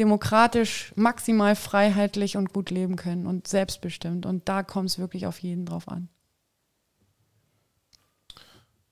demokratisch, 0.00 0.92
maximal 0.96 1.54
freiheitlich 1.54 2.36
und 2.36 2.52
gut 2.52 2.70
leben 2.70 2.96
können 2.96 3.28
und 3.28 3.46
selbstbestimmt. 3.46 4.26
Und 4.26 4.48
da 4.48 4.64
kommt 4.64 4.90
es 4.90 4.98
wirklich 4.98 5.28
auf 5.28 5.38
jeden 5.38 5.64
drauf 5.64 5.86
an. 5.86 6.08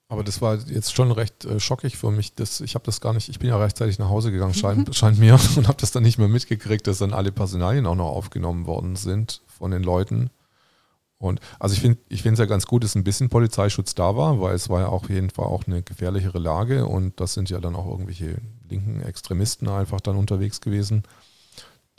Aber 0.09 0.23
das 0.23 0.41
war 0.41 0.57
jetzt 0.57 0.95
schon 0.95 1.11
recht 1.11 1.45
äh, 1.45 1.59
schockig 1.59 1.97
für 1.97 2.13
mich. 2.13 2.35
Das, 2.35 2.61
ich 2.61 2.75
habe 2.75 2.85
das 2.85 3.01
gar 3.01 3.13
nicht, 3.13 3.29
ich 3.29 3.41
bin 3.41 3.49
ja 3.49 3.59
rechtzeitig 3.59 3.99
nach 3.99 4.09
Hause 4.09 4.31
gegangen, 4.31 4.55
scheint, 4.55 4.95
scheint 4.95 5.19
mir, 5.19 5.35
und 5.57 5.67
habe 5.67 5.79
das 5.81 5.91
dann 5.91 6.05
nicht 6.05 6.19
mehr 6.19 6.29
mitgekriegt, 6.29 6.87
dass 6.87 6.99
dann 6.99 7.13
alle 7.13 7.33
Personalien 7.33 7.87
auch 7.87 7.97
noch 7.97 8.11
aufgenommen 8.11 8.67
worden 8.67 8.95
sind 8.95 9.43
von 9.47 9.73
den 9.73 9.83
Leuten. 9.83 10.31
Und 11.19 11.41
also 11.59 11.75
ich 11.75 11.81
finde 11.81 11.99
ich 12.09 12.25
es 12.25 12.39
ja 12.39 12.45
ganz 12.45 12.67
gut, 12.67 12.85
dass 12.85 12.95
ein 12.95 13.05
bisschen 13.05 13.31
Polizeischutz 13.31 13.95
da 13.95 14.17
war, 14.17 14.41
weil 14.41 14.55
es 14.55 14.69
war 14.69 14.81
ja 14.81 14.89
auch 14.89 15.05
auf 15.05 15.11
jeden 15.11 15.31
Fall 15.31 15.47
auch 15.47 15.65
eine 15.67 15.83
gefährlichere 15.83 16.39
Lage 16.39 16.87
und 16.87 17.19
das 17.21 17.33
sind 17.33 17.49
ja 17.49 17.59
dann 17.59 17.75
auch 17.75 17.87
irgendwelche 17.87 18.37
linken 18.69 19.01
Extremisten 19.01 19.69
einfach 19.69 20.01
dann 20.01 20.17
unterwegs 20.17 20.61
gewesen, 20.61 21.05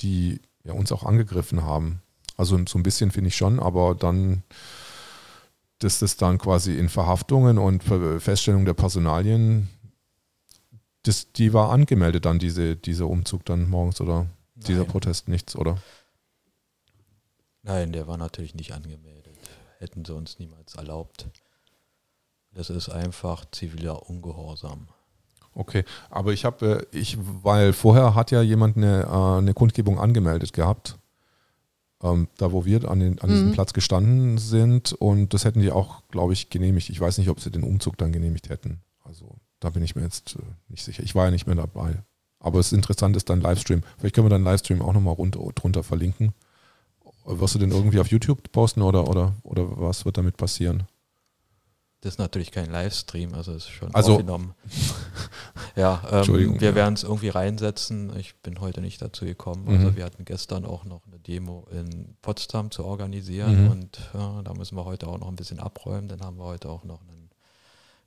die 0.01 0.39
ja 0.63 0.73
uns 0.73 0.91
auch 0.91 1.03
angegriffen 1.03 1.63
haben. 1.63 2.01
Also 2.37 2.59
so 2.67 2.77
ein 2.77 2.83
bisschen 2.83 3.09
finde 3.09 3.29
ich 3.29 3.35
schon, 3.35 3.59
aber 3.59 3.95
dann 3.95 4.43
dass 5.79 5.99
das 5.99 6.17
dann 6.17 6.37
quasi 6.37 6.77
in 6.77 6.89
Verhaftungen 6.89 7.57
und 7.57 7.83
Feststellung 7.83 8.65
der 8.65 8.73
Personalien, 8.73 9.69
das, 11.03 11.31
die 11.31 11.53
war 11.53 11.71
angemeldet 11.71 12.25
dann, 12.25 12.39
diese, 12.39 12.75
dieser 12.75 13.07
Umzug 13.07 13.45
dann 13.45 13.69
morgens 13.69 14.01
oder 14.01 14.23
Nein. 14.23 14.29
dieser 14.67 14.85
Protest 14.85 15.27
nichts, 15.27 15.55
oder? 15.55 15.77
Nein, 17.63 17.91
der 17.91 18.07
war 18.07 18.17
natürlich 18.17 18.55
nicht 18.55 18.73
angemeldet. 18.73 19.37
Hätten 19.79 20.03
sie 20.03 20.13
uns 20.13 20.39
niemals 20.39 20.75
erlaubt. 20.75 21.27
Das 22.53 22.69
ist 22.69 22.89
einfach 22.89 23.45
ziviler 23.51 24.09
Ungehorsam. 24.09 24.87
Okay, 25.53 25.83
aber 26.09 26.33
ich 26.33 26.45
habe, 26.45 26.87
äh, 26.91 26.97
ich, 26.97 27.17
weil 27.19 27.73
vorher 27.73 28.15
hat 28.15 28.31
ja 28.31 28.41
jemand 28.41 28.77
eine, 28.77 29.03
äh, 29.03 29.37
eine 29.37 29.53
Kundgebung 29.53 29.99
angemeldet 29.99 30.53
gehabt 30.53 30.97
ähm, 32.03 32.27
da 32.37 32.51
wo 32.51 32.65
wir 32.65 32.89
an, 32.89 32.99
den, 32.99 33.19
an 33.19 33.29
diesem 33.29 33.47
mhm. 33.47 33.53
Platz 33.53 33.73
gestanden 33.73 34.37
sind. 34.37 34.93
Und 34.93 35.33
das 35.33 35.45
hätten 35.45 35.61
die 35.61 35.71
auch, 35.71 36.03
glaube 36.09 36.33
ich, 36.33 36.49
genehmigt. 36.49 36.89
Ich 36.89 36.99
weiß 36.99 37.17
nicht, 37.17 37.29
ob 37.29 37.39
sie 37.39 37.51
den 37.51 37.63
Umzug 37.63 37.97
dann 37.97 38.11
genehmigt 38.11 38.49
hätten. 38.49 38.81
Also 39.03 39.35
da 39.59 39.69
bin 39.69 39.83
ich 39.83 39.95
mir 39.95 40.03
jetzt 40.03 40.35
äh, 40.35 40.43
nicht 40.69 40.83
sicher. 40.83 41.03
Ich 41.03 41.15
war 41.15 41.25
ja 41.25 41.31
nicht 41.31 41.47
mehr 41.47 41.55
dabei. 41.55 42.03
Aber 42.39 42.59
es 42.59 42.67
ist 42.67 42.73
interessant, 42.73 43.15
ist 43.15 43.29
dann 43.29 43.41
Livestream. 43.41 43.81
Vielleicht 43.97 44.15
können 44.15 44.25
wir 44.25 44.29
dann 44.29 44.43
Livestream 44.43 44.81
auch 44.81 44.93
nochmal 44.93 45.15
drunter 45.15 45.83
verlinken. 45.83 46.33
Wirst 47.25 47.55
du 47.55 47.59
den 47.59 47.71
irgendwie 47.71 47.99
auf 47.99 48.07
YouTube 48.07 48.51
posten 48.51 48.81
oder, 48.81 49.09
oder, 49.09 49.33
oder 49.43 49.65
was 49.77 50.05
wird 50.05 50.17
damit 50.17 50.37
passieren? 50.37 50.83
Das 52.01 52.13
ist 52.13 52.19
natürlich 52.19 52.51
kein 52.51 52.69
Livestream, 52.69 53.33
also 53.33 53.53
ist 53.53 53.69
schon 53.69 53.93
also, 53.93 54.13
aufgenommen. 54.13 54.53
Ja, 55.75 56.01
ähm, 56.11 56.59
wir 56.59 56.69
ja. 56.69 56.75
werden 56.75 56.95
es 56.95 57.03
irgendwie 57.03 57.29
reinsetzen. 57.29 58.15
Ich 58.17 58.35
bin 58.37 58.59
heute 58.61 58.81
nicht 58.81 58.99
dazu 58.99 59.25
gekommen. 59.25 59.65
Mhm. 59.65 59.69
Also 59.69 59.95
wir 59.95 60.05
hatten 60.05 60.25
gestern 60.25 60.65
auch 60.65 60.85
noch 60.85 61.05
eine 61.05 61.19
Demo 61.19 61.67
in 61.71 62.17
Potsdam 62.23 62.71
zu 62.71 62.83
organisieren 62.83 63.65
mhm. 63.65 63.71
und 63.71 63.99
ja, 64.15 64.41
da 64.41 64.55
müssen 64.55 64.75
wir 64.75 64.85
heute 64.85 65.07
auch 65.07 65.19
noch 65.19 65.27
ein 65.27 65.35
bisschen 65.35 65.59
abräumen. 65.59 66.07
Dann 66.07 66.21
haben 66.21 66.39
wir 66.39 66.45
heute 66.45 66.69
auch 66.69 66.83
noch 66.83 67.01
ein 67.01 67.29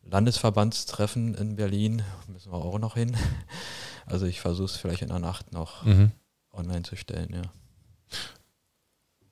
Landesverbandstreffen 0.02 1.36
in 1.36 1.54
Berlin. 1.54 2.02
Müssen 2.26 2.50
wir 2.50 2.58
auch 2.58 2.78
noch 2.78 2.94
hin. 2.94 3.16
Also 4.06 4.26
ich 4.26 4.40
versuche 4.40 4.64
es 4.64 4.76
vielleicht 4.76 5.02
in 5.02 5.08
der 5.08 5.20
Nacht 5.20 5.52
noch 5.52 5.84
mhm. 5.84 6.10
online 6.52 6.82
zu 6.82 6.96
stellen, 6.96 7.32
ja. 7.32 7.42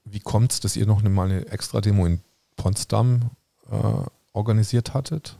Wie 0.05 0.21
kommt 0.21 0.53
es, 0.53 0.61
dass 0.61 0.77
ihr 0.77 0.87
noch 0.87 1.03
mal 1.03 1.25
eine 1.25 1.47
extra 1.47 1.81
Demo 1.81 2.07
in 2.07 2.21
Potsdam 2.55 3.31
äh, 3.73 4.05
organisiert 4.33 4.95
hattet? 4.95 5.37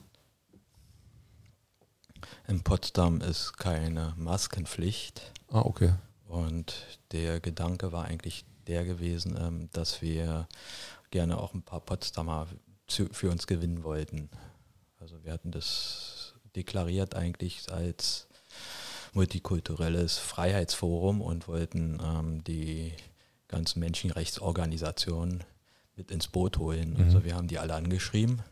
In 2.47 2.63
Potsdam 2.63 3.21
ist 3.21 3.59
keine 3.59 4.15
Maskenpflicht. 4.17 5.33
Ah, 5.51 5.61
okay. 5.61 5.95
Und 6.27 6.75
der 7.13 7.41
Gedanke 7.41 7.93
war 7.93 8.05
eigentlich 8.05 8.45
der 8.67 8.85
gewesen, 8.85 9.37
ähm, 9.39 9.69
dass 9.73 10.03
wir 10.03 10.47
gerne 11.11 11.39
auch 11.39 11.55
ein 11.55 11.63
paar 11.63 11.81
Potsdamer 11.81 12.49
für 12.87 13.31
uns 13.31 13.47
gewinnen 13.47 13.85
wollten. 13.85 14.31
Also 14.99 15.23
wir 15.25 15.33
hatten 15.33 15.51
das 15.51 16.35
deklariert 16.57 17.15
eigentlich 17.15 17.71
als 17.71 18.29
multikulturelles 19.13 20.17
Freiheitsforum 20.19 21.21
und 21.21 21.49
wollten 21.49 21.99
ähm, 22.03 22.45
die 22.45 22.93
ganzen 23.47 23.81
Menschenrechtsorganisationen 23.81 25.45
mit 25.97 26.11
ins 26.11 26.29
Boot 26.29 26.59
holen. 26.59 26.95
Mhm. 26.95 27.05
Also 27.05 27.25
wir 27.25 27.35
haben 27.35 27.49
die 27.49 27.59
alle 27.59 27.75
angeschrieben 27.75 28.43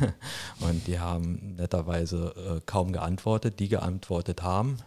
und 0.60 0.86
die 0.86 0.98
haben 0.98 1.56
netterweise 1.56 2.34
äh, 2.36 2.60
kaum 2.66 2.92
geantwortet. 2.92 3.58
Die 3.60 3.68
geantwortet 3.68 4.42
haben, 4.42 4.78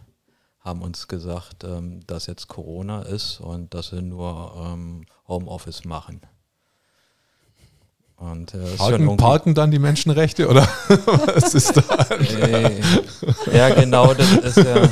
haben 0.60 0.82
uns 0.82 1.08
gesagt, 1.08 1.64
ähm, 1.64 2.00
dass 2.06 2.26
jetzt 2.26 2.48
Corona 2.48 3.02
ist 3.02 3.40
und 3.40 3.74
dass 3.74 3.88
sie 3.88 4.02
nur 4.02 4.54
ähm, 4.56 5.06
Homeoffice 5.28 5.84
machen. 5.84 6.20
Und, 8.16 8.52
äh, 8.52 8.76
parken, 8.76 9.16
parken, 9.16 9.54
dann 9.54 9.70
die 9.70 9.78
Menschenrechte 9.78 10.46
oder 10.46 10.62
was 10.88 11.54
ist 11.54 11.74
da? 11.74 12.06
Ja, 13.50 13.74
genau, 13.74 14.12
das 14.12 14.32
ist 14.32 14.58
ja, 14.58 14.90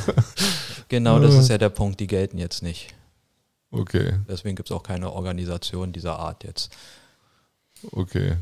genau 0.89 1.19
das 1.19 1.35
ist 1.35 1.51
ja 1.51 1.59
der 1.59 1.69
Punkt, 1.69 2.01
die 2.01 2.07
gelten 2.07 2.39
jetzt 2.39 2.63
nicht. 2.63 2.95
Okay. 3.71 4.15
Deswegen 4.27 4.57
gibt 4.57 4.71
es 4.71 4.75
auch 4.75 4.83
keine 4.83 5.13
Organisation 5.13 5.93
dieser 5.93 6.19
Art 6.19 6.43
jetzt. 6.45 6.75
Okay. 7.93 8.37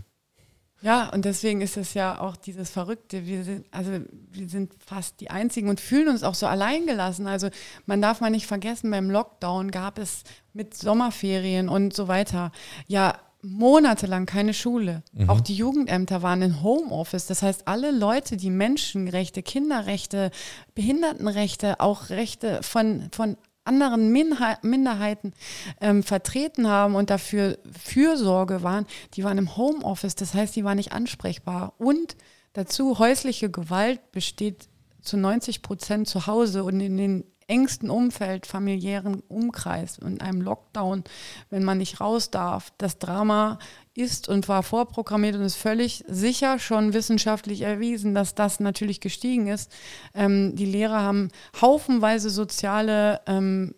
Ja, 0.83 1.09
und 1.09 1.25
deswegen 1.25 1.63
ist 1.63 1.77
es 1.77 1.95
ja 1.95 2.21
auch 2.21 2.37
dieses 2.37 2.71
Verrückte. 2.71 3.27
Wir 3.27 3.45
sind, 3.45 3.67
also 3.71 3.93
wir 4.31 4.49
sind 4.49 4.75
fast 4.85 5.21
die 5.21 5.31
Einzigen 5.31 5.69
und 5.69 5.81
fühlen 5.81 6.09
uns 6.09 6.23
auch 6.23 6.35
so 6.35 6.47
alleingelassen. 6.47 7.27
Also 7.27 7.49
man 7.87 8.03
darf 8.03 8.21
mal 8.21 8.31
nicht 8.31 8.47
vergessen, 8.47 8.91
beim 8.91 9.11
Lockdown 9.11 9.71
gab 9.71 9.99
es 9.99 10.23
mit 10.53 10.75
Sommerferien 10.75 11.69
und 11.69 11.95
so 11.95 12.09
weiter 12.09 12.53
ja 12.87 13.19
monatelang 13.43 14.27
keine 14.27 14.53
Schule. 14.53 15.03
Mhm. 15.13 15.31
Auch 15.31 15.41
die 15.41 15.55
Jugendämter 15.55 16.23
waren 16.23 16.43
in 16.43 16.63
Homeoffice. 16.63 17.27
Das 17.27 17.43
heißt, 17.43 17.69
alle 17.69 17.91
Leute, 17.93 18.37
die 18.37 18.51
Menschenrechte, 18.51 19.43
Kinderrechte, 19.43 20.31
Behindertenrechte, 20.75 21.81
auch 21.81 22.11
Rechte 22.11 22.63
von, 22.63 23.09
von 23.13 23.37
anderen 23.67 24.11
Minderheiten 24.11 25.33
ähm, 25.81 26.03
vertreten 26.03 26.69
haben 26.69 26.95
und 26.95 27.11
dafür 27.11 27.59
Fürsorge 27.71 28.63
waren, 28.63 28.87
die 29.15 29.25
waren 29.25 29.39
im 29.39 29.57
Homeoffice. 29.57 30.15
Das 30.15 30.35
heißt, 30.35 30.57
die 30.57 30.65
waren 30.65 30.77
nicht 30.77 30.93
ansprechbar. 30.93 31.75
Und 31.79 32.17
dazu 32.53 32.99
häusliche 32.99 33.51
Gewalt 33.51 34.13
besteht 34.13 34.69
zu 35.03 35.17
90 35.17 35.63
Prozent 35.63 36.09
zu 36.09 36.27
Hause 36.27 36.65
und 36.65 36.81
in 36.81 36.97
den 36.97 37.25
engsten 37.49 37.91
Umfeld, 37.91 38.47
familiären 38.47 39.23
Umkreis, 39.29 39.99
in 39.99 40.21
einem 40.21 40.41
Lockdown, 40.41 41.05
wenn 41.51 41.65
man 41.65 41.79
nicht 41.79 42.01
raus 42.01 42.31
darf. 42.31 42.73
Das 42.79 42.99
Drama 42.99 43.59
ist 43.95 44.29
und 44.29 44.49
war 44.49 44.63
vorprogrammiert 44.63 45.37
und 45.37 45.43
ist 45.43 45.57
völlig 45.57 46.05
sicher 46.09 46.59
schon 46.59 46.93
wissenschaftlich 46.93 47.63
erwiesen, 47.63 48.15
dass 48.15 48.35
das 48.35 48.61
natürlich 48.61 49.01
gestiegen 49.01 49.47
ist. 49.47 49.73
Ähm, 50.15 50.57
die 50.57 50.67
Lehrer 50.67 51.03
haben 51.03 51.31
haufenweise 51.61 52.31
soziale 52.31 53.21
ähm, 53.27 53.75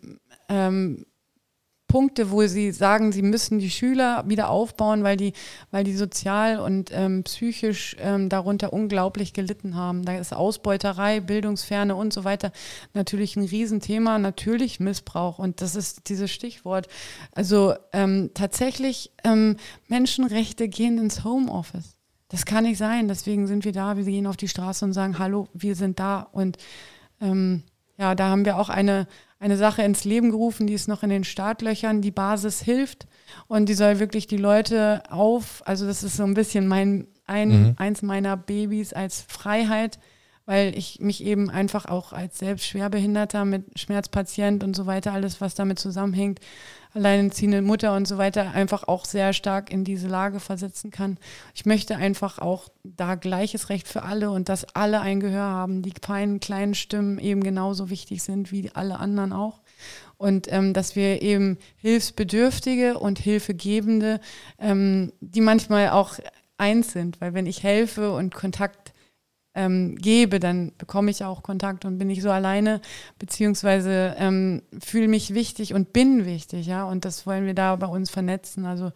ähm, 0.49 1.05
Punkte, 1.89 2.31
wo 2.31 2.45
sie 2.47 2.71
sagen, 2.71 3.11
sie 3.11 3.23
müssen 3.23 3.59
die 3.59 3.69
Schüler 3.69 4.23
wieder 4.27 4.49
aufbauen, 4.49 5.03
weil 5.03 5.17
die, 5.17 5.33
weil 5.71 5.83
die 5.83 5.95
sozial 5.95 6.59
und 6.59 6.91
ähm, 6.93 7.23
psychisch 7.23 7.97
ähm, 7.99 8.29
darunter 8.29 8.71
unglaublich 8.71 9.33
gelitten 9.33 9.75
haben. 9.75 10.05
Da 10.05 10.17
ist 10.17 10.33
Ausbeuterei, 10.33 11.19
Bildungsferne 11.19 11.95
und 11.95 12.13
so 12.13 12.23
weiter 12.23 12.53
natürlich 12.93 13.35
ein 13.35 13.43
Riesenthema, 13.43 14.19
natürlich 14.19 14.79
Missbrauch 14.79 15.39
und 15.39 15.59
das 15.59 15.75
ist 15.75 16.07
dieses 16.07 16.31
Stichwort. 16.31 16.87
Also 17.33 17.73
ähm, 17.91 18.29
tatsächlich 18.33 19.11
ähm, 19.25 19.57
Menschenrechte 19.89 20.69
gehen 20.69 20.97
ins 20.99 21.25
Homeoffice. 21.25 21.97
Das 22.29 22.45
kann 22.45 22.63
nicht 22.63 22.77
sein. 22.77 23.07
Deswegen 23.07 23.47
sind 23.47 23.65
wir 23.65 23.71
da. 23.71 23.97
Wir 23.97 24.03
gehen 24.03 24.27
auf 24.27 24.37
die 24.37 24.47
Straße 24.47 24.85
und 24.85 24.93
sagen, 24.93 25.17
hallo, 25.17 25.47
wir 25.53 25.75
sind 25.75 25.99
da. 25.99 26.27
Und 26.31 26.57
ähm, 27.19 27.63
ja, 27.97 28.15
da 28.15 28.29
haben 28.29 28.45
wir 28.45 28.57
auch 28.57 28.69
eine, 28.69 29.07
eine 29.39 29.57
Sache 29.57 29.83
ins 29.83 30.03
Leben 30.03 30.31
gerufen, 30.31 30.67
die 30.67 30.73
ist 30.73 30.87
noch 30.87 31.01
in 31.01 31.09
den 31.09 31.23
Startlöchern. 31.23 32.01
Die 32.01 32.11
Basis 32.11 32.61
hilft 32.61 33.07
und 33.47 33.69
die 33.69 33.73
soll 33.73 33.99
wirklich 33.99 34.27
die 34.27 34.37
Leute 34.37 35.03
auf, 35.09 35.63
also 35.65 35.85
das 35.85 36.03
ist 36.03 36.17
so 36.17 36.23
ein 36.23 36.33
bisschen 36.33 36.67
mein, 36.67 37.07
ein, 37.25 37.49
mhm. 37.49 37.73
eins 37.77 38.01
meiner 38.01 38.35
Babys 38.35 38.91
als 38.91 39.21
Freiheit, 39.27 39.99
weil 40.49 40.75
ich 40.75 40.99
mich 40.99 41.23
eben 41.23 41.51
einfach 41.51 41.85
auch 41.85 42.11
als 42.11 42.39
selbst 42.39 42.65
Schwerbehinderter 42.65 43.45
mit 43.45 43.77
Schmerzpatient 43.77 44.63
und 44.63 44.75
so 44.75 44.87
weiter, 44.87 45.13
alles 45.13 45.41
was 45.41 45.53
damit 45.53 45.77
zusammenhängt, 45.77 46.39
alleinerziehende 46.95 47.61
Mutter 47.61 47.95
und 47.95 48.07
so 48.07 48.17
weiter 48.17 48.49
einfach 48.49 48.87
auch 48.87 49.05
sehr 49.05 49.33
stark 49.33 49.71
in 49.71 49.83
diese 49.83 50.07
Lage 50.07 50.39
versetzen 50.39 50.89
kann. 50.89 51.19
Ich 51.53 51.67
möchte 51.67 51.97
einfach 51.97 52.39
auch 52.39 52.69
da 52.83 53.13
gleiches 53.13 53.69
Recht 53.69 53.87
für 53.87 54.01
alle 54.01 54.31
und 54.31 54.49
dass 54.49 54.65
alle 54.73 55.01
ein 55.01 55.19
Gehör 55.19 55.43
haben, 55.43 55.83
die 55.83 55.93
feinen 56.03 56.39
kleinen 56.39 56.73
Stimmen 56.73 57.19
eben 57.19 57.43
genauso 57.43 57.91
wichtig 57.91 58.23
sind 58.23 58.51
wie 58.51 58.71
alle 58.73 58.97
anderen 58.97 59.33
auch. 59.33 59.61
Und 60.17 60.51
ähm, 60.51 60.73
dass 60.73 60.95
wir 60.95 61.21
eben 61.21 61.59
Hilfsbedürftige 61.77 62.97
und 62.97 63.19
Hilfegebende, 63.19 64.19
ähm, 64.57 65.13
die 65.21 65.41
manchmal 65.41 65.89
auch 65.89 66.15
eins 66.57 66.91
sind, 66.91 67.21
weil 67.21 67.35
wenn 67.35 67.45
ich 67.45 67.61
helfe 67.61 68.11
und 68.13 68.33
Kontakt 68.33 68.93
ähm, 69.55 69.95
gebe, 69.95 70.39
dann 70.39 70.71
bekomme 70.77 71.11
ich 71.11 71.23
auch 71.23 71.43
Kontakt 71.43 71.85
und 71.85 71.97
bin 71.97 72.07
nicht 72.07 72.21
so 72.21 72.31
alleine, 72.31 72.81
beziehungsweise 73.17 74.15
ähm, 74.17 74.61
fühle 74.79 75.07
mich 75.07 75.33
wichtig 75.33 75.73
und 75.73 75.93
bin 75.93 76.25
wichtig, 76.25 76.67
ja. 76.67 76.83
Und 76.85 77.05
das 77.05 77.25
wollen 77.25 77.45
wir 77.45 77.53
da 77.55 77.75
bei 77.75 77.87
uns 77.87 78.09
vernetzen. 78.09 78.65
Also 78.65 78.91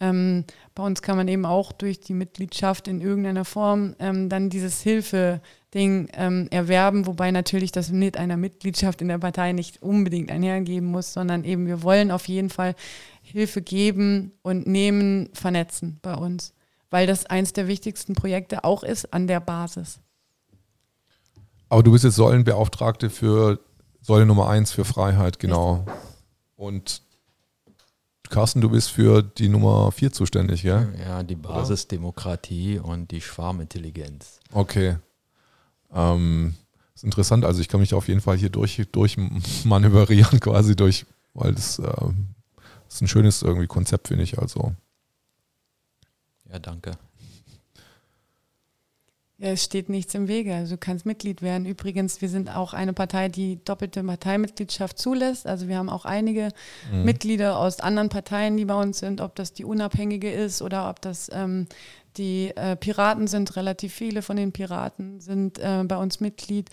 ähm, 0.00 0.44
bei 0.74 0.82
uns 0.82 1.02
kann 1.02 1.16
man 1.16 1.28
eben 1.28 1.46
auch 1.46 1.72
durch 1.72 2.00
die 2.00 2.14
Mitgliedschaft 2.14 2.88
in 2.88 3.00
irgendeiner 3.00 3.44
Form 3.44 3.94
ähm, 3.98 4.28
dann 4.28 4.50
dieses 4.50 4.82
Hilfe-Ding 4.82 6.08
ähm, 6.12 6.48
erwerben, 6.50 7.06
wobei 7.06 7.30
natürlich 7.30 7.72
das 7.72 7.90
mit 7.90 8.16
einer 8.16 8.36
Mitgliedschaft 8.36 9.00
in 9.00 9.08
der 9.08 9.18
Partei 9.18 9.52
nicht 9.52 9.82
unbedingt 9.82 10.30
einhergeben 10.30 10.90
muss, 10.90 11.12
sondern 11.12 11.44
eben 11.44 11.66
wir 11.66 11.82
wollen 11.82 12.10
auf 12.10 12.28
jeden 12.28 12.50
Fall 12.50 12.74
Hilfe 13.22 13.62
geben 13.62 14.32
und 14.42 14.66
nehmen, 14.66 15.30
vernetzen 15.32 15.98
bei 16.02 16.14
uns 16.14 16.54
weil 16.90 17.06
das 17.06 17.26
eins 17.26 17.52
der 17.52 17.68
wichtigsten 17.68 18.14
Projekte 18.14 18.64
auch 18.64 18.82
ist 18.82 19.12
an 19.12 19.26
der 19.26 19.40
Basis. 19.40 20.00
Aber 21.68 21.82
du 21.82 21.92
bist 21.92 22.04
jetzt 22.04 22.16
Säulenbeauftragte 22.16 23.10
für 23.10 23.58
Säule 24.00 24.26
Nummer 24.26 24.48
eins 24.48 24.70
für 24.70 24.84
Freiheit, 24.84 25.38
genau. 25.38 25.86
Und 26.56 27.02
Carsten, 28.28 28.60
du 28.60 28.70
bist 28.70 28.90
für 28.90 29.22
die 29.22 29.48
Nummer 29.48 29.90
vier 29.92 30.12
zuständig, 30.12 30.62
ja? 30.62 30.88
Ja, 30.98 31.22
die 31.22 31.36
Basisdemokratie 31.36 32.78
und 32.78 33.10
die 33.10 33.20
Schwarmintelligenz. 33.20 34.40
Okay. 34.52 34.98
Ähm, 35.92 36.54
ist 36.94 37.04
interessant, 37.04 37.44
also 37.44 37.60
ich 37.60 37.68
kann 37.68 37.80
mich 37.80 37.94
auf 37.94 38.08
jeden 38.08 38.20
Fall 38.20 38.36
hier 38.36 38.50
durch, 38.50 38.82
durch 38.92 39.16
manövrieren, 39.64 40.40
quasi 40.40 40.76
durch, 40.76 41.06
weil 41.32 41.54
das, 41.54 41.78
äh, 41.78 41.84
das 41.84 42.94
ist 42.96 43.02
ein 43.02 43.08
schönes 43.08 43.42
irgendwie 43.42 43.66
Konzept, 43.66 44.08
finde 44.08 44.24
ich. 44.24 44.38
Also 44.38 44.74
ja, 46.50 46.58
danke. 46.58 46.92
Ja, 49.38 49.48
es 49.48 49.64
steht 49.64 49.88
nichts 49.88 50.14
im 50.14 50.28
Wege. 50.28 50.54
Also 50.54 50.76
du 50.76 50.78
kannst 50.78 51.06
Mitglied 51.06 51.42
werden. 51.42 51.66
Übrigens, 51.66 52.20
wir 52.20 52.28
sind 52.28 52.54
auch 52.54 52.72
eine 52.72 52.92
Partei, 52.92 53.28
die 53.28 53.62
doppelte 53.64 54.04
Parteimitgliedschaft 54.04 54.96
zulässt. 54.96 55.46
Also 55.46 55.66
wir 55.66 55.76
haben 55.76 55.90
auch 55.90 56.04
einige 56.04 56.50
mhm. 56.92 57.04
Mitglieder 57.04 57.58
aus 57.58 57.80
anderen 57.80 58.10
Parteien, 58.10 58.56
die 58.56 58.64
bei 58.64 58.80
uns 58.80 59.00
sind, 59.00 59.20
ob 59.20 59.34
das 59.34 59.52
die 59.52 59.64
unabhängige 59.64 60.30
ist 60.30 60.62
oder 60.62 60.88
ob 60.88 61.00
das 61.00 61.30
ähm, 61.32 61.66
die 62.16 62.52
äh, 62.56 62.76
Piraten 62.76 63.26
sind. 63.26 63.56
Relativ 63.56 63.92
viele 63.92 64.22
von 64.22 64.36
den 64.36 64.52
Piraten 64.52 65.20
sind 65.20 65.58
äh, 65.58 65.82
bei 65.84 65.96
uns 65.96 66.20
Mitglied. 66.20 66.70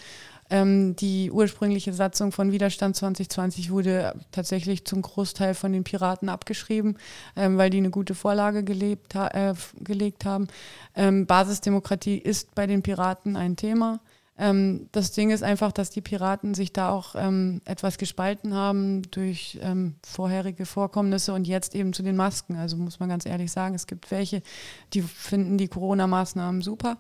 Ähm, 0.52 0.98
die 0.98 1.32
ursprüngliche 1.32 1.94
Satzung 1.94 2.34
von 2.34 2.52
Widerstand 2.52 2.98
2020 2.98 3.72
wurde 3.72 4.14
tatsächlich 4.34 4.84
zum 4.84 5.02
Großteil 5.02 5.56
von 5.56 5.72
den 5.72 5.86
Piraten 5.86 6.28
abgeschrieben, 6.28 6.98
ähm, 7.38 7.58
weil 7.58 7.70
die 7.70 7.78
eine 7.78 7.90
gute 7.90 8.16
Vorlage 8.16 8.64
gelebt, 8.66 9.16
äh, 9.16 9.54
gelegt 9.80 10.26
haben. 10.26 10.50
Ähm, 10.94 11.26
Basisdemokratie 11.26 12.18
ist 12.18 12.54
bei 12.54 12.68
den 12.68 12.84
Piraten 12.84 13.38
ein 13.38 13.56
Thema. 13.56 14.02
Ähm, 14.38 14.90
das 14.92 15.14
Ding 15.14 15.30
ist 15.30 15.42
einfach, 15.42 15.72
dass 15.72 15.90
die 15.90 16.02
Piraten 16.02 16.54
sich 16.54 16.74
da 16.74 16.90
auch 16.90 17.16
ähm, 17.16 17.62
etwas 17.64 17.98
gespalten 17.98 18.54
haben 18.54 19.04
durch 19.12 19.58
ähm, 19.62 19.96
vorherige 20.04 20.66
Vorkommnisse 20.66 21.34
und 21.34 21.48
jetzt 21.48 21.76
eben 21.76 21.94
zu 21.94 22.04
den 22.04 22.18
Masken. 22.18 22.58
Also 22.58 22.76
muss 22.76 23.00
man 23.00 23.08
ganz 23.08 23.26
ehrlich 23.26 23.54
sagen, 23.54 23.74
es 23.74 23.88
gibt 23.88 24.12
welche, 24.12 24.42
die 24.94 25.02
finden 25.02 25.58
die 25.58 25.70
Corona-Maßnahmen 25.70 26.62
super 26.62 26.98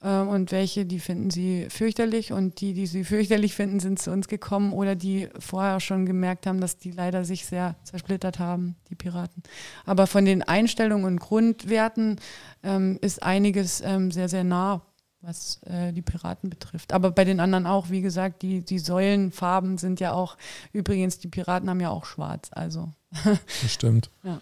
und 0.00 0.52
welche, 0.52 0.86
die 0.86 1.00
finden 1.00 1.30
sie 1.30 1.66
fürchterlich 1.70 2.32
und 2.32 2.60
die, 2.60 2.72
die 2.72 2.86
sie 2.86 3.04
fürchterlich 3.04 3.54
finden, 3.54 3.80
sind 3.80 3.98
zu 3.98 4.10
uns 4.10 4.28
gekommen 4.28 4.72
oder 4.72 4.94
die 4.94 5.28
vorher 5.38 5.80
schon 5.80 6.06
gemerkt 6.06 6.46
haben, 6.46 6.60
dass 6.60 6.76
die 6.76 6.92
leider 6.92 7.24
sich 7.24 7.46
sehr 7.46 7.74
zersplittert 7.82 8.38
haben, 8.38 8.76
die 8.90 8.94
Piraten. 8.94 9.42
Aber 9.84 10.06
von 10.06 10.24
den 10.24 10.42
Einstellungen 10.42 11.04
und 11.04 11.18
Grundwerten 11.18 12.20
ähm, 12.62 12.98
ist 13.00 13.22
einiges 13.22 13.80
ähm, 13.80 14.10
sehr, 14.10 14.28
sehr 14.28 14.44
nah 14.44 14.82
was 15.20 15.60
äh, 15.64 15.92
die 15.92 16.02
Piraten 16.02 16.48
betrifft. 16.48 16.92
Aber 16.92 17.10
bei 17.10 17.24
den 17.24 17.40
anderen 17.40 17.66
auch, 17.66 17.90
wie 17.90 18.02
gesagt, 18.02 18.42
die, 18.42 18.64
die 18.64 18.78
Säulenfarben 18.78 19.78
sind 19.78 20.00
ja 20.00 20.12
auch, 20.12 20.36
übrigens, 20.72 21.18
die 21.18 21.28
Piraten 21.28 21.68
haben 21.68 21.80
ja 21.80 21.90
auch 21.90 22.04
schwarz, 22.04 22.50
also. 22.52 22.92
Das 23.24 23.72
stimmt. 23.72 24.10
Ja. 24.22 24.40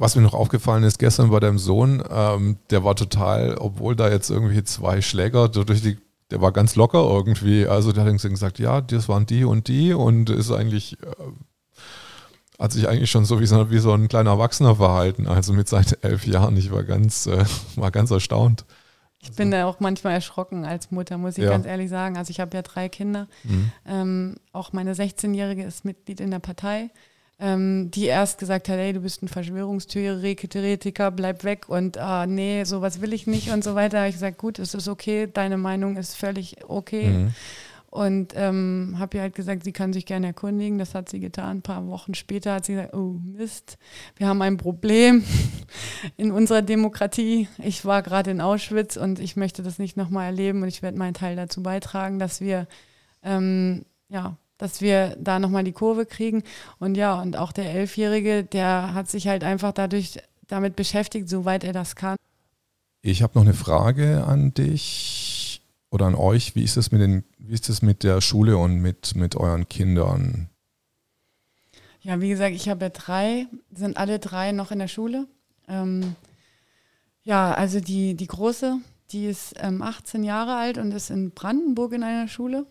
Was 0.00 0.16
mir 0.16 0.22
noch 0.22 0.32
aufgefallen 0.32 0.82
ist, 0.82 0.98
gestern 0.98 1.28
bei 1.28 1.40
deinem 1.40 1.58
Sohn, 1.58 2.02
ähm, 2.10 2.56
der 2.70 2.82
war 2.84 2.96
total, 2.96 3.58
obwohl 3.58 3.94
da 3.94 4.08
jetzt 4.08 4.30
irgendwie 4.30 4.64
zwei 4.64 5.02
Schläger 5.02 5.50
durch 5.50 5.82
die, 5.82 5.98
der 6.30 6.40
war 6.40 6.52
ganz 6.52 6.74
locker 6.74 7.02
irgendwie. 7.02 7.66
Also 7.66 7.92
der 7.92 8.04
hat 8.06 8.18
gesagt, 8.18 8.58
ja, 8.58 8.80
das 8.80 9.10
waren 9.10 9.26
die 9.26 9.44
und 9.44 9.68
die 9.68 9.92
und 9.92 10.30
ist 10.30 10.50
eigentlich, 10.52 10.94
äh, 11.02 11.06
hat 12.58 12.72
sich 12.72 12.88
eigentlich 12.88 13.10
schon 13.10 13.26
so 13.26 13.40
wie, 13.40 13.46
so 13.46 13.70
wie 13.70 13.78
so 13.78 13.92
ein 13.92 14.08
kleiner 14.08 14.30
Erwachsener 14.30 14.76
verhalten, 14.76 15.26
also 15.26 15.52
mit 15.52 15.68
seinen 15.68 15.92
elf 16.00 16.26
Jahren. 16.26 16.56
Ich 16.56 16.72
war 16.72 16.84
ganz, 16.84 17.26
äh, 17.26 17.44
war 17.76 17.90
ganz 17.90 18.10
erstaunt. 18.10 18.64
Ich 19.20 19.32
bin 19.32 19.50
da 19.50 19.66
auch 19.66 19.80
manchmal 19.80 20.14
erschrocken 20.14 20.64
als 20.64 20.90
Mutter, 20.90 21.18
muss 21.18 21.36
ich 21.36 21.44
ja. 21.44 21.50
ganz 21.50 21.66
ehrlich 21.66 21.90
sagen. 21.90 22.16
Also 22.16 22.30
ich 22.30 22.40
habe 22.40 22.56
ja 22.56 22.62
drei 22.62 22.88
Kinder. 22.88 23.28
Mhm. 23.44 23.72
Ähm, 23.84 24.36
auch 24.54 24.72
meine 24.72 24.94
16-Jährige 24.94 25.62
ist 25.62 25.84
Mitglied 25.84 26.20
in 26.20 26.30
der 26.30 26.38
Partei 26.38 26.88
ähm, 27.40 27.90
die 27.90 28.04
erst 28.04 28.38
gesagt 28.38 28.68
hat, 28.68 28.76
hey, 28.76 28.92
du 28.92 29.00
bist 29.00 29.22
ein 29.22 29.28
Verschwörungstheoretiker, 29.28 31.10
bleib 31.10 31.42
weg 31.42 31.68
und 31.68 31.96
ah, 31.96 32.26
nee, 32.26 32.64
sowas 32.64 33.00
will 33.00 33.14
ich 33.14 33.26
nicht 33.26 33.50
und 33.50 33.64
so 33.64 33.74
weiter. 33.74 33.98
habe 33.98 34.08
ich 34.08 34.14
gesagt, 34.14 34.36
gut, 34.36 34.58
es 34.58 34.74
ist 34.74 34.88
okay, 34.88 35.26
deine 35.32 35.56
Meinung 35.56 35.96
ist 35.96 36.16
völlig 36.16 36.56
okay. 36.68 37.08
Mhm. 37.08 37.34
Und 37.88 38.34
ähm, 38.36 38.96
habe 39.00 39.16
ihr 39.16 39.22
halt 39.22 39.34
gesagt, 39.34 39.64
sie 39.64 39.72
kann 39.72 39.92
sich 39.92 40.06
gerne 40.06 40.28
erkundigen. 40.28 40.78
Das 40.78 40.94
hat 40.94 41.08
sie 41.08 41.18
getan. 41.18 41.56
Ein 41.56 41.62
paar 41.62 41.88
Wochen 41.88 42.14
später 42.14 42.54
hat 42.54 42.64
sie 42.64 42.74
gesagt, 42.74 42.94
oh 42.94 43.18
Mist, 43.24 43.78
wir 44.14 44.28
haben 44.28 44.40
ein 44.42 44.58
Problem 44.58 45.24
in 46.16 46.30
unserer 46.30 46.62
Demokratie. 46.62 47.48
Ich 47.58 47.84
war 47.84 48.02
gerade 48.02 48.30
in 48.30 48.40
Auschwitz 48.40 48.96
und 48.96 49.18
ich 49.18 49.34
möchte 49.34 49.64
das 49.64 49.80
nicht 49.80 49.96
nochmal 49.96 50.26
erleben 50.26 50.62
und 50.62 50.68
ich 50.68 50.82
werde 50.82 50.98
meinen 50.98 51.14
Teil 51.14 51.34
dazu 51.34 51.64
beitragen, 51.64 52.20
dass 52.20 52.40
wir 52.40 52.68
ähm, 53.24 53.84
ja, 54.08 54.36
dass 54.60 54.82
wir 54.82 55.16
da 55.18 55.38
nochmal 55.38 55.64
die 55.64 55.72
Kurve 55.72 56.04
kriegen. 56.04 56.42
Und 56.78 56.96
ja, 56.96 57.20
und 57.20 57.36
auch 57.36 57.50
der 57.50 57.72
Elfjährige, 57.72 58.44
der 58.44 58.92
hat 58.92 59.08
sich 59.08 59.26
halt 59.26 59.42
einfach 59.42 59.72
dadurch 59.72 60.18
damit 60.46 60.76
beschäftigt, 60.76 61.30
soweit 61.30 61.64
er 61.64 61.72
das 61.72 61.96
kann. 61.96 62.16
Ich 63.00 63.22
habe 63.22 63.38
noch 63.38 63.46
eine 63.46 63.54
Frage 63.54 64.24
an 64.24 64.52
dich 64.52 65.62
oder 65.90 66.06
an 66.06 66.14
euch. 66.14 66.54
Wie 66.54 66.62
ist 66.62 66.76
es 66.76 66.92
mit, 66.92 67.00
den, 67.00 67.24
wie 67.38 67.54
ist 67.54 67.70
es 67.70 67.80
mit 67.80 68.02
der 68.02 68.20
Schule 68.20 68.58
und 68.58 68.76
mit, 68.82 69.14
mit 69.14 69.34
euren 69.34 69.66
Kindern? 69.66 70.50
Ja, 72.02 72.20
wie 72.20 72.28
gesagt, 72.28 72.54
ich 72.54 72.68
habe 72.68 72.84
ja 72.84 72.88
drei, 72.90 73.46
sind 73.72 73.96
alle 73.96 74.18
drei 74.18 74.52
noch 74.52 74.70
in 74.72 74.78
der 74.78 74.88
Schule. 74.88 75.26
Ähm, 75.68 76.16
ja, 77.22 77.54
also 77.54 77.80
die, 77.80 78.14
die 78.14 78.26
Große, 78.26 78.76
die 79.12 79.26
ist 79.26 79.54
ähm, 79.58 79.80
18 79.80 80.22
Jahre 80.22 80.56
alt 80.56 80.76
und 80.76 80.92
ist 80.92 81.08
in 81.08 81.30
Brandenburg 81.30 81.94
in 81.94 82.02
einer 82.02 82.28
Schule. 82.28 82.66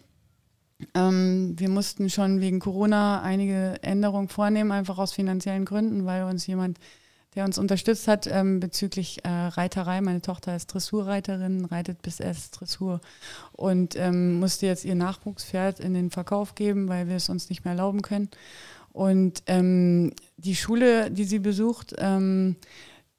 Ähm, 0.96 1.56
wir 1.58 1.70
mussten 1.70 2.10
schon 2.10 2.40
wegen 2.40 2.60
Corona 2.60 3.22
einige 3.22 3.82
Änderungen 3.82 4.30
vornehmen, 4.30 4.72
einfach 4.72 4.98
aus 4.98 5.14
finanziellen 5.14 5.66
Gründen, 5.66 6.06
weil 6.06 6.24
uns 6.24 6.48
jemand, 6.48 6.80
der 7.36 7.46
uns 7.46 7.58
unterstützt 7.58 8.08
hat 8.08 8.28
ähm, 8.28 8.60
bezüglich 8.60 9.24
äh, 9.26 9.30
Reiterei, 9.30 10.02
meine 10.02 10.22
Tochter 10.22 10.56
ist 10.56 10.68
Dressurreiterin, 10.68 11.66
reitet 11.66 12.02
bis 12.02 12.20
S 12.20 12.52
Dressur 12.52 13.02
und 13.52 13.96
ähm, 13.98 14.40
musste 14.40 14.68
jetzt 14.68 14.86
ihr 14.86 14.96
Nachwuchspferd 14.96 15.80
in 15.80 15.94
den 15.94 16.12
Verkauf 16.12 16.56
geben, 16.56 16.88
weil 16.88 17.08
wir 17.08 17.18
es 17.18 17.30
uns 17.30 17.50
nicht 17.50 17.66
mehr 17.66 17.74
erlauben 17.74 18.02
können. 18.02 18.30
Und 18.92 19.44
ähm, 19.46 20.14
die 20.38 20.56
Schule, 20.56 21.12
die 21.12 21.26
sie 21.26 21.40
besucht, 21.40 21.94
ähm, 22.00 22.56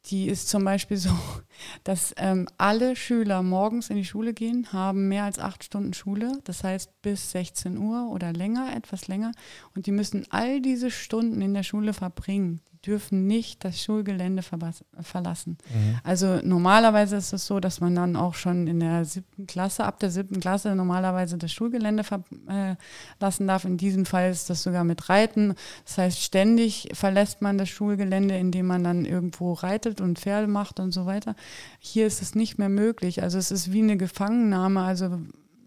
die 0.06 0.28
ist 0.28 0.48
zum 0.48 0.64
Beispiel 0.64 0.96
so, 0.96 1.10
dass 1.84 2.14
ähm, 2.16 2.48
alle 2.58 2.96
Schüler 2.96 3.42
morgens 3.42 3.90
in 3.90 3.96
die 3.96 4.04
Schule 4.04 4.32
gehen, 4.32 4.72
haben 4.72 5.08
mehr 5.08 5.24
als 5.24 5.38
acht 5.38 5.64
Stunden 5.64 5.92
Schule, 5.92 6.40
das 6.44 6.64
heißt 6.64 7.02
bis 7.02 7.30
16 7.32 7.76
Uhr 7.78 8.10
oder 8.10 8.32
länger, 8.32 8.74
etwas 8.74 9.08
länger. 9.08 9.32
Und 9.74 9.86
die 9.86 9.92
müssen 9.92 10.26
all 10.30 10.60
diese 10.60 10.90
Stunden 10.90 11.42
in 11.42 11.54
der 11.54 11.62
Schule 11.62 11.92
verbringen 11.92 12.60
dürfen 12.86 13.26
nicht 13.26 13.64
das 13.64 13.82
Schulgelände 13.82 14.42
verlassen. 14.42 15.58
Mhm. 15.72 15.98
Also 16.02 16.40
normalerweise 16.42 17.16
ist 17.16 17.32
es 17.32 17.46
so, 17.46 17.60
dass 17.60 17.80
man 17.80 17.94
dann 17.94 18.16
auch 18.16 18.34
schon 18.34 18.66
in 18.66 18.80
der 18.80 19.04
siebten 19.04 19.46
Klasse, 19.46 19.84
ab 19.84 19.98
der 20.00 20.10
siebten 20.10 20.40
Klasse 20.40 20.74
normalerweise 20.74 21.36
das 21.36 21.52
Schulgelände 21.52 22.04
verlassen 22.04 23.46
darf. 23.46 23.64
In 23.64 23.76
diesem 23.76 24.06
Fall 24.06 24.30
ist 24.30 24.48
das 24.48 24.62
sogar 24.62 24.84
mit 24.84 25.08
Reiten. 25.10 25.54
Das 25.84 25.98
heißt, 25.98 26.22
ständig 26.22 26.88
verlässt 26.94 27.42
man 27.42 27.58
das 27.58 27.68
Schulgelände, 27.68 28.36
indem 28.36 28.66
man 28.66 28.82
dann 28.82 29.04
irgendwo 29.04 29.52
reitet 29.52 30.00
und 30.00 30.18
Pferde 30.18 30.46
macht 30.46 30.80
und 30.80 30.92
so 30.92 31.04
weiter. 31.04 31.36
Hier 31.78 32.06
ist 32.06 32.22
es 32.22 32.34
nicht 32.34 32.58
mehr 32.58 32.70
möglich. 32.70 33.22
Also 33.22 33.36
es 33.36 33.50
ist 33.50 33.72
wie 33.72 33.82
eine 33.82 33.98
Gefangennahme. 33.98 34.82
Also 34.82 35.20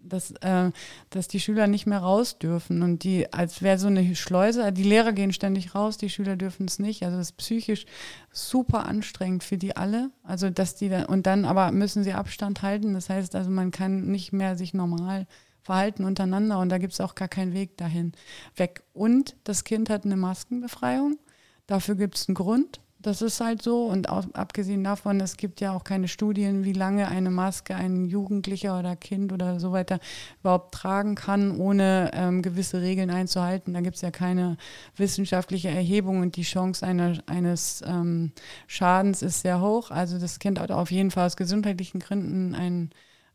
dass, 0.08 0.32
äh, 0.42 0.70
dass 1.10 1.28
die 1.28 1.40
Schüler 1.40 1.66
nicht 1.66 1.86
mehr 1.86 1.98
raus 1.98 2.38
dürfen. 2.38 2.82
Und 2.82 3.04
die, 3.04 3.32
als 3.32 3.62
wäre 3.62 3.78
so 3.78 3.86
eine 3.88 4.14
Schleuse, 4.14 4.72
die 4.72 4.82
Lehrer 4.82 5.12
gehen 5.12 5.32
ständig 5.32 5.74
raus, 5.74 5.96
die 5.96 6.10
Schüler 6.10 6.36
dürfen 6.36 6.66
es 6.66 6.78
nicht. 6.78 7.02
Also 7.02 7.16
das 7.16 7.30
ist 7.30 7.36
psychisch 7.36 7.86
super 8.32 8.86
anstrengend 8.86 9.44
für 9.44 9.58
die 9.58 9.76
alle. 9.76 10.10
Also 10.22 10.50
dass 10.50 10.74
die 10.74 10.88
dann, 10.88 11.06
und 11.06 11.26
dann 11.26 11.44
aber 11.44 11.72
müssen 11.72 12.04
sie 12.04 12.12
Abstand 12.12 12.62
halten. 12.62 12.94
Das 12.94 13.08
heißt 13.08 13.34
also, 13.34 13.50
man 13.50 13.70
kann 13.70 14.06
nicht 14.06 14.32
mehr 14.32 14.56
sich 14.56 14.74
normal 14.74 15.26
verhalten 15.62 16.04
untereinander 16.04 16.58
und 16.58 16.68
da 16.68 16.78
gibt 16.78 16.92
es 16.92 17.00
auch 17.00 17.14
gar 17.14 17.28
keinen 17.28 17.54
Weg 17.54 17.78
dahin 17.78 18.12
weg. 18.54 18.82
Und 18.92 19.34
das 19.44 19.64
Kind 19.64 19.88
hat 19.88 20.04
eine 20.04 20.16
Maskenbefreiung. 20.16 21.18
Dafür 21.66 21.94
gibt 21.94 22.16
es 22.16 22.28
einen 22.28 22.34
Grund. 22.34 22.80
Das 23.04 23.20
ist 23.20 23.38
halt 23.38 23.60
so. 23.60 23.84
Und 23.84 24.08
auch, 24.08 24.24
abgesehen 24.32 24.82
davon, 24.82 25.20
es 25.20 25.36
gibt 25.36 25.60
ja 25.60 25.72
auch 25.72 25.84
keine 25.84 26.08
Studien, 26.08 26.64
wie 26.64 26.72
lange 26.72 27.06
eine 27.06 27.30
Maske 27.30 27.76
ein 27.76 28.06
Jugendlicher 28.06 28.78
oder 28.78 28.96
Kind 28.96 29.30
oder 29.30 29.60
so 29.60 29.72
weiter 29.72 30.00
überhaupt 30.40 30.72
tragen 30.72 31.14
kann, 31.14 31.58
ohne 31.58 32.10
ähm, 32.14 32.40
gewisse 32.40 32.80
Regeln 32.80 33.10
einzuhalten. 33.10 33.74
Da 33.74 33.82
gibt 33.82 33.96
es 33.96 34.00
ja 34.00 34.10
keine 34.10 34.56
wissenschaftliche 34.96 35.68
Erhebung 35.68 36.20
und 36.22 36.36
die 36.36 36.44
Chance 36.44 36.86
einer, 36.86 37.18
eines 37.26 37.82
ähm, 37.86 38.32
Schadens 38.68 39.20
ist 39.20 39.42
sehr 39.42 39.60
hoch. 39.60 39.90
Also 39.90 40.18
das 40.18 40.38
Kind 40.38 40.58
hat 40.58 40.70
auf 40.70 40.90
jeden 40.90 41.10
Fall 41.10 41.26
aus 41.26 41.36
gesundheitlichen 41.36 42.00
Gründen 42.00 42.54
ein, 42.54 42.88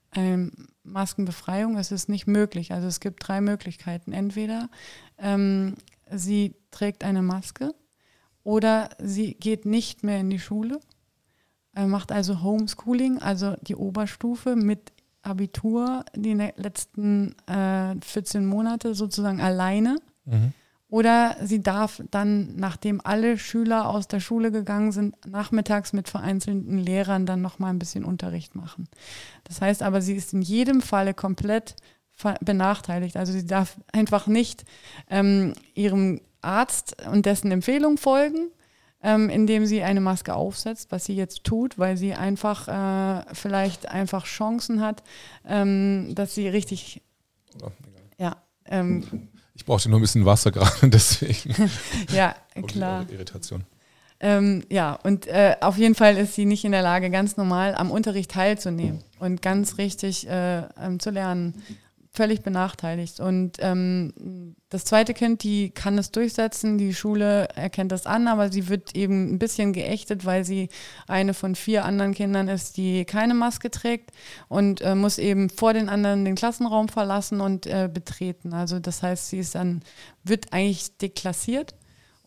eine 0.09 0.49
Maskenbefreiung. 0.82 1.78
Es 1.78 1.91
ist 1.91 2.09
nicht 2.09 2.26
möglich. 2.26 2.74
Also 2.74 2.88
es 2.88 2.99
gibt 2.99 3.28
drei 3.28 3.39
Möglichkeiten. 3.39 4.13
Entweder 4.13 4.67
ähm, 5.20 5.76
sie 6.11 6.55
trägt 6.72 7.03
eine 7.03 7.22
Maske 7.22 7.76
oder 8.50 8.89
sie 8.97 9.36
geht 9.36 9.68
nicht 9.68 10.04
mehr 10.04 10.20
in 10.22 10.32
die 10.32 10.39
Schule, 10.39 10.80
macht 11.76 12.12
also 12.12 12.41
Homeschooling, 12.41 13.20
also 13.20 13.56
die 13.62 13.76
Oberstufe 13.76 14.56
mit 14.56 14.91
Abitur 15.22 16.04
die 16.16 16.34
letzten 16.34 17.36
äh, 17.47 17.93
14 18.02 18.47
Monate 18.47 18.95
sozusagen 18.95 19.39
alleine. 19.39 19.97
Mhm. 20.26 20.54
Oder 20.88 21.36
sie 21.43 21.62
darf 21.62 22.02
dann, 22.10 22.56
nachdem 22.56 23.02
alle 23.04 23.38
Schüler 23.38 23.88
aus 23.88 24.08
der 24.08 24.20
Schule 24.20 24.52
gegangen 24.52 24.93
sind, 24.93 25.16
nachmittags 25.28 25.93
mit 25.93 26.10
vereinzelten 26.10 26.80
Lehrern 26.80 27.28
dann 27.28 27.43
nochmal 27.43 27.72
ein 27.72 27.78
bisschen 27.78 28.04
Unterricht 28.04 28.56
machen. 28.56 28.88
Das 29.43 29.62
heißt 29.62 29.84
aber, 29.84 30.02
sie 30.02 30.16
ist 30.16 30.34
in 30.34 30.41
jedem 30.41 30.82
Falle 30.82 31.14
komplett 31.14 31.76
benachteiligt. 32.41 33.16
Also 33.16 33.32
sie 33.32 33.45
darf 33.45 33.78
einfach 33.91 34.26
nicht 34.26 34.66
ähm, 35.08 35.54
ihrem 35.76 36.20
Arzt 36.42 36.96
und 37.12 37.26
dessen 37.26 37.52
Empfehlung 37.52 37.98
folgen, 37.98 38.52
ähm, 39.02 39.30
indem 39.30 39.66
sie 39.66 39.82
eine 39.82 40.02
Maske 40.02 40.34
aufsetzt, 40.34 40.92
was 40.92 41.06
sie 41.06 41.16
jetzt 41.16 41.44
tut, 41.44 41.78
weil 41.78 41.98
sie 41.98 42.14
einfach 42.14 42.68
äh, 42.68 43.24
vielleicht 43.34 43.90
einfach 43.90 44.26
Chancen 44.26 44.82
hat, 44.82 45.04
ähm, 45.48 46.14
dass 46.16 46.36
sie 46.36 46.48
richtig. 46.48 47.02
Oh, 47.64 47.70
ja. 48.18 48.38
Ähm, 48.66 49.30
ich 49.56 49.66
brauchte 49.66 49.90
nur 49.90 50.00
ein 50.00 50.02
bisschen 50.02 50.26
Wasser 50.26 50.52
gerade, 50.52 50.72
deswegen. 50.90 51.54
ja, 52.14 52.36
klar. 52.68 53.06
Irritation. 53.10 53.66
Ähm, 54.22 54.64
ja, 54.70 55.00
und 55.04 55.28
äh, 55.28 55.56
auf 55.62 55.78
jeden 55.78 55.96
Fall 55.96 56.18
ist 56.18 56.36
sie 56.36 56.46
nicht 56.46 56.66
in 56.66 56.74
der 56.74 56.82
Lage, 56.82 57.10
ganz 57.10 57.38
normal 57.38 57.74
am 57.76 57.90
Unterricht 57.90 58.32
teilzunehmen 58.32 59.02
und 59.20 59.42
ganz 59.42 59.78
richtig 59.78 60.28
äh, 60.28 60.64
ähm, 60.78 61.00
zu 61.00 61.10
lernen 61.10 61.64
völlig 62.20 62.41
benachteiligt. 62.41 63.22
Und 63.22 63.59
ähm, 63.59 64.53
das 64.67 64.84
zweite 64.84 65.13
Kind, 65.13 65.41
die 65.41 65.70
kann 65.70 65.97
es 65.97 66.11
durchsetzen, 66.11 66.78
die 66.78 66.93
Schule 66.93 67.47
erkennt 67.55 67.93
das 67.93 68.05
an, 68.05 68.28
aber 68.28 68.51
sie 68.51 68.67
wird 68.67 68.93
eben 68.93 69.32
ein 69.34 69.39
bisschen 69.39 69.72
geächtet, 69.72 70.26
weil 70.26 70.43
sie 70.43 70.67
eine 71.07 71.34
von 71.34 71.55
vier 71.55 71.86
anderen 71.86 72.13
Kindern 72.13 72.49
ist, 72.49 72.76
die 72.76 73.05
keine 73.05 73.36
Maske 73.36 73.72
trägt 73.72 74.11
und 74.49 74.82
äh, 74.82 74.95
muss 74.95 75.17
eben 75.17 75.49
vor 75.49 75.72
den 75.72 75.88
anderen 75.88 76.26
den 76.26 76.36
Klassenraum 76.36 76.89
verlassen 76.89 77.39
und 77.39 77.67
äh, 77.67 77.89
betreten. 77.91 78.51
Also 78.51 78.80
das 78.80 79.01
heißt, 79.01 79.30
sie 79.30 79.39
ist 79.39 79.55
dann, 79.55 79.80
wird 80.26 80.51
eigentlich 80.51 80.97
deklassiert 80.97 81.74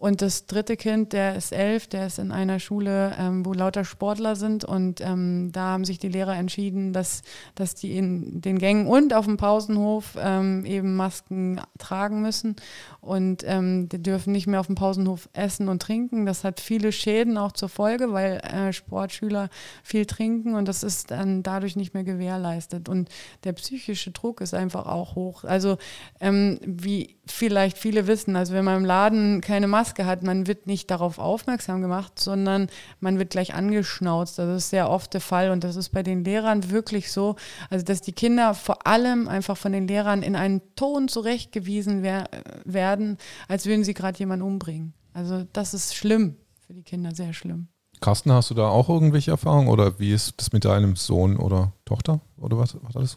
und 0.02 0.20
das 0.20 0.46
dritte 0.46 0.76
Kind, 0.76 1.12
der 1.12 1.36
ist 1.36 1.52
elf, 1.52 1.86
der 1.86 2.08
ist 2.08 2.18
in 2.18 2.32
einer 2.32 2.58
Schule, 2.58 3.14
ähm, 3.20 3.46
wo 3.46 3.52
lauter 3.52 3.84
Sportler 3.84 4.34
sind. 4.34 4.64
Und 4.64 5.00
ähm, 5.00 5.50
da 5.52 5.66
haben 5.66 5.84
sich 5.84 6.00
die 6.00 6.08
Lehrer 6.08 6.34
entschieden, 6.34 6.92
dass, 6.92 7.22
dass 7.54 7.76
die 7.76 7.96
in 7.96 8.40
den 8.40 8.58
Gängen 8.58 8.88
und 8.88 9.14
auf 9.14 9.26
dem 9.26 9.36
Pausenhof 9.36 10.18
ähm, 10.20 10.64
eben 10.64 10.96
Masken 10.96 11.60
tragen 11.78 12.20
müssen. 12.20 12.56
Und 13.00 13.44
ähm, 13.46 13.88
die 13.90 14.02
dürfen 14.02 14.32
nicht 14.32 14.48
mehr 14.48 14.58
auf 14.58 14.66
dem 14.66 14.74
Pausenhof 14.74 15.28
essen 15.34 15.68
und 15.68 15.80
trinken. 15.80 16.26
Das 16.26 16.42
hat 16.42 16.58
viele 16.58 16.90
Schäden 16.90 17.38
auch 17.38 17.52
zur 17.52 17.68
Folge, 17.68 18.12
weil 18.12 18.38
äh, 18.38 18.72
Sportschüler 18.72 19.50
viel 19.84 20.06
trinken 20.06 20.56
und 20.56 20.66
das 20.66 20.82
ist 20.82 21.12
dann 21.12 21.44
dadurch 21.44 21.76
nicht 21.76 21.94
mehr 21.94 22.02
gewährleistet. 22.02 22.88
Und 22.88 23.08
der 23.44 23.52
psychische 23.52 24.10
Druck 24.10 24.40
ist 24.40 24.52
einfach 24.52 24.86
auch 24.86 25.14
hoch. 25.14 25.44
Also 25.44 25.78
ähm, 26.20 26.58
wie 26.64 27.14
vielleicht 27.32 27.78
viele 27.78 28.06
wissen, 28.06 28.36
also 28.36 28.54
wenn 28.54 28.64
man 28.64 28.78
im 28.78 28.84
Laden 28.84 29.40
keine 29.40 29.66
Maske 29.66 30.06
hat, 30.06 30.22
man 30.22 30.46
wird 30.46 30.66
nicht 30.66 30.90
darauf 30.90 31.18
aufmerksam 31.18 31.80
gemacht, 31.80 32.18
sondern 32.18 32.68
man 33.00 33.18
wird 33.18 33.30
gleich 33.30 33.54
angeschnauzt. 33.54 34.38
Das 34.38 34.56
ist 34.56 34.70
sehr 34.70 34.90
oft 34.90 35.14
der 35.14 35.20
Fall 35.20 35.50
und 35.50 35.64
das 35.64 35.76
ist 35.76 35.90
bei 35.90 36.02
den 36.02 36.24
Lehrern 36.24 36.70
wirklich 36.70 37.10
so, 37.10 37.36
also 37.70 37.84
dass 37.84 38.02
die 38.02 38.12
Kinder 38.12 38.54
vor 38.54 38.86
allem 38.86 39.28
einfach 39.28 39.56
von 39.56 39.72
den 39.72 39.88
Lehrern 39.88 40.22
in 40.22 40.36
einen 40.36 40.60
Ton 40.76 41.08
zurechtgewiesen 41.08 42.02
wer 42.02 42.28
werden, 42.64 43.18
als 43.48 43.66
würden 43.66 43.84
sie 43.84 43.94
gerade 43.94 44.18
jemanden 44.18 44.44
umbringen. 44.44 44.94
Also 45.12 45.44
das 45.52 45.74
ist 45.74 45.94
schlimm 45.94 46.36
für 46.66 46.74
die 46.74 46.82
Kinder, 46.82 47.14
sehr 47.14 47.32
schlimm. 47.32 47.68
Carsten, 48.00 48.32
hast 48.32 48.50
du 48.50 48.54
da 48.54 48.68
auch 48.68 48.88
irgendwelche 48.88 49.30
Erfahrungen 49.30 49.68
oder 49.68 49.98
wie 49.98 50.12
ist 50.12 50.34
das 50.38 50.52
mit 50.52 50.64
deinem 50.64 50.96
Sohn 50.96 51.36
oder 51.36 51.72
Tochter 51.84 52.20
oder 52.36 52.58
was? 52.58 52.76
was 52.82 52.96
alles? 52.96 53.16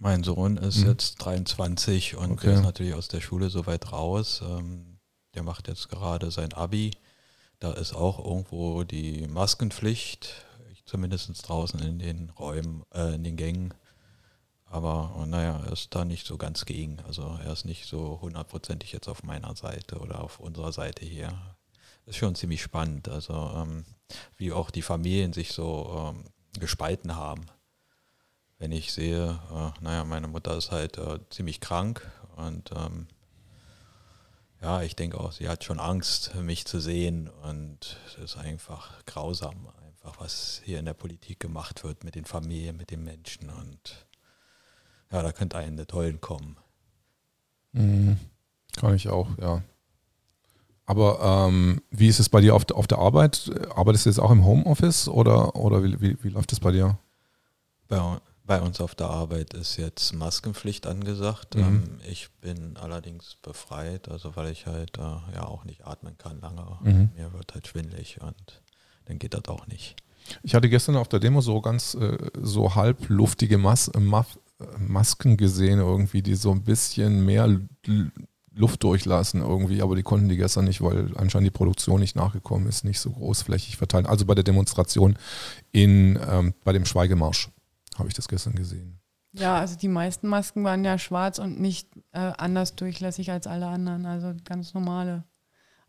Mein 0.00 0.22
Sohn 0.22 0.56
ist 0.58 0.78
mhm. 0.78 0.90
jetzt 0.90 1.16
23 1.16 2.16
und 2.16 2.32
okay. 2.32 2.54
ist 2.54 2.62
natürlich 2.62 2.94
aus 2.94 3.08
der 3.08 3.20
Schule 3.20 3.50
so 3.50 3.66
weit 3.66 3.92
raus. 3.92 4.42
Ähm, 4.46 5.00
der 5.34 5.42
macht 5.42 5.66
jetzt 5.66 5.88
gerade 5.88 6.30
sein 6.30 6.52
Abi. 6.52 6.92
Da 7.58 7.72
ist 7.72 7.94
auch 7.94 8.24
irgendwo 8.24 8.84
die 8.84 9.26
Maskenpflicht, 9.26 10.46
zumindest 10.84 11.48
draußen 11.48 11.80
in 11.80 11.98
den 11.98 12.30
Räumen, 12.30 12.84
äh, 12.94 13.16
in 13.16 13.24
den 13.24 13.36
Gängen. 13.36 13.74
Aber 14.66 15.24
naja, 15.26 15.62
er 15.66 15.72
ist 15.72 15.94
da 15.94 16.04
nicht 16.04 16.26
so 16.26 16.36
ganz 16.36 16.64
gegen. 16.64 17.00
Also 17.00 17.36
er 17.44 17.52
ist 17.52 17.64
nicht 17.64 17.86
so 17.86 18.20
hundertprozentig 18.20 18.92
jetzt 18.92 19.08
auf 19.08 19.24
meiner 19.24 19.56
Seite 19.56 19.98
oder 19.98 20.22
auf 20.22 20.38
unserer 20.38 20.72
Seite 20.72 21.04
hier. 21.04 21.32
Ist 22.06 22.16
schon 22.16 22.36
ziemlich 22.36 22.62
spannend. 22.62 23.08
Also 23.08 23.34
ähm, 23.56 23.84
wie 24.36 24.52
auch 24.52 24.70
die 24.70 24.82
Familien 24.82 25.32
sich 25.32 25.52
so 25.52 26.14
ähm, 26.14 26.24
gespalten 26.60 27.16
haben 27.16 27.46
wenn 28.58 28.72
ich 28.72 28.92
sehe, 28.92 29.38
äh, 29.50 29.82
naja, 29.82 30.04
meine 30.04 30.28
Mutter 30.28 30.56
ist 30.56 30.70
halt 30.70 30.98
äh, 30.98 31.18
ziemlich 31.30 31.60
krank 31.60 32.10
und 32.36 32.70
ähm, 32.76 33.06
ja, 34.60 34.82
ich 34.82 34.96
denke 34.96 35.18
auch, 35.20 35.32
sie 35.32 35.48
hat 35.48 35.62
schon 35.62 35.78
Angst, 35.78 36.34
mich 36.34 36.66
zu 36.66 36.80
sehen 36.80 37.30
und 37.48 37.96
es 38.06 38.16
ist 38.16 38.36
einfach 38.36 39.04
grausam, 39.06 39.68
einfach 39.86 40.20
was 40.20 40.60
hier 40.64 40.80
in 40.80 40.84
der 40.84 40.94
Politik 40.94 41.38
gemacht 41.38 41.84
wird 41.84 42.02
mit 42.02 42.16
den 42.16 42.24
Familien, 42.24 42.76
mit 42.76 42.90
den 42.90 43.04
Menschen 43.04 43.50
und 43.50 44.06
ja, 45.12 45.22
da 45.22 45.32
könnte 45.32 45.56
einen 45.56 45.76
der 45.76 45.86
Tollen 45.86 46.20
kommen. 46.20 46.56
Mhm. 47.72 48.18
Kann 48.76 48.94
ich 48.94 49.08
auch, 49.08 49.28
ja. 49.38 49.62
Aber 50.84 51.48
ähm, 51.48 51.82
wie 51.90 52.08
ist 52.08 52.18
es 52.18 52.28
bei 52.28 52.40
dir 52.40 52.54
auf, 52.54 52.68
auf 52.72 52.86
der 52.86 52.98
Arbeit? 52.98 53.50
Arbeitest 53.74 54.06
du 54.06 54.10
jetzt 54.10 54.18
auch 54.18 54.30
im 54.30 54.44
Homeoffice 54.44 55.08
oder, 55.08 55.54
oder 55.54 55.84
wie, 55.84 56.00
wie, 56.00 56.24
wie 56.24 56.28
läuft 56.30 56.52
es 56.52 56.60
bei 56.60 56.72
dir? 56.72 56.98
Bei, 57.88 58.18
bei 58.48 58.62
uns 58.62 58.80
auf 58.80 58.94
der 58.94 59.08
Arbeit 59.08 59.52
ist 59.52 59.76
jetzt 59.76 60.14
Maskenpflicht 60.14 60.86
angesagt. 60.86 61.54
Mhm. 61.54 61.62
Ähm, 61.62 62.00
ich 62.10 62.30
bin 62.40 62.76
allerdings 62.78 63.36
befreit, 63.42 64.08
also 64.08 64.34
weil 64.36 64.50
ich 64.50 64.66
halt 64.66 64.96
äh, 64.96 65.34
ja 65.34 65.44
auch 65.46 65.64
nicht 65.64 65.86
atmen 65.86 66.16
kann 66.16 66.40
lange. 66.40 66.66
Mhm. 66.82 67.10
Mir 67.14 67.32
wird 67.34 67.52
halt 67.54 67.68
schwindlig 67.68 68.20
und 68.22 68.62
dann 69.04 69.18
geht 69.18 69.34
das 69.34 69.44
auch 69.48 69.66
nicht. 69.66 69.96
Ich 70.42 70.54
hatte 70.54 70.68
gestern 70.68 70.96
auf 70.96 71.08
der 71.08 71.20
Demo 71.20 71.42
so 71.42 71.60
ganz 71.60 71.94
äh, 71.94 72.16
so 72.40 72.74
halbluftige 72.74 73.58
Mas 73.58 73.92
Mas 73.98 74.38
Masken 74.78 75.36
gesehen, 75.36 75.78
irgendwie, 75.78 76.22
die 76.22 76.34
so 76.34 76.50
ein 76.50 76.64
bisschen 76.64 77.24
mehr 77.24 77.60
Luft 78.56 78.82
durchlassen 78.82 79.40
irgendwie, 79.40 79.82
aber 79.82 79.94
die 79.94 80.02
konnten 80.02 80.28
die 80.28 80.36
gestern 80.36 80.64
nicht, 80.64 80.80
weil 80.82 81.16
anscheinend 81.16 81.46
die 81.46 81.56
Produktion 81.56 82.00
nicht 82.00 82.16
nachgekommen 82.16 82.66
ist, 82.66 82.84
nicht 82.84 82.98
so 82.98 83.10
großflächig 83.10 83.76
verteilt. 83.76 84.06
Also 84.06 84.24
bei 84.24 84.34
der 84.34 84.42
Demonstration 84.42 85.16
in, 85.70 86.18
ähm, 86.28 86.54
bei 86.64 86.72
dem 86.72 86.86
Schweigemarsch 86.86 87.50
habe 87.98 88.08
ich 88.08 88.14
das 88.14 88.28
gestern 88.28 88.54
gesehen. 88.54 89.00
Ja, 89.32 89.58
also 89.58 89.76
die 89.76 89.88
meisten 89.88 90.28
Masken 90.28 90.64
waren 90.64 90.84
ja 90.84 90.98
schwarz 90.98 91.38
und 91.38 91.60
nicht 91.60 91.88
äh, 92.12 92.32
anders 92.38 92.74
durchlässig 92.74 93.30
als 93.30 93.46
alle 93.46 93.66
anderen. 93.66 94.06
Also 94.06 94.32
ganz 94.44 94.74
normale 94.74 95.24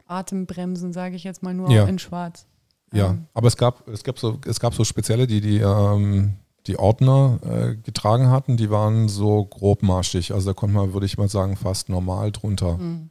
Atembremsen, 0.05 0.91
sage 0.91 1.16
ich 1.16 1.24
jetzt 1.24 1.41
mal 1.41 1.53
nur 1.53 1.70
ja. 1.72 1.86
in 1.86 1.99
schwarz. 1.99 2.47
Ja, 2.91 3.12
ähm. 3.12 3.28
aber 3.34 3.47
es 3.47 3.57
gab, 3.57 3.88
es 3.88 4.03
gab 4.03 4.20
so, 4.20 4.39
es 4.45 4.60
gab 4.60 4.74
so 4.74 4.84
spezielle, 4.84 5.28
die 5.28 5.41
die, 5.41 5.60
ähm, 5.60 6.36
die 6.68 6.78
Ordner 6.78 7.39
äh, 7.43 7.76
getragen 7.76 8.30
hatten, 8.30 8.57
die 8.57 8.70
waren 8.70 9.07
so 9.07 9.45
grobmarschig. 9.45 10.34
Also 10.34 10.49
da 10.49 10.53
konnte 10.53 10.76
man, 10.76 10.93
würde 10.93 11.05
ich 11.05 11.18
mal 11.18 11.30
sagen, 11.30 11.55
fast 11.55 11.89
normal 11.89 12.32
drunter 12.32 12.78
mhm. 12.78 13.10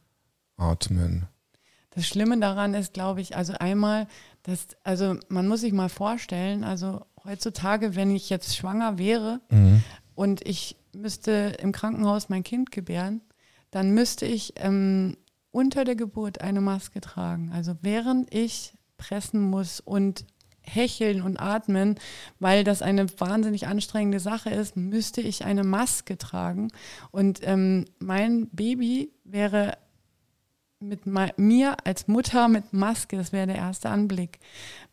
atmen. 0.57 1.27
Das 1.91 2.05
Schlimme 2.05 2.39
daran 2.39 2.75
ist, 2.75 2.93
glaube 2.93 3.21
ich, 3.21 3.35
also 3.35 3.53
einmal, 3.53 4.07
dass, 4.43 4.67
also 4.83 5.15
man 5.27 5.47
muss 5.47 5.61
sich 5.61 5.73
mal 5.73 5.89
vorstellen, 5.89 6.63
also 6.63 7.01
heutzutage, 7.29 7.95
wenn 7.95 8.11
ich 8.11 8.29
jetzt 8.29 8.55
schwanger 8.55 8.97
wäre 8.97 9.39
mhm. 9.49 9.83
und 10.15 10.45
ich 10.47 10.75
müsste 10.93 11.55
im 11.59 11.71
Krankenhaus 11.71 12.29
mein 12.29 12.43
Kind 12.43 12.71
gebären, 12.71 13.21
dann 13.71 13.91
müsste 13.91 14.25
ich 14.25 14.53
ähm, 14.57 15.15
unter 15.51 15.85
der 15.85 15.95
Geburt 15.95 16.41
eine 16.41 16.61
Maske 16.61 17.01
tragen. 17.01 17.51
Also 17.53 17.75
während 17.81 18.33
ich 18.33 18.73
pressen 18.97 19.41
muss 19.41 19.79
und 19.79 20.25
hecheln 20.61 21.21
und 21.21 21.39
atmen, 21.39 21.95
weil 22.39 22.63
das 22.63 22.81
eine 22.81 23.07
wahnsinnig 23.19 23.67
anstrengende 23.67 24.19
Sache 24.19 24.49
ist, 24.49 24.75
müsste 24.75 25.21
ich 25.21 25.45
eine 25.45 25.63
Maske 25.63 26.17
tragen. 26.17 26.69
Und 27.11 27.39
ähm, 27.43 27.85
mein 27.99 28.49
Baby 28.49 29.11
wäre 29.23 29.77
mit 30.79 31.05
mir 31.37 31.75
als 31.83 32.07
Mutter 32.07 32.47
mit 32.47 32.71
Maske, 32.71 33.17
das 33.17 33.33
wäre 33.33 33.47
der 33.47 33.57
erste 33.57 33.89
Anblick. 33.89 34.39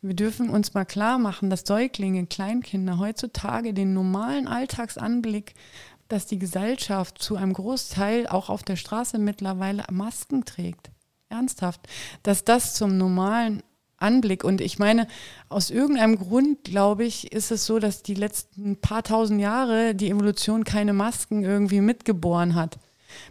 Wir 0.01 0.15
dürfen 0.15 0.49
uns 0.49 0.73
mal 0.73 0.85
klar 0.85 1.17
machen, 1.17 1.49
dass 1.49 1.61
Säuglinge, 1.65 2.25
Kleinkinder 2.25 2.97
heutzutage 2.97 3.73
den 3.73 3.93
normalen 3.93 4.47
Alltagsanblick, 4.47 5.55
dass 6.09 6.25
die 6.25 6.39
Gesellschaft 6.39 7.21
zu 7.21 7.37
einem 7.37 7.53
Großteil 7.53 8.27
auch 8.27 8.49
auf 8.49 8.63
der 8.63 8.75
Straße 8.75 9.17
mittlerweile 9.17 9.85
Masken 9.89 10.43
trägt. 10.43 10.91
Ernsthaft. 11.29 11.81
Dass 12.23 12.43
das 12.43 12.73
zum 12.73 12.97
normalen 12.97 13.63
Anblick. 13.97 14.43
Und 14.43 14.61
ich 14.61 14.79
meine, 14.79 15.07
aus 15.49 15.69
irgendeinem 15.69 16.17
Grund, 16.17 16.65
glaube 16.65 17.05
ich, 17.05 17.31
ist 17.31 17.51
es 17.51 17.65
so, 17.65 17.79
dass 17.79 18.03
die 18.03 18.13
letzten 18.13 18.75
paar 18.77 19.03
tausend 19.03 19.41
Jahre 19.41 19.95
die 19.95 20.09
Evolution 20.09 20.63
keine 20.65 20.93
Masken 20.93 21.43
irgendwie 21.43 21.81
mitgeboren 21.81 22.55
hat. 22.55 22.77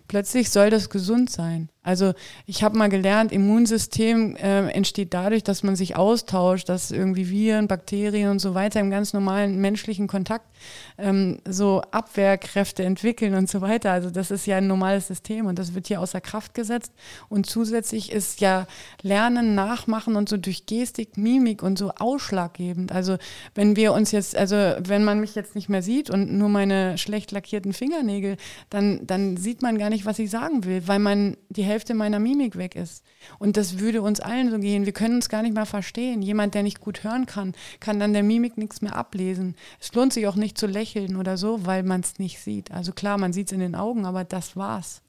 Plötzlich 0.08 0.50
soll 0.50 0.70
das 0.70 0.90
gesund 0.90 1.30
sein. 1.30 1.68
Also 1.86 2.14
ich 2.46 2.64
habe 2.64 2.76
mal 2.76 2.88
gelernt, 2.88 3.30
Immunsystem 3.30 4.34
äh, 4.34 4.68
entsteht 4.70 5.14
dadurch, 5.14 5.44
dass 5.44 5.62
man 5.62 5.76
sich 5.76 5.94
austauscht, 5.94 6.68
dass 6.68 6.90
irgendwie 6.90 7.30
Viren, 7.30 7.68
Bakterien 7.68 8.28
und 8.32 8.40
so 8.40 8.54
weiter 8.54 8.80
im 8.80 8.90
ganz 8.90 9.12
normalen 9.12 9.60
menschlichen 9.60 10.08
Kontakt 10.08 10.46
ähm, 10.98 11.38
so 11.48 11.82
Abwehrkräfte 11.92 12.82
entwickeln 12.82 13.34
und 13.34 13.48
so 13.48 13.60
weiter. 13.60 13.92
Also 13.92 14.10
das 14.10 14.32
ist 14.32 14.46
ja 14.46 14.56
ein 14.56 14.66
normales 14.66 15.06
System 15.06 15.46
und 15.46 15.60
das 15.60 15.76
wird 15.76 15.86
hier 15.86 16.00
außer 16.00 16.20
Kraft 16.20 16.54
gesetzt. 16.54 16.92
Und 17.28 17.46
zusätzlich 17.46 18.10
ist 18.10 18.40
ja 18.40 18.66
Lernen, 19.02 19.54
Nachmachen 19.54 20.16
und 20.16 20.28
so 20.28 20.38
durch 20.38 20.66
Gestik, 20.66 21.16
Mimik 21.16 21.62
und 21.62 21.78
so 21.78 21.92
ausschlaggebend. 21.92 22.90
Also 22.90 23.16
wenn 23.54 23.76
wir 23.76 23.92
uns 23.92 24.10
jetzt, 24.10 24.36
also 24.36 24.56
wenn 24.56 25.04
man 25.04 25.20
mich 25.20 25.36
jetzt 25.36 25.54
nicht 25.54 25.68
mehr 25.68 25.82
sieht 25.82 26.10
und 26.10 26.32
nur 26.32 26.48
meine 26.48 26.98
schlecht 26.98 27.30
lackierten 27.30 27.72
Fingernägel, 27.72 28.38
dann, 28.70 29.06
dann 29.06 29.36
sieht 29.36 29.62
man 29.62 29.78
gar 29.78 29.88
nicht, 29.88 29.95
was 30.04 30.18
ich 30.18 30.30
sagen 30.30 30.64
will, 30.64 30.86
weil 30.86 30.98
man 30.98 31.36
die 31.48 31.62
Hälfte 31.62 31.94
meiner 31.94 32.18
Mimik 32.18 32.56
weg 32.56 32.76
ist. 32.76 33.04
Und 33.38 33.56
das 33.56 33.78
würde 33.78 34.02
uns 34.02 34.20
allen 34.20 34.50
so 34.50 34.58
gehen. 34.58 34.84
Wir 34.84 34.92
können 34.92 35.16
uns 35.16 35.28
gar 35.28 35.42
nicht 35.42 35.54
mehr 35.54 35.66
verstehen. 35.66 36.20
Jemand, 36.22 36.54
der 36.54 36.62
nicht 36.62 36.80
gut 36.80 37.04
hören 37.04 37.26
kann, 37.26 37.54
kann 37.80 37.98
dann 37.98 38.12
der 38.12 38.22
Mimik 38.22 38.58
nichts 38.58 38.82
mehr 38.82 38.96
ablesen. 38.96 39.54
Es 39.80 39.94
lohnt 39.94 40.12
sich 40.12 40.26
auch 40.26 40.36
nicht 40.36 40.58
zu 40.58 40.66
lächeln 40.66 41.16
oder 41.16 41.36
so, 41.36 41.64
weil 41.64 41.82
man 41.82 42.00
es 42.00 42.18
nicht 42.18 42.40
sieht. 42.40 42.70
Also 42.70 42.92
klar, 42.92 43.16
man 43.16 43.32
sieht 43.32 43.46
es 43.46 43.52
in 43.52 43.60
den 43.60 43.74
Augen, 43.74 44.04
aber 44.04 44.24
das 44.24 44.56
war's. 44.56 45.02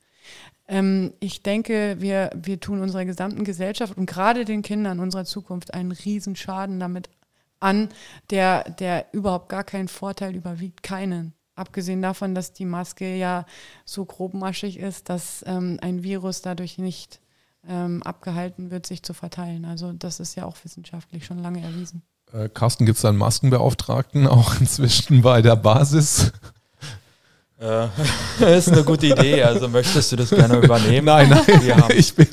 Ähm, 0.67 1.13
ich 1.19 1.43
denke, 1.43 1.97
wir, 1.99 2.29
wir 2.35 2.59
tun 2.59 2.81
unserer 2.81 3.05
gesamten 3.05 3.43
Gesellschaft 3.43 3.97
und 3.97 4.05
gerade 4.05 4.45
den 4.45 4.61
Kindern 4.61 4.99
unserer 4.99 5.25
Zukunft 5.25 5.73
einen 5.73 5.91
Riesenschaden 5.91 6.79
damit 6.79 7.09
an, 7.59 7.89
der, 8.29 8.69
der 8.69 9.07
überhaupt 9.13 9.49
gar 9.49 9.63
keinen 9.63 9.87
Vorteil 9.87 10.35
überwiegt, 10.35 10.83
keinen. 10.83 11.33
Abgesehen 11.57 12.01
davon, 12.01 12.35
dass 12.35 12.53
die 12.53 12.65
Maske 12.65 13.15
ja 13.15 13.45
so 13.85 14.05
grobmaschig 14.05 14.79
ist, 14.79 15.09
dass 15.09 15.43
ähm, 15.47 15.79
ein 15.81 16.03
Virus 16.03 16.41
dadurch 16.41 16.77
nicht 16.77 17.19
ähm, 17.67 18.01
abgehalten 18.03 18.71
wird, 18.71 18.85
sich 18.85 19.03
zu 19.03 19.13
verteilen. 19.13 19.65
Also 19.65 19.91
das 19.93 20.19
ist 20.19 20.35
ja 20.35 20.45
auch 20.45 20.57
wissenschaftlich 20.63 21.25
schon 21.25 21.39
lange 21.39 21.61
erwiesen. 21.61 22.01
Äh, 22.33 22.49
Carsten, 22.49 22.85
gibt 22.85 22.97
es 22.97 23.01
da 23.01 23.09
einen 23.09 23.17
Maskenbeauftragten 23.17 24.27
auch 24.27 24.55
inzwischen 24.59 25.21
bei 25.21 25.41
der 25.41 25.55
Basis? 25.55 26.31
Äh, 27.59 27.87
ist 28.57 28.71
eine 28.71 28.83
gute 28.83 29.07
Idee. 29.07 29.41
Also 29.41 29.67
möchtest 29.67 30.11
du 30.11 30.15
das 30.15 30.29
gerne 30.29 30.57
übernehmen? 30.57 31.05
Nein, 31.05 31.29
nein. 31.29 31.83
ich 31.95 32.13
bin, 32.13 32.27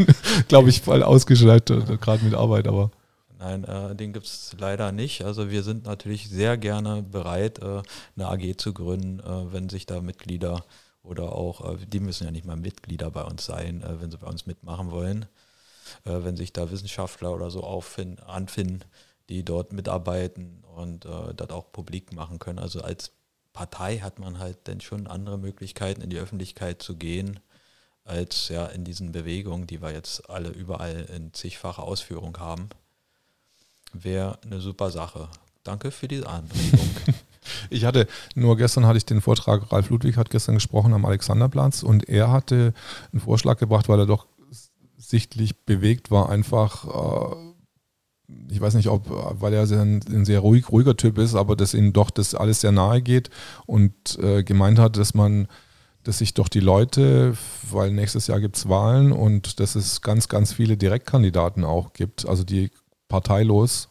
glaube 0.49 0.69
ich, 0.69 0.83
voll 0.83 1.03
ausgeschaltet, 1.03 1.89
äh, 1.89 1.97
gerade 1.97 2.23
mit 2.23 2.35
Arbeit, 2.35 2.69
aber. 2.69 2.91
Nein, 3.45 3.65
äh, 3.65 3.95
den 3.95 4.15
gibt 4.15 4.25
es 4.25 4.57
leider 4.59 4.91
nicht. 4.91 5.23
Also 5.23 5.51
wir 5.51 5.63
sind 5.63 5.85
natürlich 5.85 6.31
sehr 6.31 6.57
gerne 6.57 7.03
bereit, 7.03 7.59
äh, 7.59 7.83
eine 8.17 8.29
AG 8.29 8.57
zu 8.57 8.73
gründen, 8.73 9.21
äh, 9.21 9.53
wenn 9.53 9.69
sich 9.69 9.85
da 9.85 10.01
Mitglieder 10.01 10.65
oder 11.03 11.35
auch, 11.35 11.75
äh, 11.75 11.87
die 11.87 12.01
müssen 12.01 12.25
ja 12.25 12.31
nicht 12.31 12.47
mal 12.47 12.57
Mitglieder 12.57 13.11
bei 13.11 13.23
uns 13.23 13.45
sein, 13.45 13.83
äh, 13.83 14.01
wenn 14.01 14.11
sie 14.11 14.17
bei 14.17 14.29
uns 14.29 14.47
mitmachen 14.47 14.91
wollen. 14.91 15.27
Äh, 16.07 16.25
wenn 16.25 16.37
sich 16.37 16.55
da 16.55 16.71
Wissenschaftler 16.71 17.35
oder 17.35 17.51
so 17.51 17.63
auffinden, 17.65 18.25
anfinden, 18.25 18.81
die 19.29 19.45
dort 19.45 19.73
mitarbeiten 19.75 20.65
und 20.77 21.05
das 21.05 21.51
auch 21.51 21.71
publik 21.73 22.13
machen 22.13 22.39
können. 22.39 22.59
Also 22.59 22.83
als 22.83 23.13
Partei 23.53 23.99
hat 23.99 24.19
man 24.19 24.39
halt 24.39 24.59
dann 24.65 24.81
schon 24.81 25.07
andere 25.07 25.39
Möglichkeiten, 25.39 26.03
in 26.03 26.11
die 26.11 26.19
Öffentlichkeit 26.19 26.83
zu 26.83 26.97
gehen, 26.97 27.41
als 28.05 28.49
ja 28.49 28.67
in 28.67 28.85
diesen 28.85 29.13
Bewegungen, 29.13 29.67
die 29.67 29.83
wir 29.83 29.93
jetzt 29.93 30.29
alle 30.31 30.51
überall 30.51 31.07
in 31.15 31.33
zigfacher 31.33 31.85
Ausführung 31.85 32.39
haben 32.39 32.69
wäre 33.95 34.39
eine 34.45 34.61
super 34.61 34.91
Sache. 34.91 35.29
Danke 35.63 35.91
für 35.91 36.09
diese 36.09 36.29
Anregung. 36.29 36.91
Ich 37.71 37.85
hatte, 37.85 38.07
nur 38.35 38.57
gestern 38.57 38.87
hatte 38.87 38.97
ich 38.97 39.05
den 39.05 39.21
Vortrag, 39.21 39.71
Ralf 39.71 39.91
Ludwig 39.91 40.17
hat 40.17 40.31
gestern 40.31 40.55
gesprochen 40.55 40.95
am 40.95 41.05
Alexanderplatz 41.05 41.83
und 41.83 42.09
er 42.09 42.31
hatte 42.31 42.73
einen 43.13 43.21
Vorschlag 43.21 43.59
gebracht, 43.59 43.89
weil 43.89 43.99
er 43.99 44.07
doch 44.07 44.27
sichtlich 44.97 45.65
bewegt 45.65 46.11
war, 46.11 46.31
einfach, 46.31 46.87
äh, 46.87 48.33
ich 48.51 48.61
weiß 48.61 48.75
nicht, 48.75 48.89
ob, 48.89 49.05
weil 49.41 49.53
er 49.53 49.63
ein, 49.63 50.01
ein, 50.09 50.25
sehr 50.25 50.41
ruhig, 50.41 50.71
ruhiger 50.71 50.97
Typ 50.97 51.19
ist, 51.19 51.35
aber 51.35 51.57
dass 51.57 51.75
ihm 51.75 51.93
doch 51.93 52.11
das 52.11 52.35
alles 52.35 52.63
sehr 52.63 52.73
nahe 52.73 53.03
geht 53.03 53.31
und 53.67 54.19
äh, 54.19 54.43
gemeint 54.43 54.79
hat, 54.79 54.97
dass 54.97 55.13
man, 55.13 55.47
dass 56.03 56.19
sich 56.19 56.35
doch 56.35 56.49
die 56.49 56.61
Leute, 56.61 57.37
weil 57.71 57.93
nächstes 57.93 58.27
Jahr 58.27 58.41
gibt 58.41 58.57
es 58.57 58.69
Wahlen 58.69 59.13
und 59.13 59.61
dass 59.61 59.75
es 59.75 60.01
ganz, 60.01 60.29
ganz 60.29 60.55
viele 60.55 60.77
Direktkandidaten 60.77 61.65
auch 61.65 61.93
gibt, 61.93 62.27
also 62.27 62.45
die 62.45 62.71
parteilos 63.09 63.89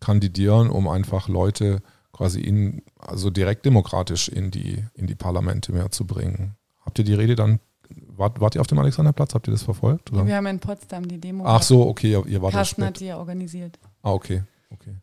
kandidieren, 0.00 0.70
um 0.70 0.88
einfach 0.88 1.28
Leute 1.28 1.82
quasi 2.12 2.40
in, 2.40 2.82
also 2.98 3.30
direkt 3.30 3.64
demokratisch 3.64 4.28
in 4.28 4.50
die, 4.50 4.84
in 4.94 5.06
die 5.06 5.14
Parlamente 5.14 5.72
mehr 5.72 5.90
zu 5.90 6.06
bringen. 6.06 6.56
Habt 6.84 6.98
ihr 6.98 7.04
die 7.04 7.14
Rede 7.14 7.36
dann, 7.36 7.60
wart, 8.08 8.40
wart 8.40 8.54
ihr 8.54 8.60
auf 8.60 8.66
dem 8.66 8.78
Alexanderplatz? 8.78 9.34
Habt 9.34 9.48
ihr 9.48 9.52
das 9.52 9.62
verfolgt? 9.62 10.12
Oder? 10.12 10.26
Wir 10.26 10.36
haben 10.36 10.46
in 10.46 10.60
Potsdam 10.60 11.06
die 11.06 11.18
Demo. 11.18 11.44
Ach 11.46 11.62
so, 11.62 11.86
okay, 11.86 12.20
ihr, 12.26 12.42
wart 12.42 12.52
Carsten 12.52 12.84
hat 12.84 12.98
sie 12.98 13.06
ja 13.06 13.18
organisiert. 13.18 13.78
Ah, 14.02 14.12
okay, 14.12 14.42
okay. 14.70 14.96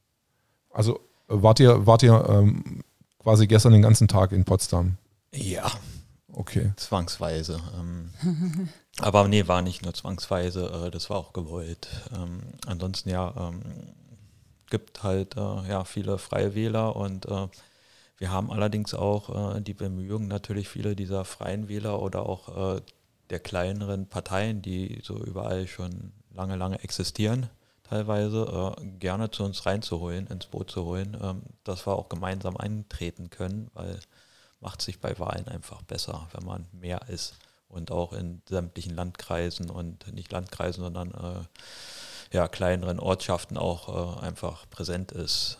Also 0.71 0.99
wart 1.27 1.59
ihr, 1.59 1.85
wart 1.85 2.03
ihr 2.03 2.25
ähm, 2.29 2.83
quasi 3.17 3.47
gestern 3.47 3.73
den 3.73 3.81
ganzen 3.81 4.07
Tag 4.07 4.31
in 4.31 4.45
Potsdam? 4.45 4.97
Ja. 5.33 5.71
Okay. 6.39 6.71
Zwangsweise. 6.77 7.59
Ähm, 7.77 8.13
aber 8.99 9.27
nee, 9.27 9.45
war 9.49 9.61
nicht 9.61 9.83
nur 9.83 9.93
zwangsweise, 9.93 10.85
äh, 10.85 10.89
das 10.89 11.09
war 11.09 11.17
auch 11.17 11.33
gewollt. 11.33 11.89
Ähm, 12.15 12.39
ansonsten 12.65 13.09
ja, 13.09 13.33
ähm, 13.37 13.61
gibt 14.69 15.03
halt 15.03 15.35
äh, 15.35 15.67
ja 15.67 15.83
viele 15.83 16.17
freie 16.17 16.55
Wähler 16.55 16.95
und 16.95 17.25
äh, 17.25 17.47
wir 18.19 18.31
haben 18.31 18.51
allerdings 18.51 18.93
auch 18.93 19.57
äh, 19.57 19.61
die 19.61 19.73
Bemühungen 19.73 20.29
natürlich 20.29 20.69
viele 20.69 20.95
dieser 20.95 21.25
freien 21.25 21.67
Wähler 21.67 22.01
oder 22.01 22.25
auch 22.25 22.77
äh, 22.77 22.81
der 23.31 23.41
kleineren 23.41 24.07
Parteien, 24.07 24.61
die 24.61 25.01
so 25.03 25.17
überall 25.17 25.67
schon 25.67 26.13
lange, 26.33 26.55
lange 26.55 26.81
existieren, 26.81 27.49
teilweise 27.83 28.75
äh, 28.77 28.85
gerne 28.97 29.29
zu 29.29 29.43
uns 29.43 29.65
reinzuholen, 29.65 30.27
ins 30.27 30.45
Boot 30.45 30.71
zu 30.71 30.85
holen, 30.85 31.17
ähm, 31.21 31.41
dass 31.65 31.85
wir 31.85 31.97
auch 31.97 32.07
gemeinsam 32.07 32.55
eintreten 32.55 33.29
können, 33.29 33.69
weil 33.73 33.99
macht 34.59 34.81
sich 34.81 34.99
bei 34.99 35.17
Wahlen 35.19 35.47
einfach 35.47 35.81
besser, 35.83 36.27
wenn 36.33 36.45
man 36.45 36.67
mehr 36.71 37.07
ist 37.09 37.35
und 37.69 37.91
auch 37.91 38.13
in 38.13 38.41
sämtlichen 38.47 38.95
Landkreisen 38.95 39.69
und 39.69 40.13
nicht 40.13 40.31
Landkreisen, 40.31 40.83
sondern 40.83 41.11
äh, 41.11 42.35
ja, 42.35 42.47
kleineren 42.47 42.99
Ortschaften 42.99 43.57
auch 43.57 44.19
äh, 44.19 44.25
einfach 44.25 44.69
präsent 44.69 45.11
ist. 45.11 45.57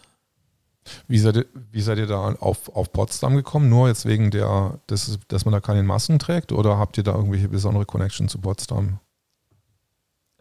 Wie 1.07 1.19
seid 1.19 1.37
ihr, 1.37 1.45
wie 1.71 1.81
seid 1.81 1.97
ihr 1.99 2.07
da 2.07 2.33
auf, 2.39 2.69
auf 2.75 2.91
Potsdam 2.91 3.35
gekommen? 3.35 3.69
Nur 3.69 3.87
jetzt 3.87 4.05
wegen 4.05 4.31
der, 4.31 4.79
dass, 4.87 5.19
dass 5.27 5.45
man 5.45 5.51
da 5.51 5.59
keine 5.59 5.83
Masken 5.83 6.19
trägt 6.19 6.51
oder 6.51 6.77
habt 6.77 6.97
ihr 6.97 7.03
da 7.03 7.13
irgendwelche 7.13 7.49
besondere 7.49 7.85
Connection 7.85 8.27
zu 8.27 8.39
Potsdam? 8.39 8.99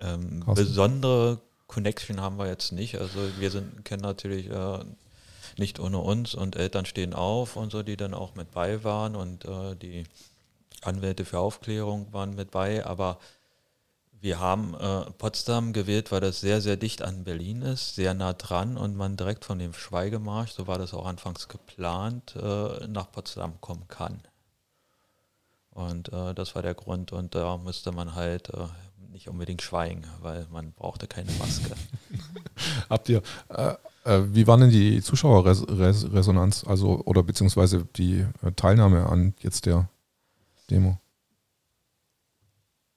Ähm, 0.01 0.45
besondere 0.47 1.41
Connection 1.67 2.21
haben 2.21 2.39
wir 2.39 2.47
jetzt 2.47 2.73
nicht. 2.73 2.99
Also 2.99 3.19
wir 3.39 3.51
sind, 3.51 3.85
kennen 3.85 4.03
natürlich 4.03 4.49
äh, 4.49 4.79
nicht 5.59 5.81
ohne 5.81 5.99
uns 5.99 6.35
und 6.35 6.57
Eltern 6.57 6.87
stehen 6.87 7.15
auf 7.15 7.57
und 7.57 7.71
so, 7.71 7.83
die 7.83 7.97
dann 7.97 8.15
auch 8.15 8.35
mit 8.35 8.53
bei 8.53 8.85
waren 8.85 9.17
und 9.17 9.45
äh, 9.45 9.75
die 9.77 10.05
Anwälte 10.83 11.25
für 11.25 11.39
Aufklärung 11.39 12.13
waren 12.13 12.35
mit 12.35 12.51
bei, 12.51 12.85
aber 12.85 13.19
wir 14.21 14.41
haben 14.41 14.75
äh, 14.75 15.11
Potsdam 15.13 15.73
gewählt, 15.73 16.11
weil 16.11 16.21
das 16.21 16.41
sehr, 16.41 16.61
sehr 16.61 16.77
dicht 16.77 17.03
an 17.03 17.25
Berlin 17.25 17.63
ist, 17.63 17.95
sehr 17.95 18.15
nah 18.15 18.33
dran 18.33 18.77
und 18.77 18.97
man 18.97 19.17
direkt 19.17 19.45
von 19.45 19.59
dem 19.59 19.73
Schweigemarsch, 19.73 20.53
so 20.53 20.67
war 20.67 20.79
das 20.79 20.93
auch 20.93 21.07
anfangs 21.07 21.49
geplant, 21.49 22.35
äh, 22.37 22.87
nach 22.89 23.11
Potsdam 23.13 23.61
kommen 23.61 23.87
kann. 23.89 24.21
Und 25.71 26.13
äh, 26.13 26.35
das 26.35 26.57
war 26.57 26.63
der 26.63 26.75
Grund 26.75 27.13
und 27.13 27.37
da 27.37 27.57
musste 27.57 27.93
man 27.93 28.17
halt 28.17 28.49
äh, 28.51 28.67
nicht 29.13 29.29
unbedingt 29.29 29.63
schweigen, 29.63 30.05
weil 30.21 30.47
man 30.51 30.73
brauchte 30.73 31.07
keine 31.07 31.31
Maske. 31.33 31.71
Habt 32.91 33.09
ihr, 33.09 33.23
äh, 34.09 34.17
äh, 34.17 34.35
wie 34.35 34.47
war 34.47 34.57
denn 34.57 34.71
die 34.71 35.03
Zuschauerresonanz, 35.03 36.65
also 36.65 37.03
oder 37.05 37.23
beziehungsweise 37.23 37.87
die 37.97 38.27
Teilnahme 38.57 39.07
an 39.07 39.35
jetzt 39.41 39.67
der 39.67 39.89
Demo? 40.71 40.99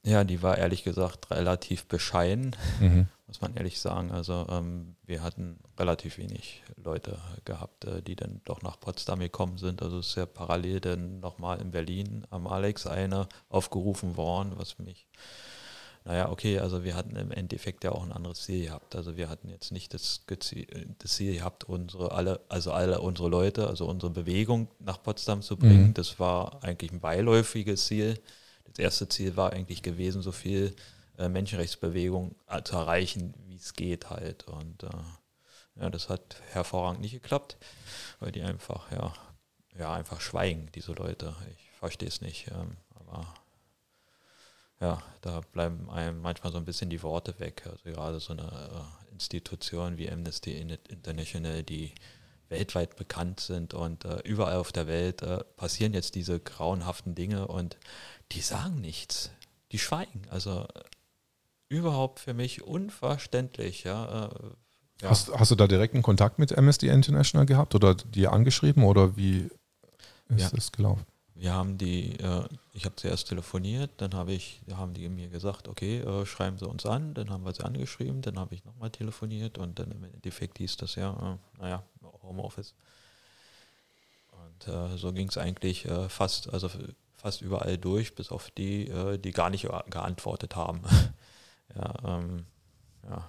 Ja, 0.04 0.24
die 0.24 0.42
war 0.42 0.58
ehrlich 0.58 0.84
gesagt 0.84 1.30
relativ 1.30 1.86
bescheiden, 1.86 2.56
mhm. 2.80 3.08
muss 3.28 3.42
man 3.42 3.56
ehrlich 3.56 3.80
sagen. 3.80 4.12
Also 4.12 4.48
ähm, 4.50 4.96
wir 5.06 5.22
hatten 5.22 5.60
relativ 5.78 6.18
wenig 6.18 6.64
Leute 6.76 7.20
gehabt, 7.46 7.86
äh, 7.86 8.02
die 8.02 8.16
dann 8.16 8.42
doch 8.46 8.64
nach 8.64 8.80
Potsdam 8.80 9.20
gekommen 9.20 9.58
sind. 9.58 9.84
Also 9.84 10.00
es 10.00 10.08
ist 10.08 10.16
ja 10.16 10.26
parallel 10.26 10.80
dann 10.80 11.20
nochmal 11.20 11.62
in 11.62 11.72
Berlin 11.72 12.26
am 12.32 12.48
Alex 12.48 12.88
eine 12.88 13.28
aufgerufen 13.50 14.18
worden, 14.18 14.54
was 14.56 14.80
mich 14.80 15.08
naja, 16.04 16.30
okay, 16.30 16.58
also 16.60 16.84
wir 16.84 16.96
hatten 16.96 17.16
im 17.16 17.32
Endeffekt 17.32 17.84
ja 17.84 17.92
auch 17.92 18.04
ein 18.04 18.12
anderes 18.12 18.42
Ziel 18.42 18.66
gehabt. 18.66 18.96
Also 18.96 19.18
wir 19.18 19.30
hatten 19.30 19.50
jetzt 19.50 19.72
nicht 19.72 19.94
das, 19.94 20.26
das 20.26 21.12
Ziel 21.14 21.36
gehabt, 21.36 21.66
unsere 21.66 22.12
alle, 22.12 22.40
also 22.50 22.72
alle 22.72 23.02
unsere 23.02 23.30
Leute, 23.30 23.68
also 23.68 23.86
unsere 23.86 24.12
Bewegung 24.12 24.68
nach 24.80 25.02
Potsdam 25.04 25.44
zu 25.44 25.58
bringen. 25.58 25.90
Mhm. 25.90 25.94
Das 25.94 26.20
war 26.20 26.64
eigentlich 26.64 26.92
ein 26.92 27.02
beiläufiges 27.02 27.86
Ziel. 27.86 28.20
Das 28.66 28.80
erste 28.80 29.10
Ziel 29.10 29.38
war 29.38 29.54
eigentlich 29.54 29.84
gewesen, 29.84 30.24
so 30.24 30.32
viel 30.32 30.76
äh, 31.20 31.30
Menschenrechtsbewegung 31.30 32.36
äh, 32.48 32.64
zu 32.64 32.78
erreichen, 32.78 33.36
wie 33.46 33.56
es 33.56 33.74
geht 33.74 34.10
halt. 34.10 34.48
Und 34.48 34.84
äh, 34.84 34.90
ja, 35.82 35.90
das 35.92 36.10
hat 36.10 36.38
hervorragend 36.52 37.02
nicht 37.02 37.14
geklappt, 37.14 37.58
weil 38.20 38.32
die 38.32 38.42
einfach, 38.42 38.92
ja, 38.92 39.14
ja, 39.78 39.94
einfach 39.94 40.20
schweigen, 40.20 40.70
diese 40.74 40.94
Leute. 40.94 41.36
Ich 41.52 41.70
verstehe 41.78 42.08
es 42.08 42.22
nicht. 42.22 42.48
Ähm, 42.48 42.78
aber 42.96 43.32
ja, 44.82 45.02
da 45.22 45.42
bleiben 45.52 45.90
einem 45.90 46.22
manchmal 46.22 46.52
so 46.52 46.58
ein 46.58 46.66
bisschen 46.66 46.90
die 46.90 47.04
Worte 47.04 47.40
weg. 47.40 47.64
Also 47.70 47.84
gerade 47.84 48.20
so 48.20 48.34
eine 48.34 48.44
äh, 48.44 49.14
Institution 49.14 49.98
wie 49.98 50.12
Amnesty 50.12 50.60
International, 50.90 51.64
die 51.64 51.94
weltweit 52.50 52.96
bekannt 52.96 53.40
sind 53.40 53.74
und 53.74 54.06
äh, 54.06 54.20
überall 54.26 54.58
auf 54.58 54.72
der 54.72 54.88
Welt 54.88 55.22
äh, 55.22 55.44
passieren 55.56 55.94
jetzt 55.94 56.16
diese 56.16 56.40
grauenhaften 56.40 57.16
Dinge 57.16 57.48
und 57.48 57.78
die 58.32 58.42
sagen 58.42 58.82
nichts. 58.82 59.32
Die 59.72 59.80
schweigen. 59.80 60.24
Also 60.30 60.68
äh, 60.74 60.84
überhaupt 61.70 62.20
für 62.20 62.34
mich 62.34 62.64
unverständlich, 62.64 63.84
ja. 63.84 64.26
Äh, 64.26 64.30
ja. 65.04 65.10
Hast, 65.10 65.32
hast, 65.32 65.52
du 65.52 65.56
da 65.56 65.68
direkten 65.68 66.02
Kontakt 66.02 66.40
mit 66.40 66.56
Amnesty 66.58 66.88
International 66.88 67.46
gehabt 67.46 67.74
oder 67.76 67.96
die 67.96 68.28
angeschrieben 68.28 68.84
oder 68.84 69.16
wie 69.16 69.50
ist 70.28 70.42
ja. 70.42 70.50
das 70.50 70.72
gelaufen? 70.72 71.06
Wir 71.36 71.54
haben 71.54 71.78
die, 71.78 72.20
äh, 72.20 72.44
ich 72.74 72.86
habe 72.86 72.96
zuerst 72.96 73.30
telefoniert, 73.30 73.92
dann 73.98 74.14
habe 74.14 74.34
ich, 74.34 74.62
haben 74.74 74.94
die 74.94 75.08
mir 75.10 75.30
gesagt, 75.30 75.68
okay, 75.68 76.00
äh, 76.00 76.26
schreiben 76.26 76.58
Sie 76.58 76.68
uns 76.68 76.86
an, 76.86 77.14
dann 77.14 77.30
haben 77.30 77.46
wir 77.46 77.54
sie 77.54 77.64
angeschrieben, 77.64 78.22
dann 78.22 78.38
habe 78.38 78.54
ich 78.54 78.66
nochmal 78.66 78.90
telefoniert 78.90 79.58
und 79.58 79.80
dann 79.80 79.92
im 79.92 80.04
Endeffekt 80.04 80.58
hieß 80.58 80.78
das 80.78 80.96
ja, 80.96 81.12
äh, 81.12 81.62
naja, 81.62 81.84
Homeoffice. 82.24 82.74
Und 84.32 84.68
äh, 84.68 84.98
so 84.98 85.14
ging 85.14 85.30
es 85.30 85.38
eigentlich 85.38 85.86
äh, 85.86 86.10
fast, 86.10 86.52
also 86.54 86.70
fast 87.16 87.42
überall 87.42 87.78
durch, 87.78 88.16
bis 88.16 88.32
auf 88.32 88.52
die, 88.52 88.88
äh, 88.88 89.18
die 89.18 89.32
gar 89.32 89.50
nicht 89.50 89.68
geantwortet 89.90 90.56
haben. 90.56 90.82
ja, 91.76 91.94
ähm, 92.20 92.46
ja, 93.10 93.24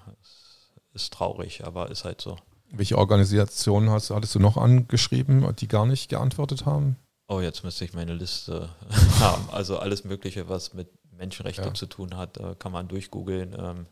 ist 0.94 1.12
traurig, 1.12 1.64
aber 1.64 1.90
ist 1.90 2.04
halt 2.04 2.20
so. 2.20 2.36
Welche 2.70 2.96
Organisationen 2.96 3.90
hast, 3.90 4.10
hattest 4.10 4.34
du 4.34 4.38
noch 4.38 4.56
angeschrieben, 4.56 5.54
die 5.56 5.68
gar 5.68 5.86
nicht 5.86 6.08
geantwortet 6.08 6.64
haben? 6.64 6.96
Oh, 7.32 7.40
jetzt 7.40 7.64
müsste 7.64 7.86
ich 7.86 7.94
meine 7.94 8.12
Liste 8.12 8.68
haben. 9.20 9.48
Also 9.50 9.78
alles 9.78 10.04
Mögliche, 10.04 10.50
was 10.50 10.74
mit 10.74 10.90
Menschenrechten 11.12 11.64
ja. 11.64 11.74
zu 11.74 11.86
tun 11.86 12.18
hat, 12.18 12.36
äh, 12.36 12.54
kann 12.58 12.72
man 12.72 12.88
durchgoogeln. 12.88 13.56
Ähm, 13.58 13.86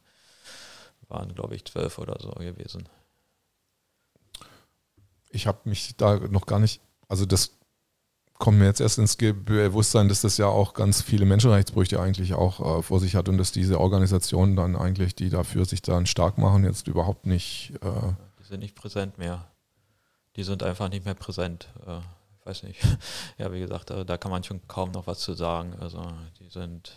waren, 1.09 1.35
glaube 1.35 1.57
ich, 1.57 1.65
zwölf 1.65 1.99
oder 1.99 2.19
so 2.21 2.31
gewesen. 2.33 2.87
Ich 5.31 5.47
habe 5.47 5.61
mich 5.65 5.97
da 5.97 6.19
noch 6.19 6.45
gar 6.45 6.59
nicht, 6.59 6.83
also 7.09 7.25
das 7.25 7.57
kommt 8.35 8.59
mir 8.59 8.67
jetzt 8.67 8.81
erst 8.81 8.99
ins 8.99 9.17
Bewusstsein, 9.17 10.11
dass 10.11 10.21
das 10.21 10.37
ja 10.37 10.47
auch 10.47 10.75
ganz 10.75 11.01
viele 11.01 11.25
Menschenrechtsbrüche 11.25 11.99
eigentlich 11.99 12.35
auch 12.35 12.79
äh, 12.79 12.83
vor 12.83 13.01
sich 13.01 13.17
hat 13.17 13.29
und 13.31 13.39
dass 13.39 13.53
diese 13.53 13.81
Organisationen 13.81 14.55
dann 14.55 14.77
eigentlich, 14.77 15.15
die 15.15 15.31
dafür 15.31 15.65
sich 15.65 15.81
dann 15.81 16.05
stark 16.05 16.37
machen, 16.37 16.65
jetzt 16.65 16.89
überhaupt 16.89 17.25
nicht. 17.25 17.73
Äh 17.81 18.13
die 18.39 18.45
sind 18.45 18.61
nicht 18.61 18.75
präsent 18.75 19.17
mehr. 19.17 19.51
Die 20.37 20.43
sind 20.43 20.63
einfach 20.63 20.91
nicht 20.91 21.07
mehr 21.07 21.15
präsent. 21.15 21.69
Äh, 21.87 22.01
weiß 22.51 22.65
nicht. 22.65 22.81
ja, 23.39 23.53
wie 23.53 23.61
gesagt, 23.61 23.91
da 23.91 24.17
kann 24.17 24.31
man 24.31 24.45
schon 24.45 24.67
kaum 24.67 24.91
noch 24.91 25.07
was 25.07 25.21
zu 25.21 25.35
sagen. 25.35 25.75
Also 25.81 26.03
die 26.41 26.49
sind 26.49 26.93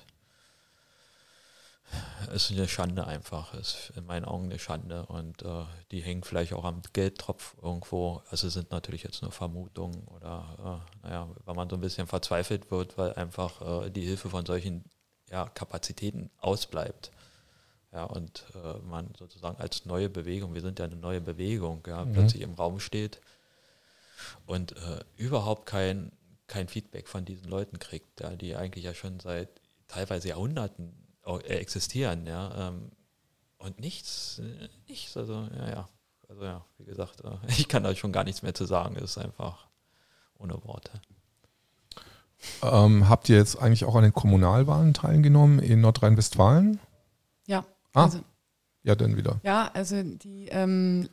ist 2.33 2.49
eine 2.49 2.67
Schande 2.67 3.05
einfach, 3.05 3.53
ist 3.53 3.93
in 3.95 4.05
meinen 4.05 4.25
Augen 4.25 4.45
eine 4.45 4.57
Schande 4.57 5.05
und 5.05 5.43
äh, 5.43 5.65
die 5.91 6.01
hängen 6.01 6.23
vielleicht 6.23 6.53
auch 6.53 6.63
am 6.63 6.81
Geldtropf 6.93 7.55
irgendwo. 7.61 8.23
Also 8.31 8.49
sind 8.49 8.71
natürlich 8.71 9.03
jetzt 9.03 9.21
nur 9.21 9.31
Vermutungen 9.31 10.03
oder 10.07 10.81
äh, 11.03 11.07
naja, 11.07 11.29
wenn 11.45 11.55
man 11.55 11.69
so 11.69 11.75
ein 11.75 11.81
bisschen 11.81 12.07
verzweifelt 12.07 12.71
wird, 12.71 12.97
weil 12.97 13.13
einfach 13.13 13.85
äh, 13.85 13.91
die 13.91 14.05
Hilfe 14.05 14.29
von 14.29 14.45
solchen 14.45 14.85
ja, 15.29 15.45
Kapazitäten 15.49 16.31
ausbleibt. 16.39 17.11
Ja, 17.91 18.05
und 18.05 18.45
äh, 18.55 18.79
man 18.87 19.13
sozusagen 19.19 19.57
als 19.57 19.85
neue 19.85 20.09
Bewegung, 20.09 20.55
wir 20.55 20.61
sind 20.61 20.79
ja 20.79 20.85
eine 20.85 20.95
neue 20.95 21.21
Bewegung, 21.21 21.83
ja, 21.85 22.05
mhm. 22.05 22.13
plötzlich 22.13 22.41
im 22.41 22.55
Raum 22.55 22.79
steht 22.79 23.21
und 24.45 24.73
äh, 24.73 25.03
überhaupt 25.17 25.65
kein, 25.65 26.11
kein 26.47 26.67
Feedback 26.67 27.07
von 27.07 27.25
diesen 27.25 27.49
Leuten 27.49 27.79
kriegt, 27.79 28.21
ja, 28.21 28.35
die 28.35 28.55
eigentlich 28.55 28.85
ja 28.85 28.93
schon 28.93 29.19
seit 29.19 29.49
teilweise 29.87 30.29
Jahrhunderten 30.29 30.93
äh, 31.25 31.39
existieren, 31.47 32.25
ja. 32.25 32.69
Ähm, 32.69 32.91
und 33.57 33.79
nichts, 33.79 34.39
äh, 34.39 34.69
nichts, 34.87 35.15
also 35.15 35.47
ja, 35.55 35.69
ja. 35.69 35.89
Also 36.29 36.45
ja, 36.45 36.65
wie 36.77 36.85
gesagt, 36.85 37.21
äh, 37.21 37.37
ich 37.47 37.67
kann 37.67 37.83
da 37.83 37.95
schon 37.95 38.11
gar 38.11 38.23
nichts 38.23 38.41
mehr 38.41 38.53
zu 38.53 38.65
sagen, 38.65 38.95
es 38.95 39.03
ist 39.03 39.17
einfach 39.17 39.67
ohne 40.37 40.63
Worte. 40.63 41.01
Ähm, 42.61 43.07
habt 43.07 43.29
ihr 43.29 43.37
jetzt 43.37 43.61
eigentlich 43.61 43.85
auch 43.85 43.95
an 43.95 44.03
den 44.03 44.13
Kommunalwahlen 44.13 44.93
teilgenommen 44.93 45.59
in 45.59 45.79
Nordrhein-Westfalen? 45.81 46.79
Ja. 47.47 47.63
Ah, 47.93 48.03
also, 48.03 48.19
ja, 48.83 48.95
dann 48.95 49.15
wieder. 49.15 49.39
Ja, 49.43 49.71
also 49.73 50.03
die, 50.03 50.47
ähm, 50.49 51.07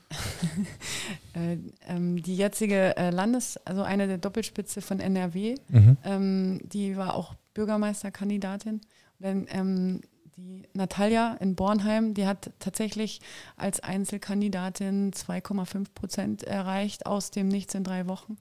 äh, 1.34 1.56
ähm, 1.86 2.20
die 2.22 2.36
jetzige 2.36 2.96
äh, 2.96 3.10
Landes-, 3.10 3.58
also 3.64 3.82
eine 3.82 4.08
der 4.08 4.18
Doppelspitze 4.18 4.82
von 4.82 4.98
NRW, 4.98 5.54
mhm. 5.68 5.96
ähm, 6.04 6.60
die 6.64 6.96
war 6.96 7.14
auch 7.14 7.34
Bürgermeisterkandidatin. 7.54 8.80
Denn 9.20 9.46
ähm, 9.50 10.00
die 10.36 10.62
Natalia 10.72 11.34
in 11.40 11.54
Bornheim, 11.54 12.14
die 12.14 12.26
hat 12.26 12.50
tatsächlich 12.58 13.20
als 13.56 13.80
Einzelkandidatin 13.80 15.12
2,5 15.12 15.86
Prozent 15.94 16.42
erreicht 16.42 17.06
aus 17.06 17.30
dem 17.30 17.48
Nichts 17.48 17.74
in 17.74 17.84
drei 17.84 18.08
Wochen. 18.08 18.36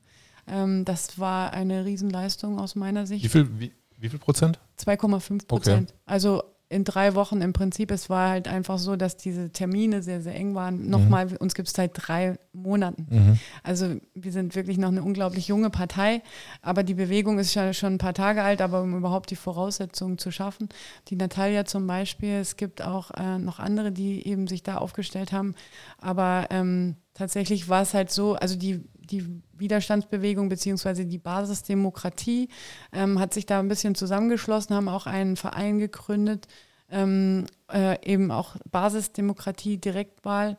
Ähm, 0.47 0.85
das 0.85 1.19
war 1.19 1.53
eine 1.53 1.85
Riesenleistung 1.85 2.59
aus 2.59 2.75
meiner 2.75 3.05
Sicht. 3.05 3.23
Wie 3.23 3.29
viel, 3.29 3.59
wie, 3.59 3.73
wie 3.97 4.09
viel 4.09 4.19
Prozent? 4.19 4.59
2,5 4.79 5.47
Prozent. 5.47 5.91
Okay. 5.91 5.99
Also 6.05 6.43
in 6.69 6.83
drei 6.83 7.15
Wochen 7.15 7.41
im 7.41 7.51
Prinzip. 7.51 7.89
Es 7.89 8.09
war 8.09 8.29
halt 8.29 8.47
einfach 8.47 8.77
so, 8.77 8.95
dass 8.95 9.17
diese 9.17 9.49
Termine 9.49 10.03
sehr, 10.03 10.21
sehr 10.21 10.35
eng 10.35 10.53
waren. 10.53 10.83
Mhm. 10.83 10.89
Nochmal, 10.89 11.35
uns 11.37 11.55
gibt 11.55 11.67
es 11.67 11.73
seit 11.73 11.91
drei 11.95 12.37
Monaten. 12.53 13.07
Mhm. 13.09 13.39
Also 13.63 13.95
wir 14.13 14.31
sind 14.31 14.55
wirklich 14.55 14.77
noch 14.77 14.89
eine 14.89 15.01
unglaublich 15.01 15.47
junge 15.47 15.71
Partei, 15.71 16.21
aber 16.61 16.83
die 16.83 16.93
Bewegung 16.93 17.39
ist 17.39 17.53
schon, 17.53 17.73
schon 17.73 17.93
ein 17.93 17.97
paar 17.97 18.13
Tage 18.13 18.43
alt, 18.43 18.61
aber 18.61 18.83
um 18.83 18.95
überhaupt 18.95 19.31
die 19.31 19.35
Voraussetzungen 19.35 20.19
zu 20.19 20.31
schaffen. 20.31 20.69
Die 21.07 21.15
Natalia 21.15 21.65
zum 21.65 21.87
Beispiel, 21.87 22.35
es 22.35 22.55
gibt 22.55 22.83
auch 22.83 23.09
äh, 23.11 23.39
noch 23.39 23.59
andere, 23.59 23.91
die 23.91 24.27
eben 24.27 24.45
sich 24.45 24.61
da 24.61 24.77
aufgestellt 24.77 25.31
haben. 25.31 25.55
Aber 25.97 26.47
ähm, 26.51 26.97
tatsächlich 27.15 27.67
war 27.67 27.81
es 27.81 27.95
halt 27.95 28.11
so, 28.11 28.35
also 28.35 28.55
die 28.55 28.83
die 29.09 29.41
Widerstandsbewegung 29.53 30.49
beziehungsweise 30.49 31.05
die 31.05 31.17
Basisdemokratie 31.17 32.49
ähm, 32.93 33.19
hat 33.19 33.33
sich 33.33 33.45
da 33.45 33.59
ein 33.59 33.67
bisschen 33.67 33.95
zusammengeschlossen, 33.95 34.75
haben 34.75 34.89
auch 34.89 35.05
einen 35.05 35.35
Verein 35.35 35.79
gegründet, 35.79 36.47
ähm, 36.89 37.45
äh, 37.71 37.97
eben 38.05 38.31
auch 38.31 38.55
Basisdemokratie, 38.71 39.77
Direktwahl. 39.77 40.57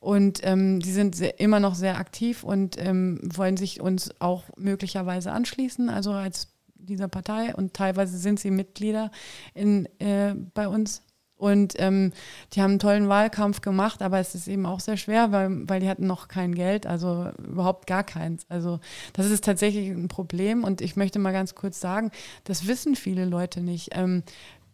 Und 0.00 0.40
ähm, 0.42 0.80
die 0.80 0.90
sind 0.90 1.14
sehr, 1.14 1.38
immer 1.38 1.60
noch 1.60 1.76
sehr 1.76 1.96
aktiv 1.96 2.42
und 2.42 2.76
ähm, 2.76 3.20
wollen 3.22 3.56
sich 3.56 3.80
uns 3.80 4.10
auch 4.20 4.44
möglicherweise 4.56 5.30
anschließen, 5.30 5.88
also 5.88 6.10
als 6.10 6.48
dieser 6.74 7.06
Partei. 7.08 7.54
Und 7.54 7.74
teilweise 7.74 8.18
sind 8.18 8.40
sie 8.40 8.50
Mitglieder 8.50 9.12
in, 9.54 9.86
äh, 10.00 10.34
bei 10.54 10.66
uns 10.66 11.02
und 11.42 11.74
ähm, 11.78 12.12
die 12.52 12.62
haben 12.62 12.70
einen 12.70 12.78
tollen 12.78 13.08
Wahlkampf 13.08 13.62
gemacht, 13.62 14.00
aber 14.00 14.20
es 14.20 14.36
ist 14.36 14.46
eben 14.46 14.64
auch 14.64 14.78
sehr 14.78 14.96
schwer, 14.96 15.32
weil, 15.32 15.68
weil 15.68 15.80
die 15.80 15.88
hatten 15.88 16.06
noch 16.06 16.28
kein 16.28 16.54
Geld, 16.54 16.86
also 16.86 17.30
überhaupt 17.36 17.88
gar 17.88 18.04
keins. 18.04 18.46
Also 18.48 18.78
das 19.12 19.26
ist 19.26 19.42
tatsächlich 19.44 19.88
ein 19.88 20.06
Problem. 20.06 20.62
Und 20.62 20.80
ich 20.80 20.94
möchte 20.94 21.18
mal 21.18 21.32
ganz 21.32 21.56
kurz 21.56 21.80
sagen, 21.80 22.12
das 22.44 22.68
wissen 22.68 22.94
viele 22.94 23.24
Leute 23.24 23.60
nicht. 23.60 23.88
Ähm, 23.90 24.22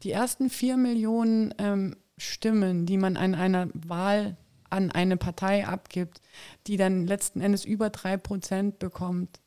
die 0.02 0.12
ersten 0.12 0.50
vier 0.50 0.76
Millionen 0.76 1.54
ähm, 1.56 1.96
Stimmen, 2.18 2.84
die 2.84 2.98
man 2.98 3.16
an 3.16 3.34
einer 3.34 3.68
Wahl 3.72 4.36
an 4.68 4.90
eine 4.90 5.16
Partei 5.16 5.66
abgibt, 5.66 6.20
die 6.66 6.76
dann 6.76 7.06
letzten 7.06 7.40
Endes 7.40 7.64
über 7.64 7.88
drei 7.88 8.18
Prozent 8.18 8.78
bekommt, 8.78 9.40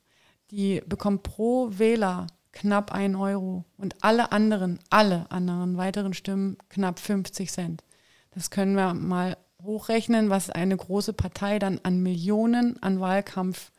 die 0.50 0.82
bekommt 0.88 1.22
pro 1.22 1.70
Wähler 1.70 2.26
knapp 2.52 2.92
ein 2.92 3.16
Euro 3.16 3.66
und 3.78 3.96
alle 4.02 4.32
anderen, 4.32 4.80
alle 4.90 5.30
anderen 5.30 5.78
weiteren 5.78 6.14
Stimmen 6.14 6.58
knapp 6.70 7.00
50 7.00 7.52
Cent. 7.52 7.84
Das 8.32 8.50
können 8.50 8.76
wir 8.76 8.94
mal 8.94 9.38
hochrechnen, 9.64 10.30
was 10.30 10.50
eine 10.50 10.76
große 10.76 11.14
Partei 11.14 11.60
dann 11.60 11.80
an 11.84 12.02
Millionen 12.02 12.82
an 12.82 13.00
Wahlkampf 13.00 13.72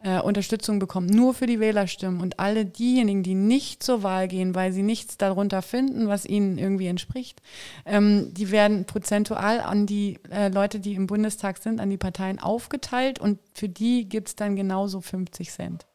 äh, 0.00 0.20
Unterstützung 0.20 0.78
bekommt, 0.78 1.10
nur 1.10 1.34
für 1.34 1.46
die 1.46 1.60
Wählerstimmen. 1.60 2.20
Und 2.20 2.38
alle 2.38 2.64
diejenigen, 2.64 3.22
die 3.22 3.34
nicht 3.34 3.82
zur 3.82 4.02
Wahl 4.02 4.28
gehen, 4.28 4.54
weil 4.54 4.72
sie 4.72 4.82
nichts 4.82 5.16
darunter 5.16 5.62
finden, 5.62 6.08
was 6.08 6.26
ihnen 6.26 6.58
irgendwie 6.58 6.86
entspricht, 6.86 7.42
ähm, 7.84 8.32
die 8.32 8.50
werden 8.50 8.84
prozentual 8.84 9.60
an 9.60 9.86
die 9.86 10.18
äh, 10.30 10.48
Leute, 10.48 10.80
die 10.80 10.94
im 10.94 11.06
Bundestag 11.06 11.58
sind, 11.58 11.80
an 11.80 11.90
die 11.90 11.96
Parteien 11.96 12.38
aufgeteilt 12.38 13.18
und 13.18 13.38
für 13.54 13.68
die 13.68 14.08
gibt 14.08 14.28
es 14.28 14.36
dann 14.36 14.56
genauso 14.56 15.00
50 15.00 15.50
Cent. 15.50 15.86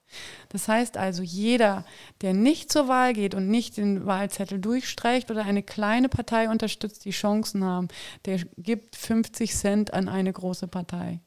Das 0.49 0.67
heißt 0.67 0.97
also, 0.97 1.23
jeder, 1.23 1.85
der 2.21 2.33
nicht 2.33 2.71
zur 2.71 2.87
Wahl 2.87 3.13
geht 3.13 3.35
und 3.35 3.47
nicht 3.47 3.77
den 3.77 4.05
Wahlzettel 4.05 4.59
durchstreicht 4.59 5.31
oder 5.31 5.45
eine 5.45 5.63
kleine 5.63 6.09
Partei 6.09 6.49
unterstützt, 6.49 7.05
die 7.05 7.11
Chancen 7.11 7.63
haben, 7.63 7.87
der 8.25 8.39
gibt 8.57 8.95
50 8.95 9.55
Cent 9.55 9.93
an 9.93 10.09
eine 10.09 10.33
große 10.33 10.67
Partei. 10.67 11.21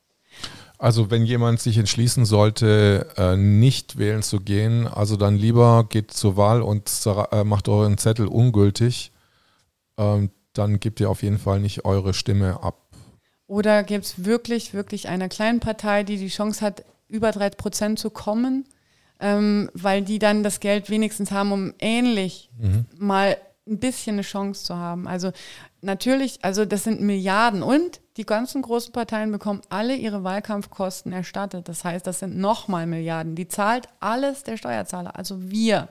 Also 0.78 1.10
wenn 1.10 1.24
jemand 1.24 1.60
sich 1.60 1.78
entschließen 1.78 2.24
sollte, 2.24 3.08
äh, 3.16 3.36
nicht 3.36 3.96
wählen 3.96 4.22
zu 4.22 4.40
gehen, 4.40 4.86
also 4.86 5.16
dann 5.16 5.36
lieber 5.36 5.86
geht 5.88 6.10
zur 6.10 6.36
Wahl 6.36 6.62
und 6.62 6.90
äh, 7.30 7.44
macht 7.44 7.68
euren 7.68 7.96
Zettel 7.96 8.26
ungültig, 8.26 9.12
ähm, 9.96 10.30
dann 10.52 10.80
gebt 10.80 11.00
ihr 11.00 11.10
auf 11.10 11.22
jeden 11.22 11.38
Fall 11.38 11.60
nicht 11.60 11.84
eure 11.84 12.12
Stimme 12.14 12.62
ab. 12.62 12.80
Oder 13.46 13.84
gibt 13.84 14.04
es 14.04 14.24
wirklich, 14.24 14.74
wirklich 14.74 15.08
einer 15.08 15.28
kleinen 15.28 15.60
Partei, 15.60 16.02
die 16.02 16.16
die 16.16 16.28
Chance 16.28 16.60
hat, 16.60 16.84
über 17.08 17.30
3 17.30 17.50
Prozent 17.50 17.98
zu 17.98 18.10
kommen 18.10 18.64
ähm, 19.20 19.70
weil 19.74 20.02
die 20.02 20.18
dann 20.18 20.42
das 20.42 20.60
Geld 20.60 20.90
wenigstens 20.90 21.30
haben, 21.30 21.52
um 21.52 21.74
ähnlich 21.78 22.50
mhm. 22.58 22.86
mal 22.98 23.36
ein 23.66 23.78
bisschen 23.78 24.16
eine 24.16 24.22
Chance 24.22 24.64
zu 24.64 24.76
haben. 24.76 25.08
Also 25.08 25.32
natürlich, 25.80 26.38
also 26.42 26.64
das 26.64 26.84
sind 26.84 27.00
Milliarden 27.00 27.62
und 27.62 28.00
die 28.16 28.26
ganzen 28.26 28.62
großen 28.62 28.92
Parteien 28.92 29.32
bekommen 29.32 29.62
alle 29.70 29.96
ihre 29.96 30.22
Wahlkampfkosten 30.22 31.12
erstattet. 31.12 31.68
Das 31.68 31.84
heißt, 31.84 32.06
das 32.06 32.20
sind 32.20 32.36
nochmal 32.36 32.86
Milliarden. 32.86 33.34
Die 33.34 33.48
zahlt 33.48 33.88
alles 34.00 34.44
der 34.44 34.56
Steuerzahler, 34.56 35.16
also 35.16 35.50
wir. 35.50 35.88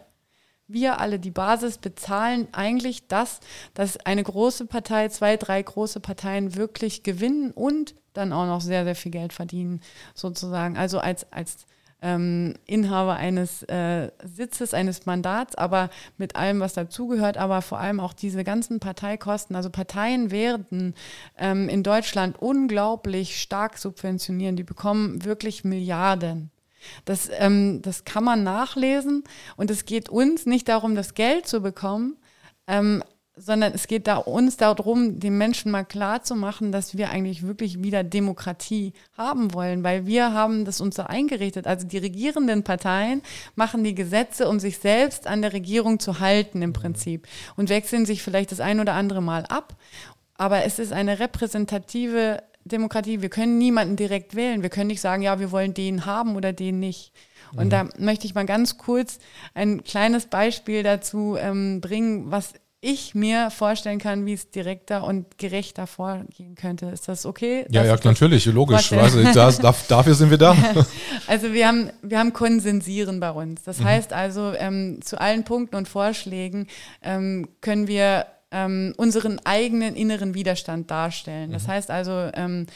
Wir 0.68 1.00
alle, 1.00 1.20
die 1.20 1.32
Basis, 1.32 1.78
bezahlen 1.78 2.48
eigentlich 2.54 3.08
das, 3.08 3.42
dass 3.74 3.98
eine 3.98 4.24
große 4.24 4.66
Partei, 4.66 5.10
zwei, 5.10 5.36
drei 5.36 5.62
große 5.62 6.00
Parteien 6.00 6.56
wirklich 6.56 7.04
gewinnen 7.04 7.52
und 7.52 7.96
dann 8.14 8.32
auch 8.32 8.46
noch 8.46 8.62
sehr, 8.62 8.86
sehr 8.86 8.96
viel 8.96 9.12
Geld 9.12 9.34
verdienen, 9.34 9.82
sozusagen. 10.14 10.78
Also 10.78 11.00
als, 11.00 11.32
als 11.34 11.66
ähm, 12.04 12.56
Inhaber 12.66 13.16
eines 13.16 13.64
äh, 13.64 14.12
Sitzes, 14.24 14.74
eines 14.74 15.06
Mandats, 15.06 15.56
aber 15.56 15.90
mit 16.18 16.36
allem, 16.36 16.60
was 16.60 16.74
dazugehört, 16.74 17.38
aber 17.38 17.62
vor 17.62 17.80
allem 17.80 18.00
auch 18.00 18.14
diese 18.14 18.44
ganzen 18.44 18.80
Parteikosten. 18.80 19.56
Also 19.56 19.70
Parteien 19.70 20.30
werden 20.30 20.94
ähm, 21.38 21.70
in 21.70 21.82
Deutschland 21.82 22.40
unglaublich 22.40 23.42
stark 23.42 23.78
subventionieren. 23.78 24.58
Die 24.58 24.64
bekommen 24.64 25.24
wirklich 25.24 25.64
Milliarden. 25.64 26.52
Das, 27.06 27.30
ähm, 27.32 27.82
das 27.82 28.04
kann 28.04 28.26
man 28.26 28.44
nachlesen 28.44 29.24
und 29.56 29.72
es 29.72 29.86
geht 29.86 30.10
uns 30.10 30.46
nicht 30.46 30.68
darum, 30.68 30.96
das 30.96 31.14
Geld 31.14 31.48
zu 31.48 31.62
bekommen, 31.62 32.18
ähm, 32.68 33.02
sondern 33.36 33.74
es 33.74 33.88
geht 33.88 34.06
da 34.08 34.18
uns 34.18 34.58
darum, 34.58 35.20
den 35.20 35.38
Menschen 35.38 35.72
mal 35.72 35.84
klar 35.84 36.24
zu 36.24 36.36
machen, 36.36 36.72
dass 36.72 36.98
wir 36.98 37.10
eigentlich 37.10 37.46
wirklich 37.46 37.82
wieder 37.82 38.04
Demokratie 38.04 38.94
haben 39.18 39.54
wollen, 39.54 39.84
weil 39.84 40.06
wir 40.06 40.34
haben 40.34 40.66
das 40.66 40.82
uns 40.82 40.96
so 40.96 41.04
eingerichtet. 41.04 41.66
Also 41.66 41.88
die 41.88 41.98
regierenden 41.98 42.64
Parteien 42.64 43.24
machen 43.56 43.84
die 43.84 43.96
Gesetze, 43.96 44.48
um 44.48 44.60
sich 44.60 44.78
selbst 44.78 45.26
an 45.26 45.42
der 45.42 45.54
Regierung 45.54 46.00
zu 46.00 46.20
halten 46.20 46.62
im 46.62 46.74
Prinzip 46.74 47.28
und 47.56 47.70
wechseln 47.70 48.06
sich 48.06 48.22
vielleicht 48.22 48.52
das 48.52 48.60
ein 48.60 48.80
oder 48.80 48.94
andere 48.94 49.22
Mal 49.22 49.46
ab. 49.48 49.76
Aber 50.36 50.64
es 50.64 50.78
ist 50.78 50.94
eine 50.94 51.20
repräsentative 51.20 52.44
Demokratie. 52.66 53.22
Wir 53.22 53.30
können 53.30 53.58
niemanden 53.58 53.96
direkt 53.96 54.36
wählen. 54.36 54.62
Wir 54.62 54.70
können 54.70 54.88
nicht 54.88 55.02
sagen, 55.02 55.24
ja, 55.24 55.40
wir 55.40 55.52
wollen 55.52 55.74
den 55.74 56.06
haben 56.06 56.36
oder 56.36 56.54
den 56.54 56.80
nicht. 56.80 57.14
Und 57.56 57.66
mhm. 57.66 57.70
da 57.70 57.90
möchte 57.98 58.26
ich 58.26 58.36
mal 58.36 58.46
ganz 58.46 58.78
kurz 58.78 59.20
ein 59.54 59.84
kleines 59.84 60.28
Beispiel 60.28 60.84
dazu 60.84 61.36
ähm, 61.40 61.82
bringen, 61.82 62.32
was 62.32 62.54
ich 62.84 63.16
mir 63.16 63.50
vorstellen 63.50 63.98
kann, 63.98 64.26
wie 64.26 64.34
es 64.34 64.52
direkter 64.52 65.06
und 65.06 65.38
gerechter 65.38 65.88
vorgehen 65.88 66.56
könnte. 66.56 66.88
Ist 66.88 67.08
das 67.08 67.26
okay? 67.26 67.66
Ja, 67.70 67.86
ja, 67.86 67.98
natürlich, 68.04 68.46
logisch. 68.48 68.92
Also, 68.92 69.24
das, 69.24 69.88
dafür 69.88 70.14
sind 70.14 70.30
wir 70.30 70.38
da. 70.38 70.56
also 71.28 71.54
wir 71.54 71.68
haben, 71.68 71.90
wir 72.02 72.20
haben 72.20 72.34
Konsensieren 72.34 73.22
bei 73.22 73.32
uns. 73.32 73.64
Das 73.64 73.80
mhm. 73.80 73.86
heißt 73.86 74.12
also, 74.12 74.54
ähm, 74.58 75.00
zu 75.02 75.20
allen 75.20 75.46
Punkten 75.46 75.78
und 75.78 75.88
Vorschlägen 75.88 76.68
ähm, 77.02 77.48
können 77.62 77.88
wir 77.88 78.26
ähm, 78.52 78.94
unseren 78.98 79.40
eigenen 79.46 79.96
inneren 79.96 80.34
Widerstand 80.34 80.92
darstellen. 80.92 81.52
Das 81.54 81.64
mhm. 81.64 81.72
heißt 81.72 81.90
also, 81.90 82.30
ähm, 82.34 82.68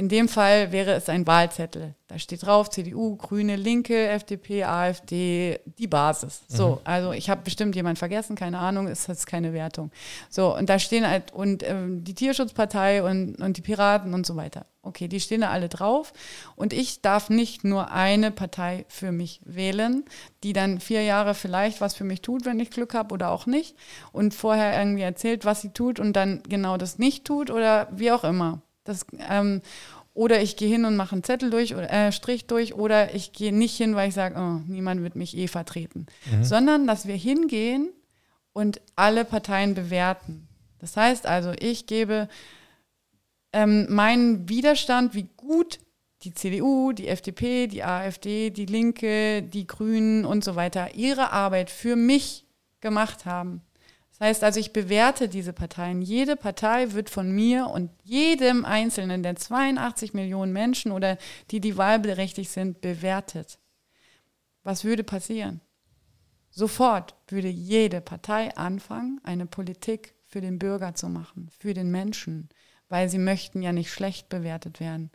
in 0.00 0.08
dem 0.08 0.28
Fall 0.28 0.72
wäre 0.72 0.92
es 0.92 1.10
ein 1.10 1.26
Wahlzettel. 1.26 1.94
Da 2.08 2.18
steht 2.18 2.46
drauf 2.46 2.70
CDU, 2.70 3.16
Grüne, 3.16 3.56
Linke, 3.56 4.08
FDP, 4.08 4.64
AfD, 4.64 5.60
die 5.76 5.88
Basis. 5.88 6.40
So, 6.48 6.68
mhm. 6.68 6.78
also 6.84 7.12
ich 7.12 7.28
habe 7.28 7.42
bestimmt 7.42 7.76
jemand 7.76 7.98
vergessen, 7.98 8.34
keine 8.34 8.60
Ahnung, 8.60 8.88
ist 8.88 9.08
jetzt 9.08 9.26
keine 9.26 9.52
Wertung. 9.52 9.90
So, 10.30 10.56
und 10.56 10.70
da 10.70 10.78
stehen 10.78 11.06
halt, 11.06 11.34
und 11.34 11.62
ähm, 11.68 12.02
die 12.02 12.14
Tierschutzpartei 12.14 13.02
und, 13.02 13.42
und 13.42 13.58
die 13.58 13.60
Piraten 13.60 14.14
und 14.14 14.24
so 14.24 14.36
weiter. 14.36 14.64
Okay, 14.80 15.06
die 15.06 15.20
stehen 15.20 15.42
da 15.42 15.50
alle 15.50 15.68
drauf. 15.68 16.14
Und 16.56 16.72
ich 16.72 17.02
darf 17.02 17.28
nicht 17.28 17.64
nur 17.64 17.92
eine 17.92 18.30
Partei 18.30 18.86
für 18.88 19.12
mich 19.12 19.42
wählen, 19.44 20.06
die 20.44 20.54
dann 20.54 20.80
vier 20.80 21.02
Jahre 21.02 21.34
vielleicht 21.34 21.82
was 21.82 21.94
für 21.94 22.04
mich 22.04 22.22
tut, 22.22 22.46
wenn 22.46 22.58
ich 22.58 22.70
Glück 22.70 22.94
habe 22.94 23.12
oder 23.12 23.30
auch 23.30 23.44
nicht. 23.44 23.76
Und 24.12 24.32
vorher 24.32 24.78
irgendwie 24.78 25.02
erzählt, 25.02 25.44
was 25.44 25.60
sie 25.60 25.74
tut 25.74 26.00
und 26.00 26.14
dann 26.14 26.42
genau 26.48 26.78
das 26.78 26.98
nicht 26.98 27.26
tut 27.26 27.50
oder 27.50 27.88
wie 27.92 28.12
auch 28.12 28.24
immer. 28.24 28.62
Das, 28.84 29.06
ähm, 29.28 29.62
oder 30.14 30.42
ich 30.42 30.56
gehe 30.56 30.68
hin 30.68 30.84
und 30.84 30.96
mache 30.96 31.12
einen 31.12 31.24
Zettel 31.24 31.50
durch 31.50 31.74
oder 31.74 31.90
äh, 31.90 32.12
Strich 32.12 32.46
durch 32.46 32.74
oder 32.74 33.14
ich 33.14 33.32
gehe 33.32 33.54
nicht 33.54 33.76
hin, 33.76 33.94
weil 33.94 34.08
ich 34.08 34.14
sage, 34.14 34.36
oh, 34.38 34.60
niemand 34.66 35.02
wird 35.02 35.16
mich 35.16 35.36
eh 35.36 35.46
vertreten. 35.46 36.06
Mhm. 36.30 36.44
Sondern 36.44 36.86
dass 36.86 37.06
wir 37.06 37.14
hingehen 37.14 37.90
und 38.52 38.80
alle 38.96 39.24
Parteien 39.24 39.74
bewerten. 39.74 40.48
Das 40.78 40.96
heißt 40.96 41.26
also, 41.26 41.52
ich 41.58 41.86
gebe 41.86 42.28
ähm, 43.52 43.86
meinen 43.88 44.48
Widerstand, 44.48 45.14
wie 45.14 45.28
gut 45.36 45.78
die 46.22 46.34
CDU, 46.34 46.92
die 46.92 47.08
FDP, 47.08 47.66
die 47.66 47.82
AfD, 47.82 48.50
die 48.50 48.66
Linke, 48.66 49.42
die 49.42 49.66
Grünen 49.66 50.24
und 50.24 50.44
so 50.44 50.54
weiter 50.54 50.94
ihre 50.94 51.32
Arbeit 51.32 51.70
für 51.70 51.96
mich 51.96 52.46
gemacht 52.80 53.24
haben. 53.24 53.62
Das 54.20 54.28
heißt 54.28 54.44
also, 54.44 54.60
ich 54.60 54.74
bewerte 54.74 55.30
diese 55.30 55.54
Parteien. 55.54 56.02
Jede 56.02 56.36
Partei 56.36 56.92
wird 56.92 57.08
von 57.08 57.32
mir 57.32 57.68
und 57.68 57.90
jedem 58.04 58.66
Einzelnen 58.66 59.22
der 59.22 59.36
82 59.36 60.12
Millionen 60.12 60.52
Menschen 60.52 60.92
oder 60.92 61.16
die, 61.50 61.58
die 61.58 61.78
wahlberechtigt 61.78 62.50
sind, 62.50 62.82
bewertet. 62.82 63.58
Was 64.62 64.84
würde 64.84 65.04
passieren? 65.04 65.62
Sofort 66.50 67.14
würde 67.28 67.48
jede 67.48 68.02
Partei 68.02 68.54
anfangen, 68.58 69.22
eine 69.24 69.46
Politik 69.46 70.14
für 70.26 70.42
den 70.42 70.58
Bürger 70.58 70.94
zu 70.94 71.08
machen, 71.08 71.48
für 71.58 71.72
den 71.72 71.90
Menschen, 71.90 72.50
weil 72.90 73.08
sie 73.08 73.18
möchten 73.18 73.62
ja 73.62 73.72
nicht 73.72 73.90
schlecht 73.90 74.28
bewertet 74.28 74.80
werden. 74.80 75.10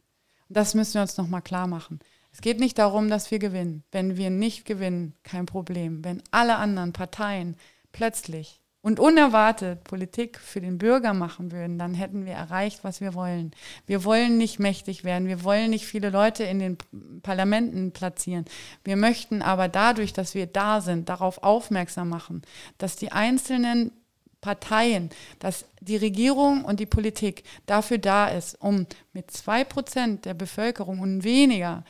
Und 0.49 0.57
das 0.57 0.73
müssen 0.73 0.95
wir 0.95 1.01
uns 1.03 1.17
nochmal 1.17 1.43
klar 1.43 1.67
machen. 1.67 1.99
Es 2.31 2.41
geht 2.41 2.59
nicht 2.59 2.79
darum, 2.79 3.07
dass 3.07 3.29
wir 3.29 3.37
gewinnen. 3.37 3.83
Wenn 3.91 4.17
wir 4.17 4.31
nicht 4.31 4.65
gewinnen, 4.65 5.13
kein 5.21 5.45
Problem. 5.45 6.03
Wenn 6.03 6.23
alle 6.31 6.55
anderen 6.55 6.91
Parteien 6.91 7.55
plötzlich 7.91 8.63
und 8.85 8.99
unerwartet 8.99 9.83
Politik 9.83 10.39
für 10.39 10.61
den 10.61 10.77
Bürger 10.77 11.15
machen 11.15 11.51
würden, 11.51 11.79
dann 11.79 11.95
hätten 11.95 12.27
wir 12.27 12.33
erreicht, 12.33 12.83
was 12.83 13.01
wir 13.01 13.15
wollen. 13.15 13.49
Wir 13.87 14.03
wollen 14.03 14.37
nicht 14.37 14.59
mächtig 14.59 15.03
werden, 15.03 15.27
wir 15.27 15.43
wollen 15.43 15.71
nicht 15.71 15.87
viele 15.87 16.11
Leute 16.11 16.43
in 16.43 16.59
den 16.59 16.77
Parlamenten 17.23 17.93
platzieren. 17.93 18.45
Wir 18.83 18.95
möchten 18.95 19.41
aber 19.41 19.69
dadurch, 19.69 20.13
dass 20.13 20.35
wir 20.35 20.45
da 20.45 20.81
sind, 20.81 21.09
darauf 21.09 21.41
aufmerksam 21.41 22.09
machen, 22.09 22.43
dass 22.77 22.95
die 22.95 23.11
einzelnen 23.11 23.91
Parteien, 24.39 25.09
dass 25.39 25.65
die 25.81 25.97
Regierung 25.97 26.63
und 26.63 26.79
die 26.79 26.85
Politik 26.85 27.43
dafür 27.65 27.97
da 27.97 28.27
ist, 28.27 28.61
um 28.61 28.85
mit 29.13 29.31
zwei 29.31 29.63
Prozent 29.63 30.25
der 30.25 30.35
Bevölkerung 30.35 30.99
und 30.99 31.23
weniger 31.23 31.83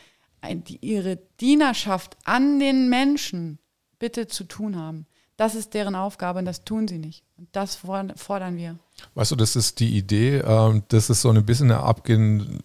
ihre 0.79 1.17
Dienerschaft 1.41 2.15
an 2.23 2.57
den 2.57 2.87
Menschen 2.87 3.59
bitte 3.99 4.27
zu 4.27 4.45
tun 4.45 4.77
haben. 4.77 5.07
Das 5.37 5.53
ist 5.55 5.73
deren 5.73 5.95
Aufgabe 5.95 6.39
und 6.39 6.45
das 6.45 6.63
tun 6.63 6.87
sie 6.87 6.97
nicht. 6.97 7.23
Und 7.37 7.49
das 7.51 7.75
fordern 7.75 8.57
wir. 8.57 8.77
Weißt 9.15 9.31
du, 9.31 9.35
das 9.35 9.55
ist 9.55 9.79
die 9.79 9.97
Idee, 9.97 10.37
ähm, 10.37 10.83
das 10.87 11.09
ist 11.09 11.21
so 11.21 11.29
ein 11.29 11.45
bisschen 11.45 11.71
eine 11.71 11.83
Abgehen. 11.83 12.61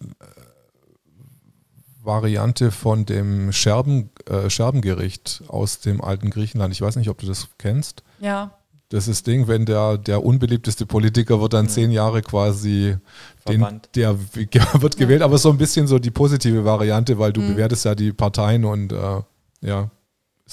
Variante 2.03 2.71
von 2.71 3.05
dem 3.05 3.51
Scherben, 3.51 4.09
äh, 4.27 4.49
Scherbengericht 4.49 5.43
aus 5.47 5.79
dem 5.79 6.01
alten 6.01 6.31
Griechenland. 6.31 6.73
Ich 6.73 6.81
weiß 6.81 6.95
nicht, 6.95 7.09
ob 7.09 7.19
du 7.19 7.27
das 7.27 7.49
kennst. 7.57 8.03
Ja. 8.19 8.51
Das 8.89 9.07
ist 9.07 9.25
Ding, 9.27 9.47
wenn 9.47 9.65
der, 9.65 9.97
der 9.97 10.23
unbeliebteste 10.23 10.85
Politiker 10.85 11.39
wird 11.39 11.53
dann 11.53 11.67
ja. 11.67 11.71
zehn 11.71 11.91
Jahre 11.91 12.21
quasi, 12.21 12.97
den, 13.47 13.65
der 13.95 14.17
wird 14.33 14.97
gewählt, 14.97 15.21
ja. 15.21 15.25
aber 15.25 15.37
so 15.37 15.49
ein 15.49 15.57
bisschen 15.57 15.87
so 15.87 15.97
die 15.97 16.11
positive 16.11 16.65
Variante, 16.65 17.17
weil 17.17 17.31
du 17.31 17.41
mhm. 17.41 17.49
bewertest 17.49 17.85
ja 17.85 17.95
die 17.95 18.11
Parteien 18.11 18.65
und 18.65 18.91
äh, 18.91 19.21
ja, 19.61 19.89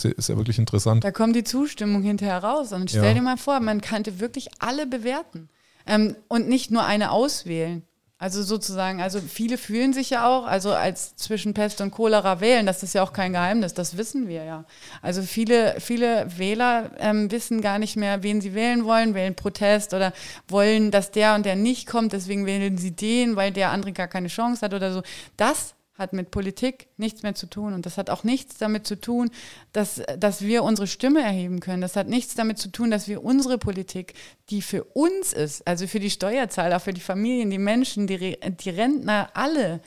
ist 0.05 0.29
ja 0.29 0.37
wirklich 0.37 0.59
interessant. 0.59 1.05
Da 1.05 1.11
kommt 1.11 1.37
die 1.37 1.45
Zustimmung 1.45 2.03
hinterher 2.03 2.43
raus. 2.43 2.73
Und 2.73 2.91
stell 2.91 3.05
ja. 3.05 3.15
dir 3.15 3.23
mal 3.23 3.37
vor, 3.37 3.61
man 3.61 3.81
könnte 3.81 4.21
wirklich 4.21 4.49
alle 4.59 4.87
bewerten 4.87 5.49
ähm, 5.87 6.17
und 6.29 6.49
nicht 6.49 6.71
nur 6.71 6.85
eine 6.85 7.11
auswählen. 7.11 7.83
Also 8.21 8.43
sozusagen, 8.43 9.01
also 9.01 9.21
viele 9.21 9.57
fühlen 9.57 9.93
sich 9.93 10.11
ja 10.11 10.27
auch, 10.27 10.45
also 10.45 10.73
als 10.73 11.15
zwischen 11.15 11.55
Pest 11.55 11.81
und 11.81 11.93
Cholera 11.93 12.41
wählen, 12.41 12.67
das 12.67 12.83
ist 12.83 12.93
ja 12.93 13.05
auch 13.05 13.13
kein 13.13 13.33
Geheimnis, 13.33 13.75
das 13.75 13.97
wissen 13.97 14.27
wir 14.27 14.43
ja. 14.43 14.65
Also 15.03 15.23
viele, 15.23 15.77
viele 15.79 16.27
Wähler 16.37 16.91
ähm, 16.99 17.31
wissen 17.31 17.61
gar 17.61 17.79
nicht 17.79 17.95
mehr, 17.95 18.25
wen 18.25 18.41
sie 18.41 18.55
wählen 18.55 18.85
wollen, 18.85 19.15
wählen 19.15 19.37
Protest 19.37 19.95
oder 19.95 20.13
wollen, 20.49 20.91
dass 20.91 21.13
der 21.13 21.37
und 21.37 21.47
der 21.47 21.55
nicht 21.55 21.87
kommt, 21.87 22.13
deswegen 22.13 22.45
wählen 22.45 22.77
sie 22.77 22.91
den, 22.91 23.37
weil 23.37 23.53
der 23.53 23.71
andere 23.71 23.93
gar 23.93 24.09
keine 24.09 24.27
Chance 24.27 24.63
hat 24.63 24.75
oder 24.75 24.93
so. 24.93 25.03
Das 25.37 25.77
hat 25.99 26.13
mit 26.13 26.31
Politik 26.31 26.87
nichts 26.97 27.23
mehr 27.23 27.35
zu 27.35 27.47
tun. 27.47 27.75
Und 27.75 27.85
das 27.85 27.99
hat 27.99 28.09
auch 28.09 28.23
nichts 28.23 28.57
damit 28.57 28.87
zu 28.87 29.01
tun, 29.01 29.31
dass, 29.73 30.01
dass 30.17 30.43
wir 30.43 30.63
unsere 30.63 30.87
Stimme 30.87 31.21
erheben 31.21 31.59
können. 31.59 31.83
Das 31.83 31.97
hat 31.97 32.09
nichts 32.09 32.37
damit 32.37 32.59
zu 32.59 32.71
tun, 32.71 32.91
dass 32.91 33.09
wir 33.09 33.25
unsere 33.25 33.59
Politik, 33.59 34.15
die 34.49 34.63
für 34.63 34.85
uns 34.85 35.33
ist, 35.33 35.67
also 35.67 35.89
für 35.89 35.99
die 35.99 36.11
Steuerzahler, 36.11 36.79
für 36.79 36.93
die 36.93 37.01
Familien, 37.01 37.51
die 37.51 37.59
Menschen, 37.59 38.07
die, 38.07 38.39
die 38.41 38.71
Rentner, 38.71 39.31
alle, 39.35 39.81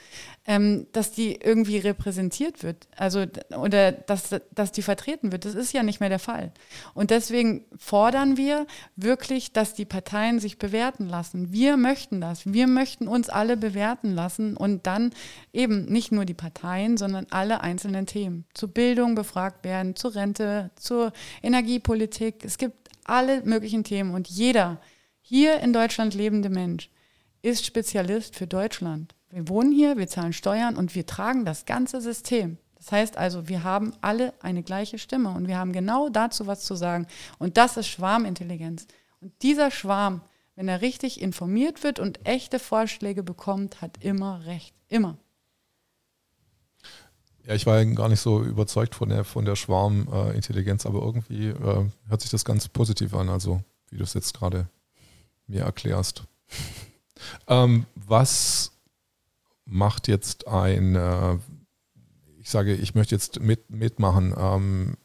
ähm, 0.47 0.87
dass 0.91 1.11
die 1.11 1.35
irgendwie 1.35 1.77
repräsentiert 1.77 2.63
wird, 2.63 2.87
also 2.97 3.25
oder 3.55 3.91
dass, 3.91 4.35
dass 4.51 4.71
die 4.71 4.81
vertreten 4.81 5.31
wird. 5.31 5.45
Das 5.45 5.53
ist 5.53 5.71
ja 5.71 5.83
nicht 5.83 5.99
mehr 5.99 6.09
der 6.09 6.19
Fall. 6.19 6.51
Und 6.95 7.11
deswegen 7.11 7.65
fordern 7.77 8.37
wir 8.37 8.65
wirklich, 8.95 9.53
dass 9.53 9.75
die 9.75 9.85
Parteien 9.85 10.39
sich 10.39 10.57
bewerten 10.57 11.07
lassen. 11.07 11.51
Wir 11.53 11.77
möchten 11.77 12.21
das. 12.21 12.51
Wir 12.51 12.65
möchten 12.65 13.07
uns 13.07 13.29
alle 13.29 13.55
bewerten 13.55 14.15
lassen 14.15 14.57
und 14.57 14.87
dann 14.87 15.11
eben 15.53 15.85
nicht 15.85 16.11
nur 16.11 16.25
die 16.25 16.33
Parteien, 16.33 16.97
sondern 16.97 17.27
alle 17.29 17.61
einzelnen 17.61 18.07
Themen. 18.07 18.45
Zur 18.55 18.69
Bildung 18.69 19.13
befragt 19.13 19.63
werden, 19.63 19.95
zur 19.95 20.15
Rente, 20.15 20.71
zur 20.75 21.13
Energiepolitik. 21.43 22.43
Es 22.43 22.57
gibt 22.57 22.89
alle 23.03 23.43
möglichen 23.43 23.83
Themen 23.83 24.15
und 24.15 24.27
jeder 24.27 24.81
hier 25.21 25.59
in 25.59 25.71
Deutschland 25.71 26.15
lebende 26.15 26.49
Mensch 26.49 26.89
ist 27.43 27.65
Spezialist 27.65 28.35
für 28.35 28.47
Deutschland. 28.47 29.15
Wir 29.31 29.47
wohnen 29.47 29.71
hier, 29.71 29.97
wir 29.97 30.07
zahlen 30.07 30.33
Steuern 30.33 30.75
und 30.75 30.93
wir 30.93 31.05
tragen 31.05 31.45
das 31.45 31.65
ganze 31.65 32.01
System. 32.01 32.57
Das 32.75 32.91
heißt 32.91 33.17
also, 33.17 33.47
wir 33.47 33.63
haben 33.63 33.93
alle 34.01 34.33
eine 34.41 34.63
gleiche 34.63 34.97
Stimme 34.97 35.29
und 35.29 35.47
wir 35.47 35.57
haben 35.57 35.71
genau 35.71 36.09
dazu 36.09 36.47
was 36.47 36.65
zu 36.65 36.75
sagen. 36.75 37.07
Und 37.37 37.57
das 37.57 37.77
ist 37.77 37.87
Schwarmintelligenz. 37.87 38.87
Und 39.21 39.31
dieser 39.41 39.71
Schwarm, 39.71 40.21
wenn 40.55 40.67
er 40.67 40.81
richtig 40.81 41.21
informiert 41.21 41.83
wird 41.83 41.99
und 41.99 42.25
echte 42.27 42.59
Vorschläge 42.59 43.23
bekommt, 43.23 43.81
hat 43.81 44.03
immer 44.03 44.45
recht. 44.45 44.73
Immer. 44.89 45.17
Ja, 47.45 47.55
ich 47.55 47.65
war 47.65 47.83
gar 47.85 48.09
nicht 48.09 48.19
so 48.19 48.43
überzeugt 48.43 48.95
von 48.95 49.09
der, 49.09 49.23
von 49.23 49.45
der 49.45 49.55
Schwarmintelligenz, 49.55 50.85
aber 50.85 51.01
irgendwie 51.01 51.49
äh, 51.49 51.85
hört 52.07 52.21
sich 52.21 52.31
das 52.31 52.45
ganz 52.45 52.67
positiv 52.67 53.13
an, 53.13 53.29
also 53.29 53.61
wie 53.89 53.97
du 53.97 54.03
es 54.03 54.13
jetzt 54.13 54.33
gerade 54.33 54.67
mir 55.47 55.63
erklärst. 55.63 56.23
ähm, 57.47 57.85
was 57.95 58.70
macht 59.65 60.07
jetzt 60.07 60.47
ein, 60.47 60.95
äh, 60.95 61.37
ich 62.39 62.49
sage, 62.49 62.73
ich 62.73 62.95
möchte 62.95 63.15
jetzt 63.15 63.39
mit, 63.39 63.69
mitmachen 63.69 64.33
ähm, 64.37 64.97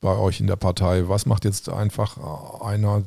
bei 0.00 0.16
euch 0.16 0.40
in 0.40 0.46
der 0.46 0.56
Partei, 0.56 1.08
was 1.08 1.26
macht 1.26 1.44
jetzt 1.44 1.68
einfach 1.68 2.18
einer, 2.62 3.04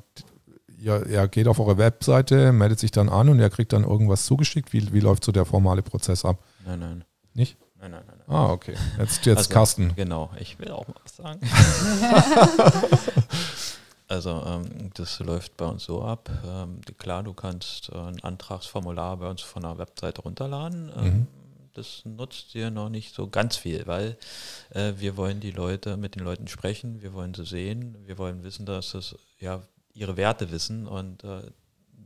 ja, 0.79 0.97
er 0.97 1.27
geht 1.27 1.47
auf 1.47 1.59
eure 1.59 1.77
Webseite, 1.77 2.51
meldet 2.51 2.79
sich 2.79 2.91
dann 2.91 3.09
an 3.09 3.29
und 3.29 3.39
er 3.39 3.49
kriegt 3.49 3.73
dann 3.73 3.83
irgendwas 3.83 4.25
zugeschickt. 4.25 4.73
Wie, 4.73 4.93
wie 4.93 4.99
läuft 4.99 5.23
so 5.23 5.31
der 5.31 5.45
formale 5.45 5.81
Prozess 5.81 6.23
ab? 6.23 6.43
Nein, 6.65 6.79
nein. 6.79 7.03
Nicht? 7.33 7.57
Nein, 7.79 7.91
nein, 7.91 8.03
nein. 8.07 8.17
Ah, 8.27 8.51
okay. 8.51 8.75
Jetzt, 8.97 9.25
jetzt 9.25 9.37
Also, 9.37 9.53
Carsten. 9.53 9.93
Genau, 9.95 10.31
ich 10.39 10.59
will 10.59 10.71
auch 10.71 10.87
mal 10.87 10.95
was 11.03 11.15
sagen. 11.15 11.39
also 14.07 14.43
ähm, 14.45 14.91
das 14.93 15.19
läuft 15.19 15.57
bei 15.57 15.65
uns 15.65 15.83
so 15.83 16.01
ab. 16.01 16.29
Ähm, 16.45 16.81
klar, 16.97 17.23
du 17.23 17.33
kannst 17.33 17.89
äh, 17.89 17.97
ein 17.97 18.23
Antragsformular 18.23 19.17
bei 19.17 19.29
uns 19.29 19.41
von 19.41 19.63
der 19.63 19.77
Webseite 19.77 20.21
runterladen. 20.21 20.91
Ähm, 20.95 21.03
Mhm. 21.03 21.27
Das 21.73 22.03
nutzt 22.05 22.55
dir 22.55 22.71
noch 22.71 22.89
nicht 22.89 23.13
so 23.13 23.27
ganz 23.27 23.55
viel, 23.55 23.85
weil 23.85 24.17
äh, 24.71 24.93
wir 24.97 25.15
wollen 25.15 25.39
die 25.39 25.51
Leute 25.51 25.95
mit 25.95 26.15
den 26.15 26.23
Leuten 26.23 26.47
sprechen, 26.47 27.03
wir 27.03 27.13
wollen 27.13 27.35
sie 27.35 27.45
sehen, 27.45 27.95
wir 28.07 28.17
wollen 28.17 28.43
wissen, 28.43 28.65
dass 28.65 28.95
es 28.95 29.15
ja 29.39 29.61
ihre 29.93 30.17
Werte 30.17 30.49
wissen 30.49 30.87
und 30.87 31.23
äh, 31.23 31.51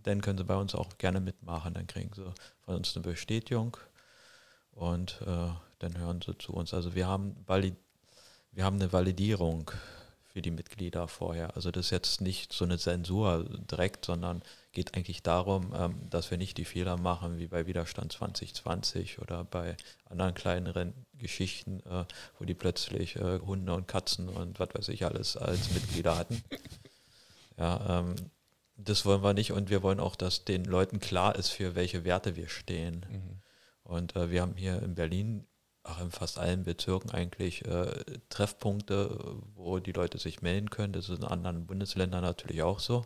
dann 0.04 0.20
können 0.20 0.38
sie 0.38 0.44
bei 0.44 0.58
uns 0.58 0.76
auch 0.76 0.98
gerne 0.98 1.22
mitmachen. 1.22 1.74
Dann 1.74 1.88
kriegen 1.88 2.12
sie 2.14 2.34
von 2.66 2.76
uns 2.76 2.94
eine 2.98 3.04
Bestätigung 3.04 3.78
und 4.74 5.22
äh, 5.22 5.48
dann 5.80 5.98
hören 5.98 6.20
sie 6.22 6.38
zu 6.38 6.52
uns. 6.52 6.74
Also 6.74 6.94
wir 6.94 7.08
haben, 7.08 7.38
valid 7.48 7.76
wir 8.52 8.66
haben 8.66 8.76
eine 8.76 8.92
Validierung 8.92 9.72
für 10.34 10.42
die 10.42 10.52
Mitglieder 10.52 11.08
vorher. 11.08 11.56
Also 11.56 11.72
das 11.72 11.86
ist 11.86 11.92
jetzt 11.92 12.22
nicht 12.22 12.54
so 12.54 12.66
eine 12.66 12.78
Zensur 12.78 13.46
direkt, 13.70 14.06
sondern 14.06 14.42
geht 14.72 14.96
eigentlich 14.96 15.24
darum, 15.24 15.74
ähm, 15.76 16.10
dass 16.10 16.32
wir 16.32 16.38
nicht 16.38 16.58
die 16.58 16.66
Fehler 16.66 16.98
machen 16.98 17.38
wie 17.38 17.48
bei 17.48 17.68
Widerstand 17.68 18.14
2020 18.14 19.20
oder 19.20 19.44
bei 19.44 19.76
anderen 20.06 20.34
kleineren 20.34 20.94
Geschichten, 21.14 21.82
äh, 21.82 22.06
wo 22.40 22.46
die 22.46 22.54
plötzlich 22.54 23.18
äh, 23.18 23.40
Hunde 23.40 23.74
und 23.74 23.88
Katzen 23.88 24.30
und 24.30 24.60
was 24.60 24.70
weiß 24.74 24.90
ich 24.90 25.06
alles 25.06 25.36
als 25.38 25.72
Mitglieder 25.74 26.18
hatten. 26.18 26.42
Ja, 27.58 28.00
ähm, 28.00 28.16
das 28.78 29.06
wollen 29.06 29.22
wir 29.22 29.34
nicht 29.34 29.52
und 29.52 29.70
wir 29.70 29.84
wollen 29.84 30.00
auch, 30.00 30.16
dass 30.16 30.46
den 30.46 30.66
Leuten 30.66 31.00
klar 31.00 31.36
ist, 31.36 31.50
für 31.50 31.76
welche 31.76 32.04
Werte 32.06 32.36
wir 32.36 32.50
stehen. 32.50 33.42
Und 33.84 34.16
äh, 34.16 34.32
wir 34.32 34.42
haben 34.42 34.56
hier 34.56 34.82
in 34.82 34.96
Berlin, 34.96 35.46
auch 35.84 36.00
in 36.00 36.12
fast 36.12 36.38
allen 36.38 36.64
Bezirken 36.64 37.12
eigentlich 37.12 37.66
äh, 37.66 38.04
Treffpunkte, 38.30 39.40
wo 39.56 39.80
die 39.80 39.92
Leute 39.92 40.18
sich 40.18 40.42
melden 40.42 40.70
können. 40.70 40.94
Das 40.94 41.10
ist 41.10 41.20
in 41.20 41.26
anderen 41.26 41.66
Bundesländern 41.66 42.22
natürlich 42.22 42.62
auch 42.62 42.80
so. 42.80 43.06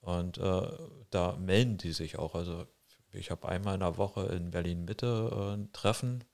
Und 0.00 0.38
äh, 0.38 0.68
da 1.10 1.36
melden 1.36 1.76
die 1.78 1.92
sich 1.92 2.18
auch. 2.18 2.34
Also 2.34 2.66
ich 3.12 3.30
habe 3.30 3.48
einmal 3.48 3.74
in 3.74 3.80
der 3.80 3.98
Woche 3.98 4.26
in 4.26 4.50
Berlin 4.50 4.84
Mitte 4.84 5.30
äh, 5.32 5.54
ein 5.54 5.72
Treffen. 5.72 6.24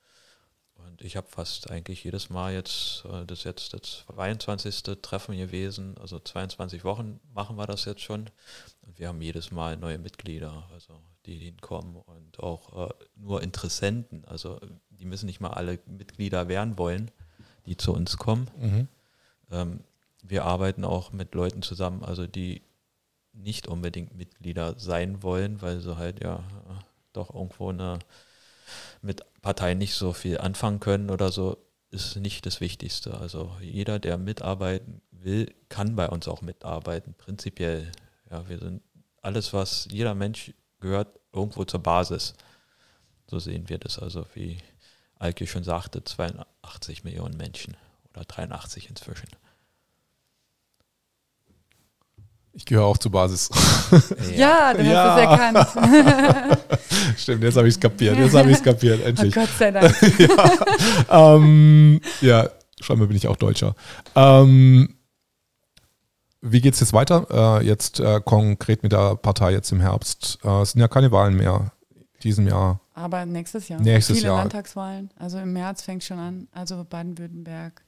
Und 0.75 1.03
ich 1.03 1.17
habe 1.17 1.27
fast 1.27 1.71
eigentlich 1.71 2.05
jedes 2.05 2.31
Mal 2.31 2.53
jetzt, 2.53 3.05
äh, 3.07 3.25
das 3.27 3.41
ist 3.41 3.45
jetzt 3.45 3.75
das 3.75 4.05
22. 4.15 4.83
Treffen 5.03 5.37
gewesen, 5.37 5.97
also 5.99 6.19
22 6.19 6.85
Wochen 6.85 7.21
machen 7.35 7.57
wir 7.57 7.67
das 7.67 7.85
jetzt 7.87 8.03
schon. 8.03 8.31
Und 8.83 8.99
wir 8.99 9.09
haben 9.09 9.21
jedes 9.21 9.51
Mal 9.51 9.77
neue 9.77 9.99
Mitglieder, 9.99 10.69
also 10.73 11.01
die 11.27 11.37
hinkommen 11.37 11.97
und 11.97 12.41
auch 12.41 12.89
äh, 12.89 12.95
nur 13.17 13.43
Interessenten. 13.43 14.25
Also 14.27 14.61
die 14.91 15.05
müssen 15.05 15.27
nicht 15.27 15.41
mal 15.41 15.51
alle 15.51 15.79
Mitglieder 15.87 16.49
werden 16.49 16.79
wollen, 16.79 17.11
die 17.67 17.77
zu 17.77 17.93
uns 17.93 18.17
kommen. 18.17 18.49
Mhm. 18.59 18.89
Ähm, 19.51 19.81
wir 20.23 20.45
arbeiten 20.45 20.85
auch 20.85 21.13
mit 21.13 21.35
Leuten 21.35 21.63
zusammen, 21.63 22.05
also 22.05 22.27
die 22.27 22.63
nicht 23.33 23.69
unbedingt 23.69 24.17
Mitglieder 24.17 24.79
sein 24.79 25.23
wollen, 25.23 25.61
weil 25.61 25.81
sie 25.81 25.97
halt 25.97 26.23
ja 26.23 26.43
doch 27.13 27.35
irgendwo 27.35 27.71
eine, 27.71 27.99
mit 29.03 29.23
Parteien 29.43 29.79
nicht 29.79 29.95
so 29.95 30.13
viel 30.13 30.39
anfangen 30.39 30.81
können 30.81 31.11
oder 31.11 31.31
so, 31.31 31.59
ist 31.91 32.17
nicht 32.17 32.47
das 32.47 32.61
Wichtigste. 32.61 33.19
Also 33.19 33.53
jeder, 33.61 33.99
der 33.99 34.19
mitarbeiten 34.19 35.03
will, 35.11 35.55
kann 35.69 35.97
bei 35.97 36.09
uns 36.09 36.29
auch 36.29 36.43
mitarbeiten, 36.43 37.15
prinzipiell. 37.15 37.93
Ja, 38.31 38.49
wir 38.49 38.59
sind 38.59 38.83
alles, 39.23 39.53
was 39.53 39.89
jeder 39.91 40.15
Mensch 40.15 40.53
gehört, 40.87 41.09
irgendwo 41.33 41.65
zur 41.65 41.81
Basis. 41.81 42.35
So 43.29 43.39
sehen 43.39 43.69
wir 43.69 43.79
das. 43.79 43.99
Also 43.99 44.25
wie 44.35 44.59
Alke 45.19 45.47
schon 45.47 45.65
sagte, 45.65 46.03
82 46.05 47.05
Millionen 47.05 47.37
Menschen 47.37 47.77
oder 48.15 48.25
83 48.25 48.89
inzwischen. 48.89 49.29
Ich 52.53 52.65
gehöre 52.65 52.85
auch 52.87 52.97
zur 52.99 53.13
Basis. 53.13 53.51
Ja, 54.35 54.73
du 54.75 54.83
Ja. 54.83 55.15
hast 55.15 55.19
es 55.19 55.77
erkannt. 55.77 56.59
Stimmt, 57.19 57.45
jetzt 57.45 57.57
habe 57.57 57.69
ich 57.69 57.75
es 57.75 57.81
kapiert. 57.81 58.17
Jetzt 58.17 58.35
habe 58.35 58.51
ich 58.51 58.57
es 58.57 58.63
kapiert, 58.63 59.01
Oh 59.05 59.07
endlich. 59.09 59.35
Gott 59.35 59.49
sei 59.59 59.71
Dank. 59.73 59.95
ähm, 61.11 62.01
ja, 62.21 62.49
scheinbar 62.81 63.07
bin 63.09 63.17
ich 63.17 63.29
auch 63.29 63.37
Deutscher. 63.37 63.75
Ähm, 64.15 64.96
wie 66.53 66.61
geht 66.61 66.75
es 66.75 66.81
jetzt 66.81 66.93
weiter? 66.93 67.61
Äh, 67.61 67.67
jetzt 67.67 68.01
äh, 68.01 68.21
konkret 68.25 68.83
mit 68.83 68.93
der 68.93 69.17
Partei 69.17 69.53
jetzt 69.53 69.73
im 69.73 69.81
Herbst. 69.81 70.39
Äh, 70.45 70.63
es 70.63 70.73
sind 70.73 70.81
ja 70.81 70.89
keine 70.89 71.11
Wahlen 71.13 71.37
mehr 71.37 71.73
diesem 72.23 72.47
Jahr. 72.47 72.81
Aber 72.95 73.27
nächstes 73.27 73.69
Jahr. 73.69 73.81
Nächstes 73.81 74.19
Viele 74.19 74.29
Jahr. 74.29 74.39
Landtagswahlen. 74.39 75.11
Also 75.19 75.39
im 75.39 75.53
März 75.53 75.83
fängt 75.83 76.03
schon 76.03 76.19
an. 76.19 76.49
Also 76.53 76.85
Baden-Württemberg. 76.89 77.83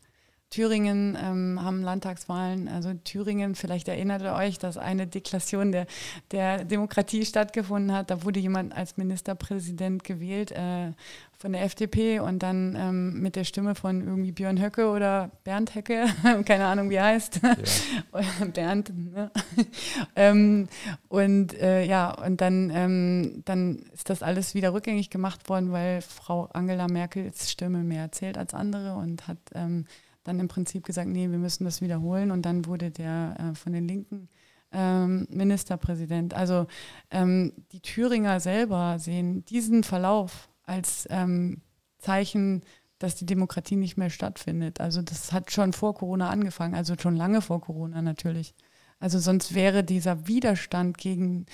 Thüringen 0.51 1.17
ähm, 1.21 1.63
haben 1.63 1.83
Landtagswahlen. 1.83 2.69
Also 2.69 2.95
Thüringen, 2.95 3.55
vielleicht 3.55 3.89
erinnert 3.89 4.23
ihr 4.23 4.35
euch, 4.35 4.59
dass 4.59 4.79
eine 4.79 5.07
Deklassion 5.07 5.73
der, 5.73 5.87
der 6.31 6.65
Demokratie 6.65 7.25
stattgefunden 7.27 7.95
hat. 7.95 8.11
Da 8.11 8.25
wurde 8.25 8.41
jemand 8.41 8.75
als 8.75 8.97
Ministerpräsident 8.97 10.05
gewählt 10.05 10.53
äh, 10.53 10.93
von 11.39 11.53
der 11.53 11.63
FDP 11.63 12.19
und 12.19 12.43
dann 12.43 12.75
ähm, 12.77 13.21
mit 13.21 13.37
der 13.37 13.45
Stimme 13.45 13.75
von 13.75 14.01
irgendwie 14.01 14.33
Björn 14.33 14.61
Höcke 14.61 14.89
oder 14.89 15.31
Bernd 15.45 15.75
Höcke, 15.75 16.07
keine 16.45 16.67
Ahnung 16.67 16.91
wie 16.91 16.97
er 16.97 17.05
heißt, 17.05 17.41
Ja. 17.43 18.47
Bernd, 18.55 18.93
ne? 18.97 19.31
ähm, 20.17 20.69
und 21.09 21.55
äh, 21.61 21.85
ja, 21.85 22.11
und 22.11 22.41
dann, 22.41 22.71
ähm, 22.75 23.43
dann 23.45 23.85
ist 23.93 24.11
das 24.11 24.23
alles 24.23 24.55
wieder 24.55 24.73
rückgängig 24.73 25.11
gemacht 25.11 25.49
worden, 25.49 25.71
weil 25.71 26.01
Frau 26.03 26.49
Angela 26.53 26.89
Merkels 26.89 27.51
Stimme 27.51 27.85
mehr 27.85 28.11
zählt 28.11 28.37
als 28.37 28.53
andere 28.53 28.95
und 28.95 29.29
hat 29.29 29.39
ähm, 29.55 29.85
dann 30.29 30.41
im 30.41 30.49
Prinzip 30.49 30.85
gesagt, 30.85 31.09
nee, 31.09 31.31
wir 31.31 31.39
müssen 31.39 31.65
das 31.65 31.81
wiederholen. 31.81 32.31
Und 32.31 32.43
dann 32.43 32.67
wurde 32.67 32.91
der 32.91 33.37
äh, 33.39 33.55
von 33.55 33.73
den 33.73 33.89
Linken 33.89 34.29
ähm, 34.73 35.27
Ministerpräsident. 35.31 36.35
Also 36.35 36.67
ähm, 37.11 37.53
die 37.73 37.81
Thüringer 37.81 38.41
selber 38.41 38.99
sehen 38.99 39.45
diesen 39.47 39.83
Verlauf 39.83 40.49
als 40.65 41.07
ähm, 41.11 41.63
Zeichen, 41.99 42.63
dass 42.99 43.15
die 43.15 43.27
Demokratie 43.27 43.77
nicht 43.77 43.97
mehr 43.97 44.11
stattfindet. 44.11 44.81
Also 44.81 45.03
das 45.03 45.33
hat 45.33 45.51
schon 45.53 45.73
vor 45.73 45.95
Corona 45.95 46.31
angefangen, 46.31 46.75
also 46.75 46.95
schon 46.99 47.17
lange 47.17 47.41
vor 47.41 47.61
Corona 47.61 48.03
natürlich. 48.03 48.55
Also 49.01 49.21
sonst 49.21 49.55
wäre 49.55 49.85
dieser 49.85 50.27
Widerstand 50.27 50.99
gegen 50.99 51.47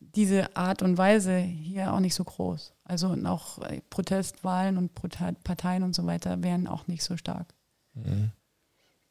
diese 0.00 0.54
Art 0.56 0.82
und 0.82 0.98
Weise 0.98 1.38
hier 1.38 1.92
auch 1.92 2.00
nicht 2.00 2.14
so 2.14 2.24
groß. 2.24 2.74
Also 2.84 3.08
und 3.08 3.26
auch 3.26 3.58
äh, 3.62 3.80
Protestwahlen 3.90 4.76
und 4.76 4.92
Parteien 4.94 5.82
und 5.82 5.94
so 5.94 6.06
weiter 6.06 6.42
wären 6.42 6.66
auch 6.66 6.86
nicht 6.86 7.02
so 7.02 7.16
stark. 7.16 7.54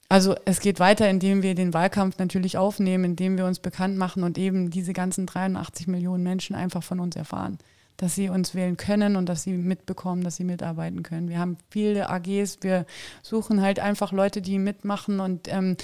Also 0.09 0.35
es 0.45 0.59
geht 0.59 0.79
weiter, 0.79 1.07
indem 1.07 1.43
wir 1.43 1.53
den 1.53 1.73
Wahlkampf 1.73 2.17
natürlich 2.17 2.57
aufnehmen, 2.57 3.03
indem 3.03 3.37
wir 3.37 3.45
uns 3.45 3.59
bekannt 3.59 3.95
machen 3.95 4.23
und 4.23 4.37
eben 4.39 4.71
diese 4.71 4.93
ganzen 4.93 5.27
83 5.27 5.87
Millionen 5.87 6.23
Menschen 6.23 6.55
einfach 6.55 6.81
von 6.81 6.99
uns 6.99 7.15
erfahren, 7.15 7.59
dass 7.97 8.15
sie 8.15 8.29
uns 8.29 8.55
wählen 8.55 8.75
können 8.75 9.15
und 9.15 9.27
dass 9.29 9.43
sie 9.43 9.53
mitbekommen, 9.53 10.23
dass 10.23 10.37
sie 10.37 10.45
mitarbeiten 10.45 11.03
können. 11.03 11.29
Wir 11.29 11.37
haben 11.37 11.57
viele 11.69 12.09
AGs, 12.09 12.57
wir 12.61 12.87
suchen 13.21 13.61
halt 13.61 13.79
einfach 13.79 14.11
Leute, 14.11 14.41
die 14.41 14.57
mitmachen 14.57 15.19
und 15.19 15.47
ähm, 15.47 15.77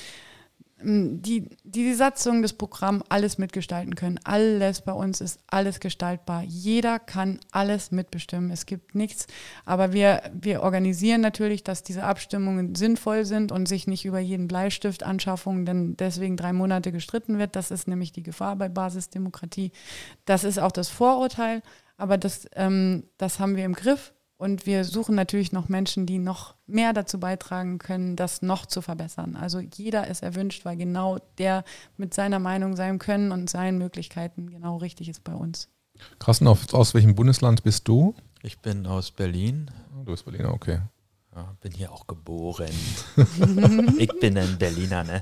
die, 0.81 1.49
die 1.63 1.93
Satzung, 1.93 2.41
das 2.41 2.51
Programm, 2.51 3.01
alles 3.07 3.37
mitgestalten 3.37 3.95
können. 3.95 4.19
Alles 4.25 4.81
bei 4.81 4.91
uns 4.91 5.21
ist 5.21 5.39
alles 5.47 5.79
gestaltbar. 5.79 6.43
Jeder 6.43 6.99
kann 6.99 7.39
alles 7.51 7.91
mitbestimmen. 7.91 8.51
Es 8.51 8.65
gibt 8.65 8.93
nichts. 8.93 9.27
Aber 9.63 9.93
wir, 9.93 10.21
wir 10.33 10.61
organisieren 10.63 11.21
natürlich, 11.21 11.63
dass 11.63 11.83
diese 11.83 12.03
Abstimmungen 12.03 12.75
sinnvoll 12.75 13.23
sind 13.23 13.53
und 13.53 13.67
sich 13.67 13.87
nicht 13.87 14.03
über 14.03 14.19
jeden 14.19 14.49
Bleistiftanschaffung 14.49 15.65
dann 15.65 15.95
deswegen 15.95 16.35
drei 16.35 16.51
Monate 16.51 16.91
gestritten 16.91 17.39
wird. 17.39 17.55
Das 17.55 17.71
ist 17.71 17.87
nämlich 17.87 18.11
die 18.11 18.23
Gefahr 18.23 18.57
bei 18.57 18.67
Basisdemokratie. 18.67 19.71
Das 20.25 20.43
ist 20.43 20.59
auch 20.59 20.73
das 20.73 20.89
Vorurteil. 20.89 21.61
Aber 21.97 22.17
das, 22.17 22.47
ähm, 22.53 23.03
das 23.17 23.39
haben 23.39 23.55
wir 23.55 23.63
im 23.63 23.73
Griff. 23.73 24.13
Und 24.37 24.65
wir 24.65 24.83
suchen 24.83 25.15
natürlich 25.15 25.53
noch 25.53 25.69
Menschen, 25.69 26.05
die 26.05 26.19
noch 26.19 26.55
mehr 26.67 26.91
dazu 26.91 27.19
beitragen 27.19 27.77
können, 27.77 28.17
das 28.17 28.41
noch 28.41 28.65
zu 28.65 28.81
verbessern. 28.81 29.37
Also 29.37 29.59
jeder 29.59 30.07
ist 30.07 30.23
erwünscht, 30.23 30.65
weil 30.65 30.75
genau 30.75 31.19
der 31.37 31.63
mit 31.95 32.13
seiner 32.13 32.39
Meinung, 32.39 32.75
seinem 32.75 32.99
Können 32.99 33.31
und 33.31 33.49
seinen 33.49 33.77
Möglichkeiten 33.77 34.49
genau 34.49 34.77
richtig 34.77 35.07
ist 35.07 35.23
bei 35.23 35.33
uns. 35.33 35.69
Auf, 36.27 36.73
aus 36.73 36.93
welchem 36.93 37.15
Bundesland 37.15 37.63
bist 37.63 37.87
du? 37.87 38.13
Ich 38.43 38.59
bin 38.59 38.85
aus 38.85 39.11
Berlin. 39.11 39.71
Du 40.03 40.11
bist 40.11 40.25
Berliner, 40.25 40.53
okay. 40.53 40.79
Ja, 41.33 41.55
bin 41.61 41.71
hier 41.71 41.91
auch 41.91 42.05
geboren. 42.05 42.69
ich 43.97 44.19
bin 44.19 44.37
ein 44.37 44.57
Berliner, 44.57 45.03
ne? 45.03 45.21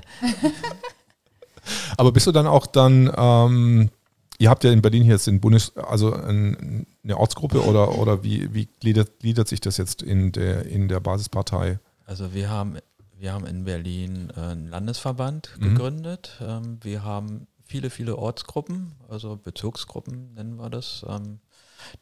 Aber 1.96 2.12
bist 2.12 2.26
du 2.26 2.32
dann 2.32 2.46
auch 2.46 2.66
dann, 2.66 3.12
ähm, 3.16 3.90
ihr 4.38 4.50
habt 4.50 4.64
ja 4.64 4.72
in 4.72 4.82
Berlin 4.82 5.04
hier 5.04 5.14
jetzt 5.14 5.26
den 5.26 5.40
Bundes, 5.40 5.76
also 5.76 6.12
ein, 6.12 6.86
eine 7.04 7.18
Ortsgruppe 7.18 7.64
oder, 7.64 7.98
oder 7.98 8.24
wie, 8.24 8.52
wie 8.54 8.66
gliedert, 8.80 9.20
gliedert 9.20 9.46
sich 9.46 9.60
das 9.60 9.76
jetzt 9.76 10.02
in 10.02 10.32
der, 10.32 10.66
in 10.66 10.88
der 10.88 11.00
Basispartei? 11.00 11.78
Also 12.06 12.32
wir 12.34 12.48
haben, 12.50 12.78
wir 13.18 13.32
haben 13.32 13.46
in 13.46 13.64
Berlin 13.64 14.30
einen 14.32 14.68
Landesverband 14.68 15.50
Mhm. 15.58 15.62
gegründet. 15.62 16.40
Ähm, 16.40 16.78
wir 16.82 17.04
haben 17.04 17.46
viele, 17.64 17.90
viele 17.90 18.16
Ortsgruppen, 18.16 18.92
also 19.08 19.36
Bezirksgruppen 19.36 20.34
nennen 20.34 20.56
wir 20.56 20.70
das. 20.70 21.04
Ähm, 21.08 21.40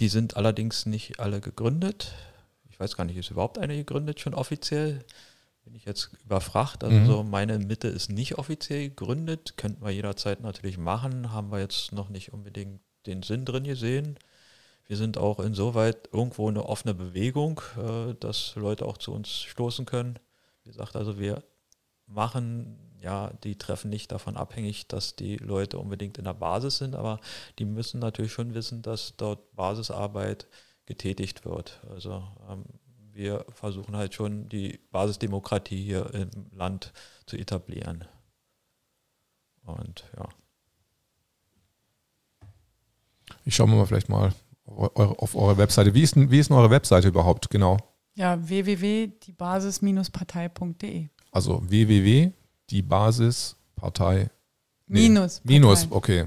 die 0.00 0.08
sind 0.08 0.36
allerdings 0.36 0.86
nicht 0.86 1.18
alle 1.18 1.40
gegründet. 1.40 2.12
Ich 2.70 2.78
weiß 2.78 2.96
gar 2.96 3.04
nicht, 3.04 3.16
ist 3.16 3.30
überhaupt 3.30 3.58
eine 3.58 3.76
gegründet 3.76 4.20
schon 4.20 4.34
offiziell? 4.34 5.04
Bin 5.64 5.74
ich 5.74 5.84
jetzt 5.84 6.10
überfragt. 6.24 6.82
Also 6.82 6.96
mhm. 6.96 7.06
so 7.06 7.22
meine 7.22 7.58
Mitte 7.58 7.88
ist 7.88 8.10
nicht 8.10 8.38
offiziell 8.38 8.88
gegründet. 8.88 9.54
Könnten 9.56 9.84
wir 9.84 9.90
jederzeit 9.90 10.40
natürlich 10.40 10.78
machen. 10.78 11.32
Haben 11.32 11.52
wir 11.52 11.60
jetzt 11.60 11.92
noch 11.92 12.08
nicht 12.08 12.32
unbedingt 12.32 12.80
den 13.06 13.22
Sinn 13.22 13.44
drin 13.44 13.64
gesehen. 13.64 14.18
Wir 14.92 14.98
sind 14.98 15.16
auch 15.16 15.40
insoweit 15.40 16.10
irgendwo 16.12 16.50
eine 16.50 16.66
offene 16.66 16.92
Bewegung, 16.92 17.62
äh, 17.78 18.12
dass 18.20 18.54
Leute 18.56 18.84
auch 18.84 18.98
zu 18.98 19.14
uns 19.14 19.40
stoßen 19.40 19.86
können. 19.86 20.18
Wie 20.64 20.68
gesagt, 20.68 20.96
also 20.96 21.18
wir 21.18 21.42
machen 22.04 22.76
ja 23.00 23.32
die 23.42 23.56
Treffen 23.56 23.88
nicht 23.88 24.12
davon 24.12 24.36
abhängig, 24.36 24.88
dass 24.88 25.16
die 25.16 25.38
Leute 25.38 25.78
unbedingt 25.78 26.18
in 26.18 26.24
der 26.24 26.34
Basis 26.34 26.76
sind, 26.76 26.94
aber 26.94 27.20
die 27.58 27.64
müssen 27.64 28.00
natürlich 28.00 28.34
schon 28.34 28.52
wissen, 28.52 28.82
dass 28.82 29.16
dort 29.16 29.56
Basisarbeit 29.56 30.46
getätigt 30.84 31.46
wird. 31.46 31.80
Also 31.88 32.22
ähm, 32.50 32.64
wir 33.14 33.46
versuchen 33.48 33.96
halt 33.96 34.12
schon 34.12 34.50
die 34.50 34.78
Basisdemokratie 34.90 35.82
hier 35.82 36.12
im 36.12 36.28
Land 36.50 36.92
zu 37.24 37.38
etablieren. 37.38 38.04
Und 39.64 40.04
ja. 40.18 40.28
Ich 43.46 43.54
schaue 43.54 43.68
mal 43.68 43.86
vielleicht 43.86 44.10
mal 44.10 44.34
auf 44.66 45.34
eure 45.34 45.56
Webseite. 45.58 45.92
Wie 45.94 46.02
ist, 46.02 46.16
denn, 46.16 46.30
wie 46.30 46.38
ist 46.38 46.50
denn 46.50 46.56
eure 46.56 46.70
Webseite 46.70 47.08
überhaupt 47.08 47.50
genau? 47.50 47.76
Ja, 48.14 48.48
www.diebasis-partei.de. 48.48 51.08
Also 51.30 51.62
www.diebasis-partei. 51.68 54.30
Nee, 54.86 55.08
minus. 55.08 55.42
Minus, 55.44 55.86
okay. 55.90 56.26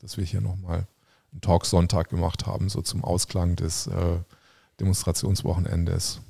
dass 0.00 0.16
wir 0.16 0.24
hier 0.24 0.40
nochmal 0.40 0.86
einen 1.32 1.40
Talk-Sonntag 1.40 2.10
gemacht 2.10 2.46
haben, 2.46 2.68
so 2.68 2.82
zum 2.82 3.04
Ausklang 3.04 3.56
des 3.56 3.86
äh, 3.86 4.18
Demonstrationswochenendes. 4.80 6.20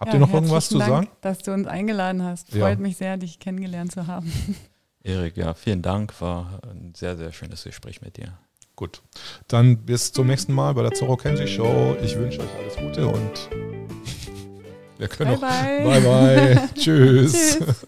Habt 0.00 0.14
ja, 0.14 0.18
ihr 0.18 0.20
noch 0.20 0.32
irgendwas 0.32 0.70
zu 0.70 0.78
Dank, 0.78 0.90
sagen? 0.90 1.08
Dass 1.20 1.38
du 1.40 1.52
uns 1.52 1.66
eingeladen 1.66 2.24
hast. 2.24 2.50
Freut 2.50 2.78
ja. 2.78 2.82
mich 2.82 2.96
sehr, 2.96 3.18
dich 3.18 3.38
kennengelernt 3.38 3.92
zu 3.92 4.06
haben. 4.06 4.32
Erik, 5.02 5.36
ja, 5.36 5.52
vielen 5.52 5.82
Dank. 5.82 6.18
War 6.22 6.60
ein 6.64 6.94
sehr, 6.96 7.18
sehr 7.18 7.32
schönes 7.32 7.64
Gespräch 7.64 8.00
mit 8.00 8.16
dir. 8.16 8.38
Gut. 8.76 9.02
Dann 9.46 9.76
bis 9.76 10.10
zum 10.10 10.26
nächsten 10.26 10.54
Mal 10.54 10.72
bei 10.72 10.82
der 10.82 10.92
Zorro 10.92 11.18
Kenji 11.18 11.46
Show. 11.46 11.96
Ich 12.02 12.16
wünsche 12.16 12.40
euch 12.40 12.48
alles 12.58 12.76
Gute 12.76 13.06
und 13.08 13.50
wir 14.98 15.08
können 15.08 15.38
bye 15.38 15.84
noch. 15.84 15.90
Bye 15.90 16.00
bye. 16.00 16.54
bye. 16.54 16.68
Tschüss. 16.74 17.58
Tschüss. 17.58 17.86